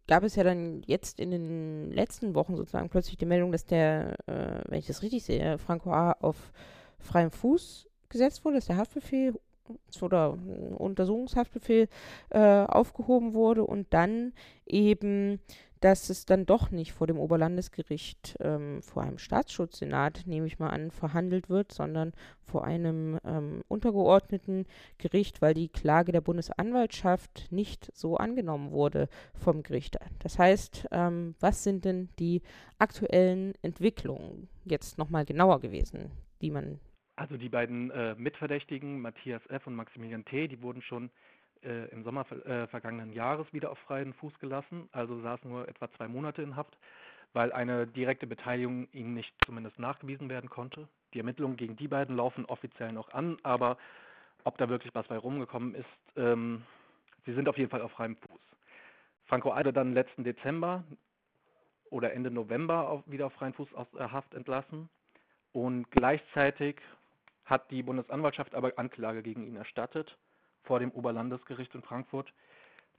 gab 0.08 0.24
es 0.24 0.36
ja 0.36 0.44
dann 0.44 0.82
jetzt 0.86 1.20
in 1.20 1.32
den 1.32 1.92
letzten 1.92 2.36
Wochen 2.36 2.56
sozusagen 2.56 2.90
plötzlich 2.90 3.18
die 3.18 3.26
Meldung, 3.26 3.52
dass 3.52 3.66
der, 3.66 4.18
äh, 4.28 4.62
wenn 4.68 4.80
ich 4.80 4.88
das 4.88 5.02
richtig 5.02 5.24
sehe, 5.24 5.58
Franco 5.58 5.92
A. 5.92 6.14
auf 6.14 6.52
freiem 7.00 7.32
Fuß 7.32 7.88
gesetzt 8.10 8.44
wurde, 8.44 8.56
dass 8.56 8.68
der 8.68 8.78
Haftbefehl 8.78 9.40
oder 10.02 10.38
Untersuchungshaftbefehl 10.78 11.88
äh, 12.30 12.40
aufgehoben 12.40 13.34
wurde 13.34 13.64
und 13.64 13.88
dann 13.92 14.34
eben 14.66 15.40
dass 15.82 16.10
es 16.10 16.26
dann 16.26 16.46
doch 16.46 16.72
nicht 16.72 16.94
vor 16.94 17.08
dem 17.08 17.20
Oberlandesgericht 17.20 18.38
ähm, 18.40 18.82
vor 18.82 19.04
einem 19.04 19.18
Staatsschutzsenat, 19.18 20.24
nehme 20.26 20.48
ich 20.48 20.60
mal 20.60 20.70
an, 20.70 20.92
verhandelt 20.92 21.50
wird, 21.50 21.72
sondern 21.72 22.14
vor 22.42 22.64
einem 22.64 23.20
ähm, 23.24 23.64
untergeordneten 23.68 24.66
Gericht, 24.98 25.42
weil 25.42 25.54
die 25.54 25.70
Klage 25.70 26.12
der 26.12 26.22
Bundesanwaltschaft 26.22 27.48
nicht 27.52 27.92
so 27.94 28.18
angenommen 28.18 28.72
wurde 28.72 29.10
vom 29.34 29.64
Gericht. 29.64 29.98
Das 30.20 30.40
heißt, 30.40 30.88
ähm, 30.92 31.36
was 31.40 31.64
sind 31.64 31.86
denn 31.86 32.10
die 32.20 32.42
aktuellen 32.80 33.54
Entwicklungen 33.62 34.48
jetzt 34.66 34.98
nochmal 34.98 35.26
genauer 35.26 35.60
gewesen, 35.60 36.12
die 36.42 36.52
man 36.52 36.80
also 37.18 37.36
die 37.36 37.50
beiden 37.50 37.92
äh, 37.92 38.16
Mitverdächtigen, 38.16 39.02
Matthias 39.02 39.46
F. 39.48 39.68
und 39.68 39.76
Maximilian 39.76 40.24
T., 40.24 40.48
die 40.48 40.62
wurden 40.62 40.82
schon 40.84 41.10
äh, 41.64 41.90
im 41.90 42.04
Sommer 42.04 42.32
äh, 42.32 42.68
vergangenen 42.68 43.12
Jahres 43.12 43.52
wieder 43.52 43.72
auf 43.72 43.80
freien 43.80 44.14
Fuß 44.14 44.40
gelassen, 44.40 44.88
also 44.92 45.20
saßen 45.22 45.50
nur 45.50 45.68
etwa 45.68 45.92
zwei 45.94 46.08
Monate 46.08 46.44
in 46.44 46.56
Haft, 46.56 46.78
weil 47.34 47.52
eine 47.52 47.88
direkte 47.88 48.28
Beteiligung 48.28 48.88
ihnen 48.92 49.16
nicht 49.16 49.34
zumindest 49.46 49.80
nachgewiesen 49.80 50.30
werden 50.30 50.50
konnte. 50.50 50.88
Die 51.14 51.18
Ermittlungen 51.18 51.58
gegen 51.58 51.76
die 51.76 51.88
beiden 51.88 52.16
laufen 52.16 52.46
offiziell 52.46 52.94
noch 52.94 53.12
an, 53.12 53.38
aber 53.42 53.78
ob 54.44 54.58
da 54.60 54.70
wirklich 54.70 54.94
was 54.94 55.08
bei 55.08 55.18
rumgekommen 55.18 55.74
ist, 55.74 55.86
ähm, 56.16 56.64
sie 57.26 57.34
sind 57.34 57.50
auf 57.50 57.58
jeden 57.58 57.72
Fall 57.72 57.82
auf 57.82 57.92
freiem 57.94 58.16
Fuß. 58.16 58.40
Franco 59.26 59.52
Eide 59.52 59.74
dann 59.74 59.94
letzten 59.94 60.24
Dezember 60.24 60.84
oder 61.90 62.14
Ende 62.14 62.30
November 62.30 62.88
auf, 62.88 63.02
wieder 63.08 63.26
auf 63.26 63.34
freien 63.34 63.54
Fuß 63.54 63.74
aus 63.74 63.88
äh, 63.96 64.08
Haft 64.10 64.36
entlassen 64.36 64.88
und 65.52 65.90
gleichzeitig 65.90 66.80
hat 67.48 67.72
die 67.72 67.82
Bundesanwaltschaft 67.82 68.54
aber 68.54 68.74
Anklage 68.78 69.24
gegen 69.24 69.48
ihn 69.48 69.56
erstattet 69.56 70.16
vor 70.64 70.80
dem 70.80 70.92
Oberlandesgericht 70.92 71.74
in 71.74 71.82
Frankfurt. 71.82 72.32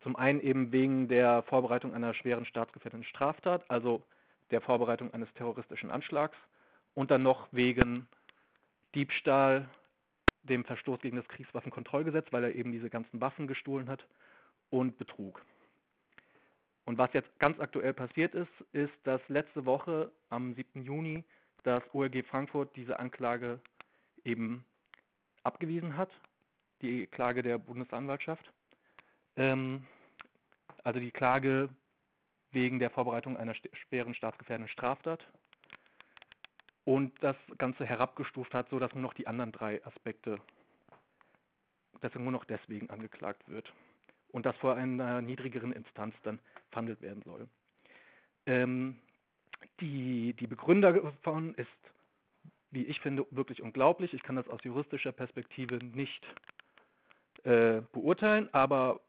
Zum 0.02 0.16
einen 0.16 0.40
eben 0.40 0.72
wegen 0.72 1.06
der 1.08 1.42
Vorbereitung 1.44 1.94
einer 1.94 2.14
schweren 2.14 2.46
staatsgefährdenden 2.46 3.08
Straftat, 3.08 3.70
also 3.70 4.02
der 4.50 4.62
Vorbereitung 4.62 5.12
eines 5.12 5.32
terroristischen 5.34 5.90
Anschlags 5.90 6.36
und 6.94 7.10
dann 7.10 7.22
noch 7.22 7.46
wegen 7.52 8.08
Diebstahl, 8.94 9.68
dem 10.44 10.64
Verstoß 10.64 11.00
gegen 11.00 11.18
das 11.18 11.28
Kriegswaffenkontrollgesetz, 11.28 12.26
weil 12.30 12.44
er 12.44 12.54
eben 12.54 12.72
diese 12.72 12.88
ganzen 12.88 13.20
Waffen 13.20 13.46
gestohlen 13.46 13.88
hat 13.88 14.06
und 14.70 14.96
Betrug. 14.96 15.44
Und 16.86 16.96
was 16.96 17.12
jetzt 17.12 17.38
ganz 17.38 17.60
aktuell 17.60 17.92
passiert 17.92 18.34
ist, 18.34 18.48
ist, 18.72 18.94
dass 19.04 19.20
letzte 19.28 19.66
Woche 19.66 20.10
am 20.30 20.54
7. 20.54 20.82
Juni 20.82 21.22
das 21.64 21.82
OLG 21.92 22.24
Frankfurt 22.24 22.74
diese 22.76 22.98
Anklage 22.98 23.60
eben 24.24 24.64
abgewiesen 25.42 25.96
hat 25.96 26.10
die 26.82 27.06
Klage 27.06 27.42
der 27.42 27.58
Bundesanwaltschaft. 27.58 28.52
Ähm, 29.36 29.86
also 30.84 31.00
die 31.00 31.10
Klage 31.10 31.68
wegen 32.52 32.78
der 32.78 32.90
Vorbereitung 32.90 33.36
einer 33.36 33.54
schweren 33.54 34.14
staatsgefährdenden 34.14 34.72
Straftat 34.72 35.26
und 36.84 37.12
das 37.22 37.36
Ganze 37.58 37.84
herabgestuft 37.84 38.54
hat, 38.54 38.68
sodass 38.70 38.94
nur 38.94 39.02
noch 39.02 39.14
die 39.14 39.26
anderen 39.26 39.52
drei 39.52 39.84
Aspekte, 39.84 40.40
dass 42.00 42.14
er 42.14 42.20
nur 42.20 42.32
noch 42.32 42.44
deswegen 42.44 42.88
angeklagt 42.90 43.46
wird 43.48 43.70
und 44.28 44.46
das 44.46 44.56
vor 44.56 44.76
einer 44.76 45.20
niedrigeren 45.20 45.72
Instanz 45.72 46.14
dann 46.22 46.38
verhandelt 46.70 47.02
werden 47.02 47.22
soll. 47.24 47.48
Ähm, 48.46 48.98
die, 49.80 50.34
die 50.34 50.46
Begründer 50.46 50.92
davon 50.92 51.54
ist, 51.56 51.68
wie 52.70 52.84
ich 52.84 53.00
finde, 53.00 53.26
wirklich 53.30 53.62
unglaublich. 53.62 54.12
Ich 54.14 54.22
kann 54.22 54.36
das 54.36 54.48
aus 54.48 54.62
juristischer 54.62 55.12
Perspektive 55.12 55.76
nicht 55.76 56.26
äh, 57.44 57.82
beurteilen, 57.92 58.48
aber 58.52 59.00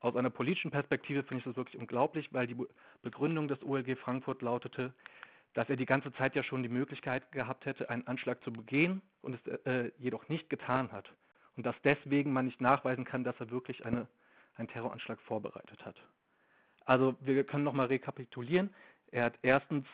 aus 0.00 0.16
einer 0.16 0.30
politischen 0.30 0.70
Perspektive 0.70 1.22
finde 1.22 1.38
ich 1.38 1.44
das 1.44 1.56
wirklich 1.56 1.78
unglaublich, 1.80 2.32
weil 2.32 2.46
die 2.46 2.56
Begründung 3.02 3.48
des 3.48 3.62
OLG 3.62 3.96
Frankfurt 3.98 4.42
lautete, 4.42 4.92
dass 5.54 5.68
er 5.70 5.76
die 5.76 5.86
ganze 5.86 6.12
Zeit 6.14 6.34
ja 6.34 6.42
schon 6.42 6.62
die 6.62 6.68
Möglichkeit 6.68 7.32
gehabt 7.32 7.64
hätte, 7.64 7.88
einen 7.88 8.06
Anschlag 8.06 8.42
zu 8.44 8.52
begehen 8.52 9.00
und 9.22 9.34
es 9.34 9.64
äh, 9.64 9.90
jedoch 9.98 10.28
nicht 10.28 10.50
getan 10.50 10.92
hat. 10.92 11.10
Und 11.56 11.64
dass 11.64 11.74
deswegen 11.82 12.32
man 12.32 12.44
nicht 12.44 12.60
nachweisen 12.60 13.06
kann, 13.06 13.24
dass 13.24 13.40
er 13.40 13.50
wirklich 13.50 13.86
eine, 13.86 14.06
einen 14.56 14.68
Terroranschlag 14.68 15.18
vorbereitet 15.22 15.82
hat. 15.84 15.96
Also 16.84 17.16
wir 17.20 17.42
können 17.44 17.64
nochmal 17.64 17.86
rekapitulieren. 17.86 18.72
Er 19.10 19.24
hat 19.24 19.38
erstens 19.42 19.86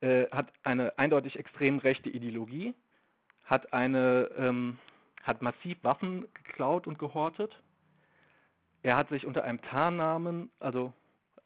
äh, 0.00 0.26
hat 0.30 0.52
eine 0.62 0.98
eindeutig 0.98 1.38
extrem 1.38 1.78
rechte 1.78 2.10
Ideologie, 2.10 2.74
hat 3.44 3.72
eine 3.72 4.30
ähm, 4.36 4.78
hat 5.22 5.42
massiv 5.42 5.76
Waffen 5.82 6.26
geklaut 6.34 6.86
und 6.86 6.98
gehortet. 6.98 7.60
Er 8.82 8.96
hat 8.96 9.08
sich 9.08 9.26
unter 9.26 9.42
einem 9.44 9.60
Tarnnamen, 9.62 10.50
also 10.60 10.92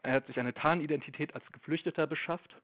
er 0.03 0.15
hat 0.15 0.27
sich 0.27 0.39
eine 0.39 0.53
Tarnidentität 0.53 1.35
als 1.35 1.45
Geflüchteter 1.53 2.07
beschafft 2.07 2.55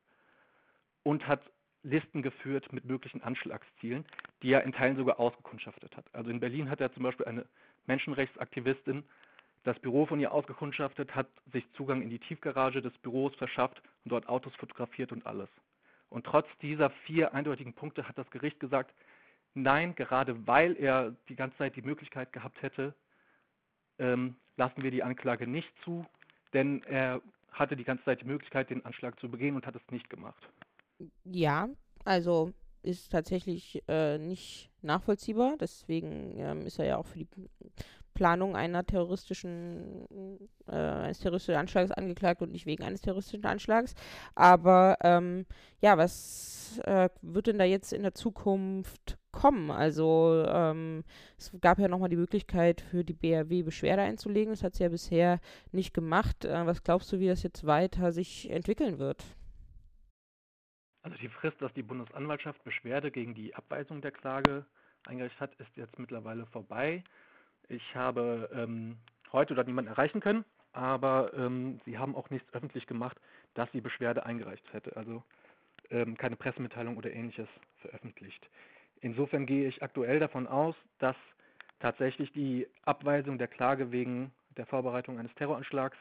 und 1.02 1.26
hat 1.26 1.40
Listen 1.82 2.20
geführt 2.22 2.72
mit 2.72 2.84
möglichen 2.84 3.22
Anschlagszielen, 3.22 4.04
die 4.42 4.50
er 4.50 4.64
in 4.64 4.72
Teilen 4.72 4.96
sogar 4.96 5.20
ausgekundschaftet 5.20 5.96
hat. 5.96 6.04
Also 6.12 6.30
in 6.30 6.40
Berlin 6.40 6.68
hat 6.68 6.80
er 6.80 6.92
zum 6.92 7.04
Beispiel 7.04 7.26
eine 7.26 7.46
Menschenrechtsaktivistin 7.86 9.04
das 9.66 9.78
Büro 9.80 10.06
von 10.06 10.20
ihr 10.20 10.32
ausgekundschaftet, 10.32 11.14
hat 11.14 11.26
sich 11.52 11.64
Zugang 11.72 12.00
in 12.00 12.08
die 12.08 12.20
Tiefgarage 12.20 12.80
des 12.80 12.96
Büros 12.98 13.34
verschafft 13.34 13.82
und 14.04 14.12
dort 14.12 14.28
Autos 14.28 14.54
fotografiert 14.54 15.10
und 15.10 15.26
alles. 15.26 15.48
Und 16.16 16.24
trotz 16.24 16.46
dieser 16.62 16.90
vier 17.04 17.34
eindeutigen 17.34 17.74
Punkte 17.74 18.08
hat 18.08 18.16
das 18.16 18.30
Gericht 18.30 18.58
gesagt, 18.58 18.92
Nein, 19.58 19.94
gerade 19.94 20.46
weil 20.46 20.76
er 20.76 21.16
die 21.30 21.34
ganze 21.34 21.56
Zeit 21.56 21.76
die 21.76 21.82
Möglichkeit 21.82 22.30
gehabt 22.30 22.60
hätte, 22.60 22.94
ähm, 23.98 24.36
lassen 24.58 24.82
wir 24.82 24.90
die 24.90 25.02
Anklage 25.02 25.46
nicht 25.46 25.72
zu, 25.82 26.04
denn 26.52 26.82
er 26.82 27.22
hatte 27.52 27.74
die 27.74 27.84
ganze 27.84 28.04
Zeit 28.04 28.20
die 28.20 28.26
Möglichkeit, 28.26 28.68
den 28.68 28.84
Anschlag 28.84 29.18
zu 29.18 29.30
begehen 29.30 29.56
und 29.56 29.66
hat 29.66 29.74
es 29.74 29.90
nicht 29.90 30.10
gemacht. 30.10 30.46
Ja, 31.24 31.70
also 32.04 32.52
ist 32.82 33.12
tatsächlich 33.12 33.82
äh, 33.88 34.18
nicht 34.18 34.70
nachvollziehbar. 34.82 35.56
Deswegen 35.58 36.38
ähm, 36.38 36.60
ist 36.66 36.78
er 36.78 36.84
ja 36.84 36.96
auch 36.98 37.06
für 37.06 37.20
die 37.20 37.28
Planung 38.16 38.56
einer 38.56 38.84
terroristischen, 38.84 40.08
äh, 40.66 40.72
eines 40.72 41.20
terroristischen 41.20 41.60
Anschlags 41.60 41.92
angeklagt 41.92 42.42
und 42.42 42.50
nicht 42.50 42.66
wegen 42.66 42.82
eines 42.82 43.02
terroristischen 43.02 43.44
Anschlags. 43.44 43.94
Aber 44.34 44.96
ähm, 45.02 45.46
ja, 45.80 45.96
was 45.98 46.80
äh, 46.84 47.10
wird 47.22 47.46
denn 47.46 47.58
da 47.58 47.64
jetzt 47.64 47.92
in 47.92 48.02
der 48.02 48.14
Zukunft 48.14 49.18
kommen? 49.30 49.70
Also 49.70 50.44
ähm, 50.48 51.04
es 51.38 51.52
gab 51.60 51.78
ja 51.78 51.88
nochmal 51.88 52.08
die 52.08 52.16
Möglichkeit 52.16 52.80
für 52.80 53.04
die 53.04 53.12
BRW 53.12 53.62
Beschwerde 53.62 54.02
einzulegen. 54.02 54.52
Das 54.52 54.64
hat 54.64 54.74
sie 54.74 54.82
ja 54.82 54.88
bisher 54.88 55.38
nicht 55.70 55.94
gemacht. 55.94 56.44
Äh, 56.44 56.66
was 56.66 56.82
glaubst 56.82 57.12
du, 57.12 57.20
wie 57.20 57.28
das 57.28 57.42
jetzt 57.42 57.66
weiter 57.66 58.12
sich 58.12 58.50
entwickeln 58.50 58.98
wird? 58.98 59.24
Also 61.02 61.18
die 61.18 61.28
Frist, 61.28 61.60
dass 61.60 61.72
die 61.74 61.84
Bundesanwaltschaft 61.84 62.64
Beschwerde 62.64 63.12
gegen 63.12 63.34
die 63.34 63.54
Abweisung 63.54 64.00
der 64.00 64.10
Klage 64.10 64.66
eingereicht 65.06 65.38
hat, 65.38 65.54
ist 65.56 65.76
jetzt 65.76 65.98
mittlerweile 65.98 66.46
vorbei. 66.46 67.04
Ich 67.68 67.94
habe 67.94 68.48
ähm, 68.54 68.96
heute 69.32 69.54
dort 69.54 69.66
niemanden 69.66 69.90
erreichen 69.90 70.20
können, 70.20 70.44
aber 70.72 71.32
ähm, 71.34 71.80
sie 71.84 71.98
haben 71.98 72.14
auch 72.14 72.30
nichts 72.30 72.52
öffentlich 72.52 72.86
gemacht, 72.86 73.18
dass 73.54 73.70
sie 73.72 73.80
Beschwerde 73.80 74.24
eingereicht 74.26 74.64
hätte. 74.72 74.96
Also 74.96 75.22
ähm, 75.90 76.16
keine 76.16 76.36
Pressemitteilung 76.36 76.96
oder 76.96 77.12
ähnliches 77.12 77.48
veröffentlicht. 77.80 78.48
Insofern 79.00 79.46
gehe 79.46 79.68
ich 79.68 79.82
aktuell 79.82 80.20
davon 80.20 80.46
aus, 80.46 80.74
dass 80.98 81.16
tatsächlich 81.80 82.32
die 82.32 82.66
Abweisung 82.84 83.38
der 83.38 83.48
Klage 83.48 83.92
wegen 83.92 84.32
der 84.56 84.66
Vorbereitung 84.66 85.18
eines 85.18 85.34
Terroranschlags 85.34 85.96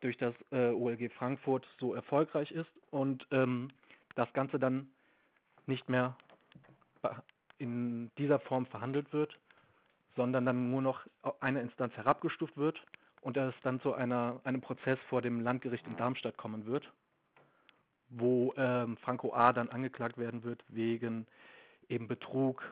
durch 0.00 0.16
das 0.18 0.34
äh, 0.50 0.70
OLG 0.70 1.10
Frankfurt 1.12 1.66
so 1.78 1.94
erfolgreich 1.94 2.50
ist 2.50 2.70
und 2.90 3.26
ähm, 3.30 3.68
das 4.14 4.32
Ganze 4.32 4.58
dann 4.58 4.88
nicht 5.66 5.88
mehr 5.88 6.16
in 7.58 8.10
dieser 8.18 8.40
Form 8.40 8.66
verhandelt 8.66 9.12
wird, 9.12 9.38
sondern 10.20 10.44
dann 10.44 10.70
nur 10.70 10.82
noch 10.82 11.00
eine 11.40 11.62
Instanz 11.62 11.94
herabgestuft 11.96 12.54
wird 12.58 12.78
und 13.22 13.38
es 13.38 13.54
dann 13.62 13.80
zu 13.80 13.94
einer, 13.94 14.38
einem 14.44 14.60
Prozess 14.60 14.98
vor 15.08 15.22
dem 15.22 15.40
Landgericht 15.40 15.86
in 15.86 15.96
Darmstadt 15.96 16.36
kommen 16.36 16.66
wird, 16.66 16.86
wo 18.10 18.52
ähm, 18.58 18.98
Franco 18.98 19.32
A. 19.32 19.54
dann 19.54 19.70
angeklagt 19.70 20.18
werden 20.18 20.44
wird 20.44 20.62
wegen 20.68 21.26
eben 21.88 22.06
Betrug, 22.06 22.62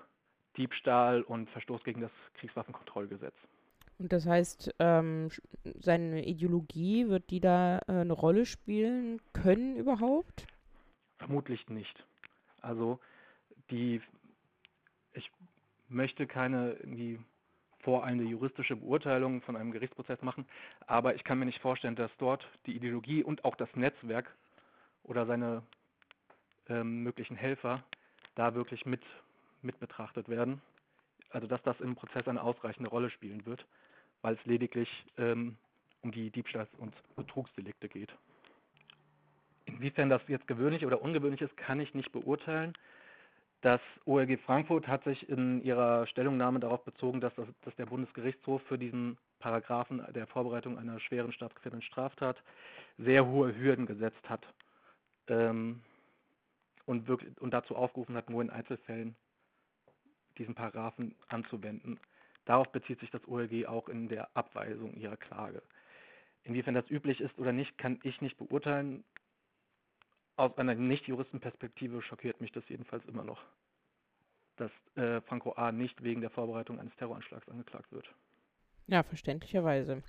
Diebstahl 0.59 1.23
und 1.23 1.49
Verstoß 1.49 1.83
gegen 1.85 2.03
das 2.03 2.11
Kriegswaffenkontrollgesetz. 2.35 3.35
Und 3.99 4.13
das 4.13 4.27
heißt, 4.27 4.75
ähm, 4.79 5.31
seine 5.81 6.27
Ideologie, 6.27 7.09
wird 7.09 7.31
die 7.31 7.41
da 7.41 7.79
äh, 7.89 7.93
eine 7.93 8.13
Rolle 8.13 8.45
spielen 8.45 9.23
können 9.33 9.75
überhaupt? 9.77 10.47
Vermutlich 11.17 11.67
nicht. 11.71 12.05
Also 12.61 13.01
die, 13.71 14.03
ich 15.15 15.31
möchte 15.89 16.27
keine 16.27 16.73
irgendwie 16.75 17.19
voreilende 17.89 18.25
juristische 18.25 18.77
Beurteilung 18.77 19.41
von 19.41 19.57
einem 19.57 19.73
Gerichtsprozess 19.73 20.21
machen, 20.21 20.45
aber 20.87 21.15
ich 21.15 21.25
kann 21.25 21.39
mir 21.39 21.47
nicht 21.47 21.63
vorstellen, 21.63 21.97
dass 21.97 22.11
dort 22.19 22.47
die 22.67 22.77
Ideologie 22.77 23.23
und 23.23 23.47
auch 23.47 23.57
das 23.57 23.75
Netzwerk 23.77 24.31
oder 25.05 25.25
seine 25.25 25.63
ähm, 26.69 27.03
möglichen 27.03 27.35
Helfer 27.35 27.83
da 28.35 28.55
wirklich 28.55 28.85
mit, 28.85 29.01
mit 29.63 29.81
betrachtet 29.81 30.29
werden. 30.29 30.61
Also 31.31 31.47
dass 31.47 31.63
das 31.63 31.81
im 31.81 31.95
Prozess 31.95 32.29
eine 32.29 32.43
ausreichende 32.43 32.91
Rolle 32.91 33.09
spielen 33.09 33.47
wird, 33.47 33.65
weil 34.21 34.35
es 34.35 34.45
lediglich 34.45 34.91
ähm, 35.17 35.57
um 36.03 36.13
die 36.13 36.31
Diebstahls- 36.31 36.75
und 36.77 36.95
Betrugsdelikte 37.17 37.89
geht. 37.89 38.13
Inwiefern 39.65 40.11
das 40.11 40.21
jetzt 40.29 40.47
gewöhnlich 40.47 40.85
oder 40.85 41.01
ungewöhnlich 41.01 41.41
ist, 41.41 41.57
kann 41.57 41.81
ich 41.81 41.95
nicht 41.95 42.13
beurteilen. 42.13 42.75
Das 43.61 43.81
OLG 44.05 44.39
Frankfurt 44.39 44.87
hat 44.87 45.03
sich 45.03 45.29
in 45.29 45.63
ihrer 45.63 46.07
Stellungnahme 46.07 46.61
darauf 46.61 46.85
bezogen, 46.85 47.21
dass, 47.21 47.35
das, 47.35 47.49
dass 47.63 47.75
der 47.75 47.87
Bundesgerichtshof 47.87 48.63
für 48.63 48.79
diesen 48.79 49.19
Paragraphen 49.41 50.05
der 50.15 50.29
Vorbereitung 50.29 50.79
einer 50.79 51.01
schweren 51.01 51.33
staatsgefährdenden 51.33 51.87
Straftat 51.87 52.37
sehr 52.99 53.27
hohe 53.27 53.57
Hürden 53.57 53.87
gesetzt 53.87 54.29
hat 54.29 54.47
ähm, 55.27 55.83
und, 56.87 57.09
wirklich, 57.09 57.37
und 57.41 57.53
dazu 57.53 57.75
aufgerufen 57.75 58.17
hat, 58.17 58.31
nur 58.31 58.43
in 58.43 58.51
Einzelfällen 58.51 59.17
diesen 60.39 60.55
Paragraphen 60.55 61.17
anzuwenden. 61.29 61.99
Darauf 62.45 62.71
bezieht 62.71 63.01
sich 63.01 63.11
das 63.11 63.27
OLG 63.27 63.67
auch 63.67 63.89
in 63.89 64.09
der 64.09 64.29
Abweisung 64.37 64.95
ihrer 64.95 65.17
Klage. 65.17 65.63
Inwiefern 66.45 66.75
das 66.75 66.89
üblich 66.91 67.21
ist 67.21 67.37
oder 67.39 67.53
nicht, 67.53 67.77
kann 67.77 67.99
ich 68.05 68.21
nicht 68.21 68.39
beurteilen. 68.39 69.05
Aus 70.39 70.57
einer 70.57 70.77
Nicht-Juristenperspektive 70.77 72.01
schockiert 72.01 72.41
mich 72.41 72.53
das 72.53 72.63
jedenfalls 72.69 73.05
immer 73.07 73.25
noch, 73.25 73.43
dass 74.57 74.71
äh, 74.95 75.21
Franco 75.23 75.51
A. 75.53 75.73
nicht 75.73 76.01
wegen 76.05 76.21
der 76.21 76.31
Vorbereitung 76.31 76.79
eines 76.79 76.95
Terroranschlags 76.95 77.49
angeklagt 77.49 77.91
wird. 77.91 78.09
Ja, 78.87 79.03
verständlicherweise. 79.03 80.05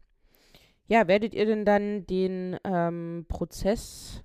Ja, 0.86 1.08
werdet 1.08 1.34
ihr 1.34 1.48
denn 1.48 1.66
dann 1.66 2.06
den 2.06 2.58
ähm, 2.64 3.26
Prozess 3.28 4.24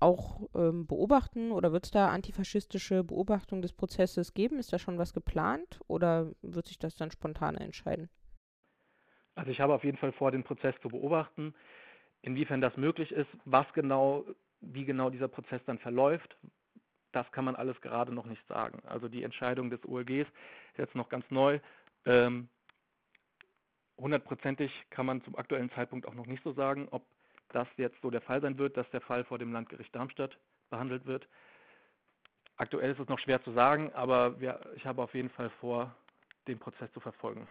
auch 0.00 0.48
ähm, 0.54 0.86
beobachten 0.86 1.52
oder 1.52 1.72
wird 1.72 1.84
es 1.84 1.90
da 1.90 2.08
antifaschistische 2.08 3.04
Beobachtung 3.04 3.60
des 3.60 3.74
Prozesses 3.74 4.32
geben? 4.32 4.58
Ist 4.58 4.72
da 4.72 4.78
schon 4.78 4.96
was 4.96 5.12
geplant 5.12 5.78
oder 5.88 6.32
wird 6.40 6.68
sich 6.68 6.78
das 6.78 6.96
dann 6.96 7.10
spontan 7.10 7.56
entscheiden? 7.56 8.08
Also 9.34 9.50
ich 9.50 9.60
habe 9.60 9.74
auf 9.74 9.84
jeden 9.84 9.98
Fall 9.98 10.12
vor, 10.12 10.30
den 10.30 10.42
Prozess 10.42 10.74
zu 10.80 10.88
beobachten. 10.88 11.54
Inwiefern 12.22 12.62
das 12.62 12.78
möglich 12.78 13.12
ist, 13.12 13.28
was 13.44 13.70
genau, 13.74 14.24
wie 14.62 14.84
genau 14.84 15.10
dieser 15.10 15.28
Prozess 15.28 15.60
dann 15.66 15.78
verläuft, 15.78 16.36
das 17.12 17.30
kann 17.32 17.44
man 17.44 17.56
alles 17.56 17.80
gerade 17.80 18.12
noch 18.12 18.26
nicht 18.26 18.46
sagen. 18.46 18.80
Also 18.86 19.08
die 19.08 19.22
Entscheidung 19.22 19.70
des 19.70 19.84
OLGs 19.86 20.26
ist 20.28 20.78
jetzt 20.78 20.94
noch 20.94 21.08
ganz 21.08 21.24
neu. 21.30 21.60
Ähm, 22.06 22.48
hundertprozentig 23.98 24.72
kann 24.90 25.06
man 25.06 25.22
zum 25.22 25.36
aktuellen 25.36 25.70
Zeitpunkt 25.72 26.06
auch 26.06 26.14
noch 26.14 26.26
nicht 26.26 26.42
so 26.42 26.52
sagen, 26.52 26.88
ob 26.90 27.04
das 27.50 27.68
jetzt 27.76 28.00
so 28.00 28.10
der 28.10 28.22
Fall 28.22 28.40
sein 28.40 28.56
wird, 28.58 28.76
dass 28.76 28.88
der 28.90 29.02
Fall 29.02 29.24
vor 29.24 29.38
dem 29.38 29.52
Landgericht 29.52 29.94
Darmstadt 29.94 30.38
behandelt 30.70 31.04
wird. 31.04 31.28
Aktuell 32.56 32.92
ist 32.92 33.00
es 33.00 33.08
noch 33.08 33.18
schwer 33.18 33.42
zu 33.44 33.52
sagen, 33.52 33.92
aber 33.92 34.40
wir, 34.40 34.60
ich 34.76 34.86
habe 34.86 35.02
auf 35.02 35.14
jeden 35.14 35.30
Fall 35.30 35.50
vor, 35.60 35.94
den 36.48 36.58
Prozess 36.58 36.90
zu 36.92 37.00
verfolgen. 37.00 37.46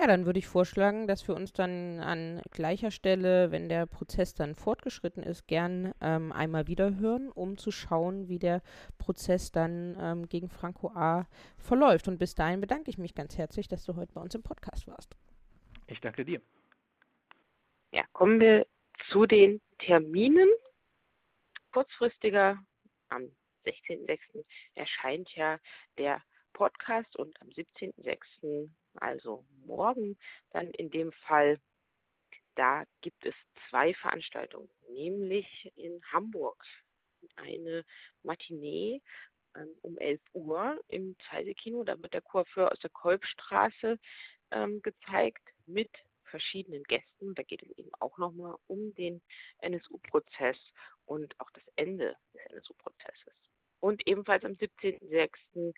Ja, 0.00 0.06
dann 0.06 0.26
würde 0.26 0.38
ich 0.38 0.46
vorschlagen, 0.46 1.08
dass 1.08 1.26
wir 1.26 1.34
uns 1.34 1.52
dann 1.52 1.98
an 1.98 2.40
gleicher 2.52 2.92
Stelle, 2.92 3.50
wenn 3.50 3.68
der 3.68 3.84
Prozess 3.86 4.32
dann 4.32 4.54
fortgeschritten 4.54 5.24
ist, 5.24 5.48
gern 5.48 5.92
ähm, 6.00 6.30
einmal 6.30 6.68
wieder 6.68 6.98
hören, 6.98 7.32
um 7.32 7.58
zu 7.58 7.72
schauen, 7.72 8.28
wie 8.28 8.38
der 8.38 8.62
Prozess 8.98 9.50
dann 9.50 9.96
ähm, 10.00 10.28
gegen 10.28 10.50
Franco 10.50 10.92
A. 10.94 11.26
verläuft. 11.56 12.06
Und 12.06 12.18
bis 12.18 12.36
dahin 12.36 12.60
bedanke 12.60 12.90
ich 12.90 12.98
mich 12.98 13.16
ganz 13.16 13.36
herzlich, 13.36 13.66
dass 13.66 13.84
du 13.84 13.96
heute 13.96 14.12
bei 14.12 14.20
uns 14.20 14.36
im 14.36 14.44
Podcast 14.44 14.86
warst. 14.86 15.16
Ich 15.88 16.00
danke 16.00 16.24
dir. 16.24 16.40
Ja, 17.90 18.04
kommen 18.12 18.38
wir 18.38 18.68
zu 19.10 19.26
den 19.26 19.60
Terminen. 19.80 20.48
Kurzfristiger 21.72 22.56
am 23.08 23.24
16.06. 23.64 24.44
erscheint 24.76 25.28
ja 25.34 25.58
der 25.96 26.22
Podcast 26.52 27.16
und 27.16 27.40
am 27.42 27.48
17.06., 27.48 28.68
also 28.98 29.44
morgen, 29.64 30.18
dann 30.50 30.70
in 30.70 30.90
dem 30.90 31.12
Fall, 31.12 31.60
da 32.54 32.84
gibt 33.00 33.24
es 33.24 33.34
zwei 33.68 33.94
Veranstaltungen, 33.94 34.68
nämlich 34.88 35.72
in 35.76 36.00
Hamburg 36.12 36.64
eine 37.36 37.84
Matinee 38.22 39.00
ähm, 39.54 39.68
um 39.82 39.98
11 39.98 40.20
Uhr 40.32 40.80
im 40.88 41.16
Zeise-Kino. 41.30 41.84
Da 41.84 42.00
wird 42.02 42.14
der 42.14 42.22
Coiffeur 42.22 42.72
aus 42.72 42.78
der 42.80 42.90
Kolbstraße 42.90 43.98
ähm, 44.50 44.82
gezeigt 44.82 45.42
mit 45.66 45.90
verschiedenen 46.24 46.82
Gästen. 46.84 47.34
Da 47.34 47.42
geht 47.42 47.62
es 47.62 47.70
eben 47.78 47.90
auch 48.00 48.18
nochmal 48.18 48.56
um 48.66 48.94
den 48.94 49.22
NSU-Prozess 49.58 50.58
und 51.06 51.38
auch 51.40 51.50
das 51.52 51.64
Ende 51.76 52.16
des 52.34 52.40
NSU-Prozesses. 52.52 53.34
Und 53.80 54.06
ebenfalls 54.06 54.44
am 54.44 54.52
17.06. 54.52 55.74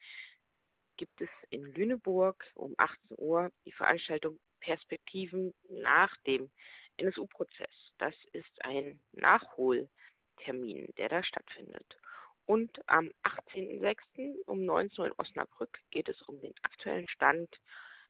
gibt 1.00 1.22
es 1.22 1.30
in 1.48 1.64
Lüneburg 1.64 2.44
um 2.56 2.74
18 2.76 3.16
Uhr 3.16 3.50
die 3.64 3.72
Veranstaltung 3.72 4.38
Perspektiven 4.60 5.54
nach 5.70 6.14
dem 6.26 6.50
NSU-Prozess. 6.98 7.72
Das 7.96 8.14
ist 8.34 8.64
ein 8.66 9.00
Nachholtermin, 9.12 10.92
der 10.98 11.08
da 11.08 11.22
stattfindet. 11.24 11.96
Und 12.44 12.86
am 12.86 13.10
18.06. 13.24 14.44
um 14.44 14.66
19 14.66 14.98
Uhr 14.98 15.06
in 15.06 15.14
Osnabrück 15.16 15.80
geht 15.90 16.10
es 16.10 16.20
um 16.20 16.38
den 16.38 16.52
aktuellen 16.64 17.08
Stand 17.08 17.48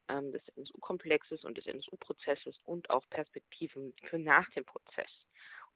ähm, 0.09 0.33
des 0.33 0.43
NSU-Komplexes 0.57 1.45
und 1.45 1.59
des 1.59 1.67
NSU-Prozesses 1.67 2.59
und 2.65 2.91
auch 2.91 3.09
Perspektiven 3.09 3.95
für 4.03 4.19
nach 4.19 4.51
dem 4.51 4.65
Prozess. 4.65 5.13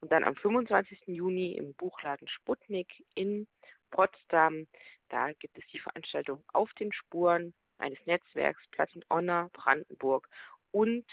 Und 0.01 0.11
dann 0.11 0.25
am 0.25 0.35
25. 0.35 0.99
Juni 1.07 1.53
im 1.53 1.75
Buchladen 1.75 2.27
Sputnik 2.27 3.05
in 3.13 3.47
Potsdam, 3.91 4.67
da 5.09 5.31
gibt 5.33 5.57
es 5.57 5.65
die 5.71 5.79
Veranstaltung 5.79 6.43
Auf 6.53 6.73
den 6.73 6.91
Spuren 6.93 7.53
eines 7.77 7.99
Netzwerks 8.05 8.61
Platz 8.71 8.93
und 8.95 9.05
Honor 9.09 9.49
Brandenburg 9.53 10.29
und 10.71 11.05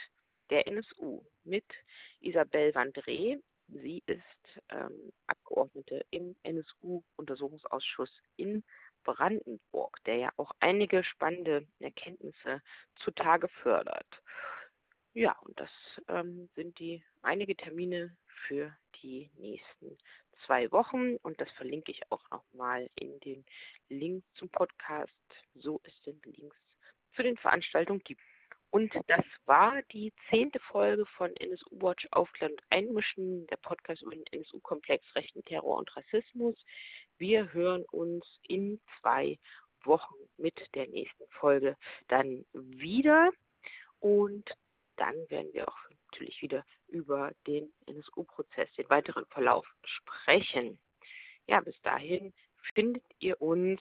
der 0.51 0.67
NSU 0.67 1.23
mit 1.45 1.65
Isabel 2.21 2.71
Vandré. 2.71 3.41
Sie 3.69 4.03
ist 4.07 4.23
ähm, 4.71 5.13
Abgeordnete 5.27 6.05
im 6.11 6.37
NSU-Untersuchungsausschuss 6.43 8.11
in 8.37 8.63
Brandenburg, 9.05 9.99
der 10.05 10.17
ja 10.17 10.33
auch 10.37 10.53
einige 10.61 11.03
spannende 11.05 11.67
Erkenntnisse 11.81 12.61
zutage 12.97 13.49
fördert. 13.63 14.07
Ja, 15.15 15.37
und 15.41 15.59
das 15.59 15.71
ähm, 16.09 16.49
sind 16.55 16.79
die 16.79 17.03
einige 17.23 17.57
Termine 17.57 18.17
für 18.47 18.75
die 19.03 19.31
nächsten 19.37 19.99
zwei 20.47 20.71
Wochen 20.73 21.17
und 21.17 21.41
das 21.41 21.51
verlinke 21.53 21.93
ich 21.93 22.01
auch 22.11 22.23
nochmal 22.31 22.89
in 22.95 23.19
den 23.21 23.45
Link 23.89 24.25
zum 24.35 24.49
Podcast, 24.49 25.13
so 25.55 25.81
es 25.85 25.93
denn 26.03 26.21
Links 26.25 26.57
für 27.13 27.23
den 27.23 27.37
Veranstaltung 27.37 27.99
gibt. 28.01 28.21
Und 28.71 28.91
das 29.07 29.25
war 29.45 29.83
die 29.93 30.15
zehnte 30.31 30.59
Folge 30.59 31.05
von 31.05 31.31
NSU 31.37 31.69
Watch 31.73 32.09
Aufklären 32.11 32.53
und 32.53 32.63
Einmischen, 32.71 33.47
der 33.49 33.59
Podcast 33.59 34.01
über 34.01 34.13
den 34.13 34.25
NSU-Komplex 34.33 35.05
Rechten 35.15 35.45
Terror 35.45 35.77
und 35.77 35.95
Rassismus. 35.95 36.57
Wir 37.19 37.53
hören 37.53 37.85
uns 37.91 38.25
in 38.49 38.81
zwei 38.99 39.39
Wochen 39.85 40.15
mit 40.39 40.55
der 40.75 40.89
nächsten 40.89 41.25
Folge 41.33 41.77
dann 42.09 42.47
wieder. 42.53 43.31
Und 44.01 44.49
dann 44.97 45.15
werden 45.29 45.53
wir 45.53 45.69
auch 45.69 45.79
natürlich 46.11 46.41
wieder 46.41 46.65
über 46.93 47.33
den 47.47 47.73
NSU-Prozess, 47.87 48.69
den 48.77 48.89
weiteren 48.91 49.27
Verlauf 49.27 49.67
sprechen. 49.83 50.79
Ja, 51.47 51.61
bis 51.61 51.81
dahin 51.83 52.33
findet 52.75 53.05
ihr 53.19 53.41
uns 53.41 53.81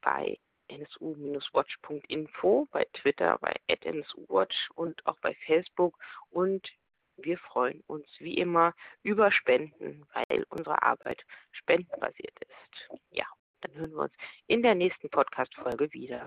bei 0.00 0.38
nsu-watch.info, 0.68 2.68
bei 2.70 2.86
Twitter, 2.92 3.38
bei 3.40 3.56
nsuwatch 3.84 4.70
und 4.74 5.04
auch 5.06 5.18
bei 5.20 5.34
Facebook. 5.46 5.98
Und 6.30 6.70
wir 7.16 7.38
freuen 7.38 7.82
uns 7.86 8.06
wie 8.18 8.34
immer 8.34 8.74
über 9.02 9.32
Spenden, 9.32 10.06
weil 10.14 10.44
unsere 10.50 10.82
Arbeit 10.82 11.24
spendenbasiert 11.52 12.38
ist. 12.40 13.00
Ja, 13.10 13.26
dann 13.60 13.74
hören 13.74 13.92
wir 13.92 14.02
uns 14.02 14.14
in 14.46 14.62
der 14.62 14.74
nächsten 14.74 15.10
Podcast-Folge 15.10 15.92
wieder. 15.92 16.26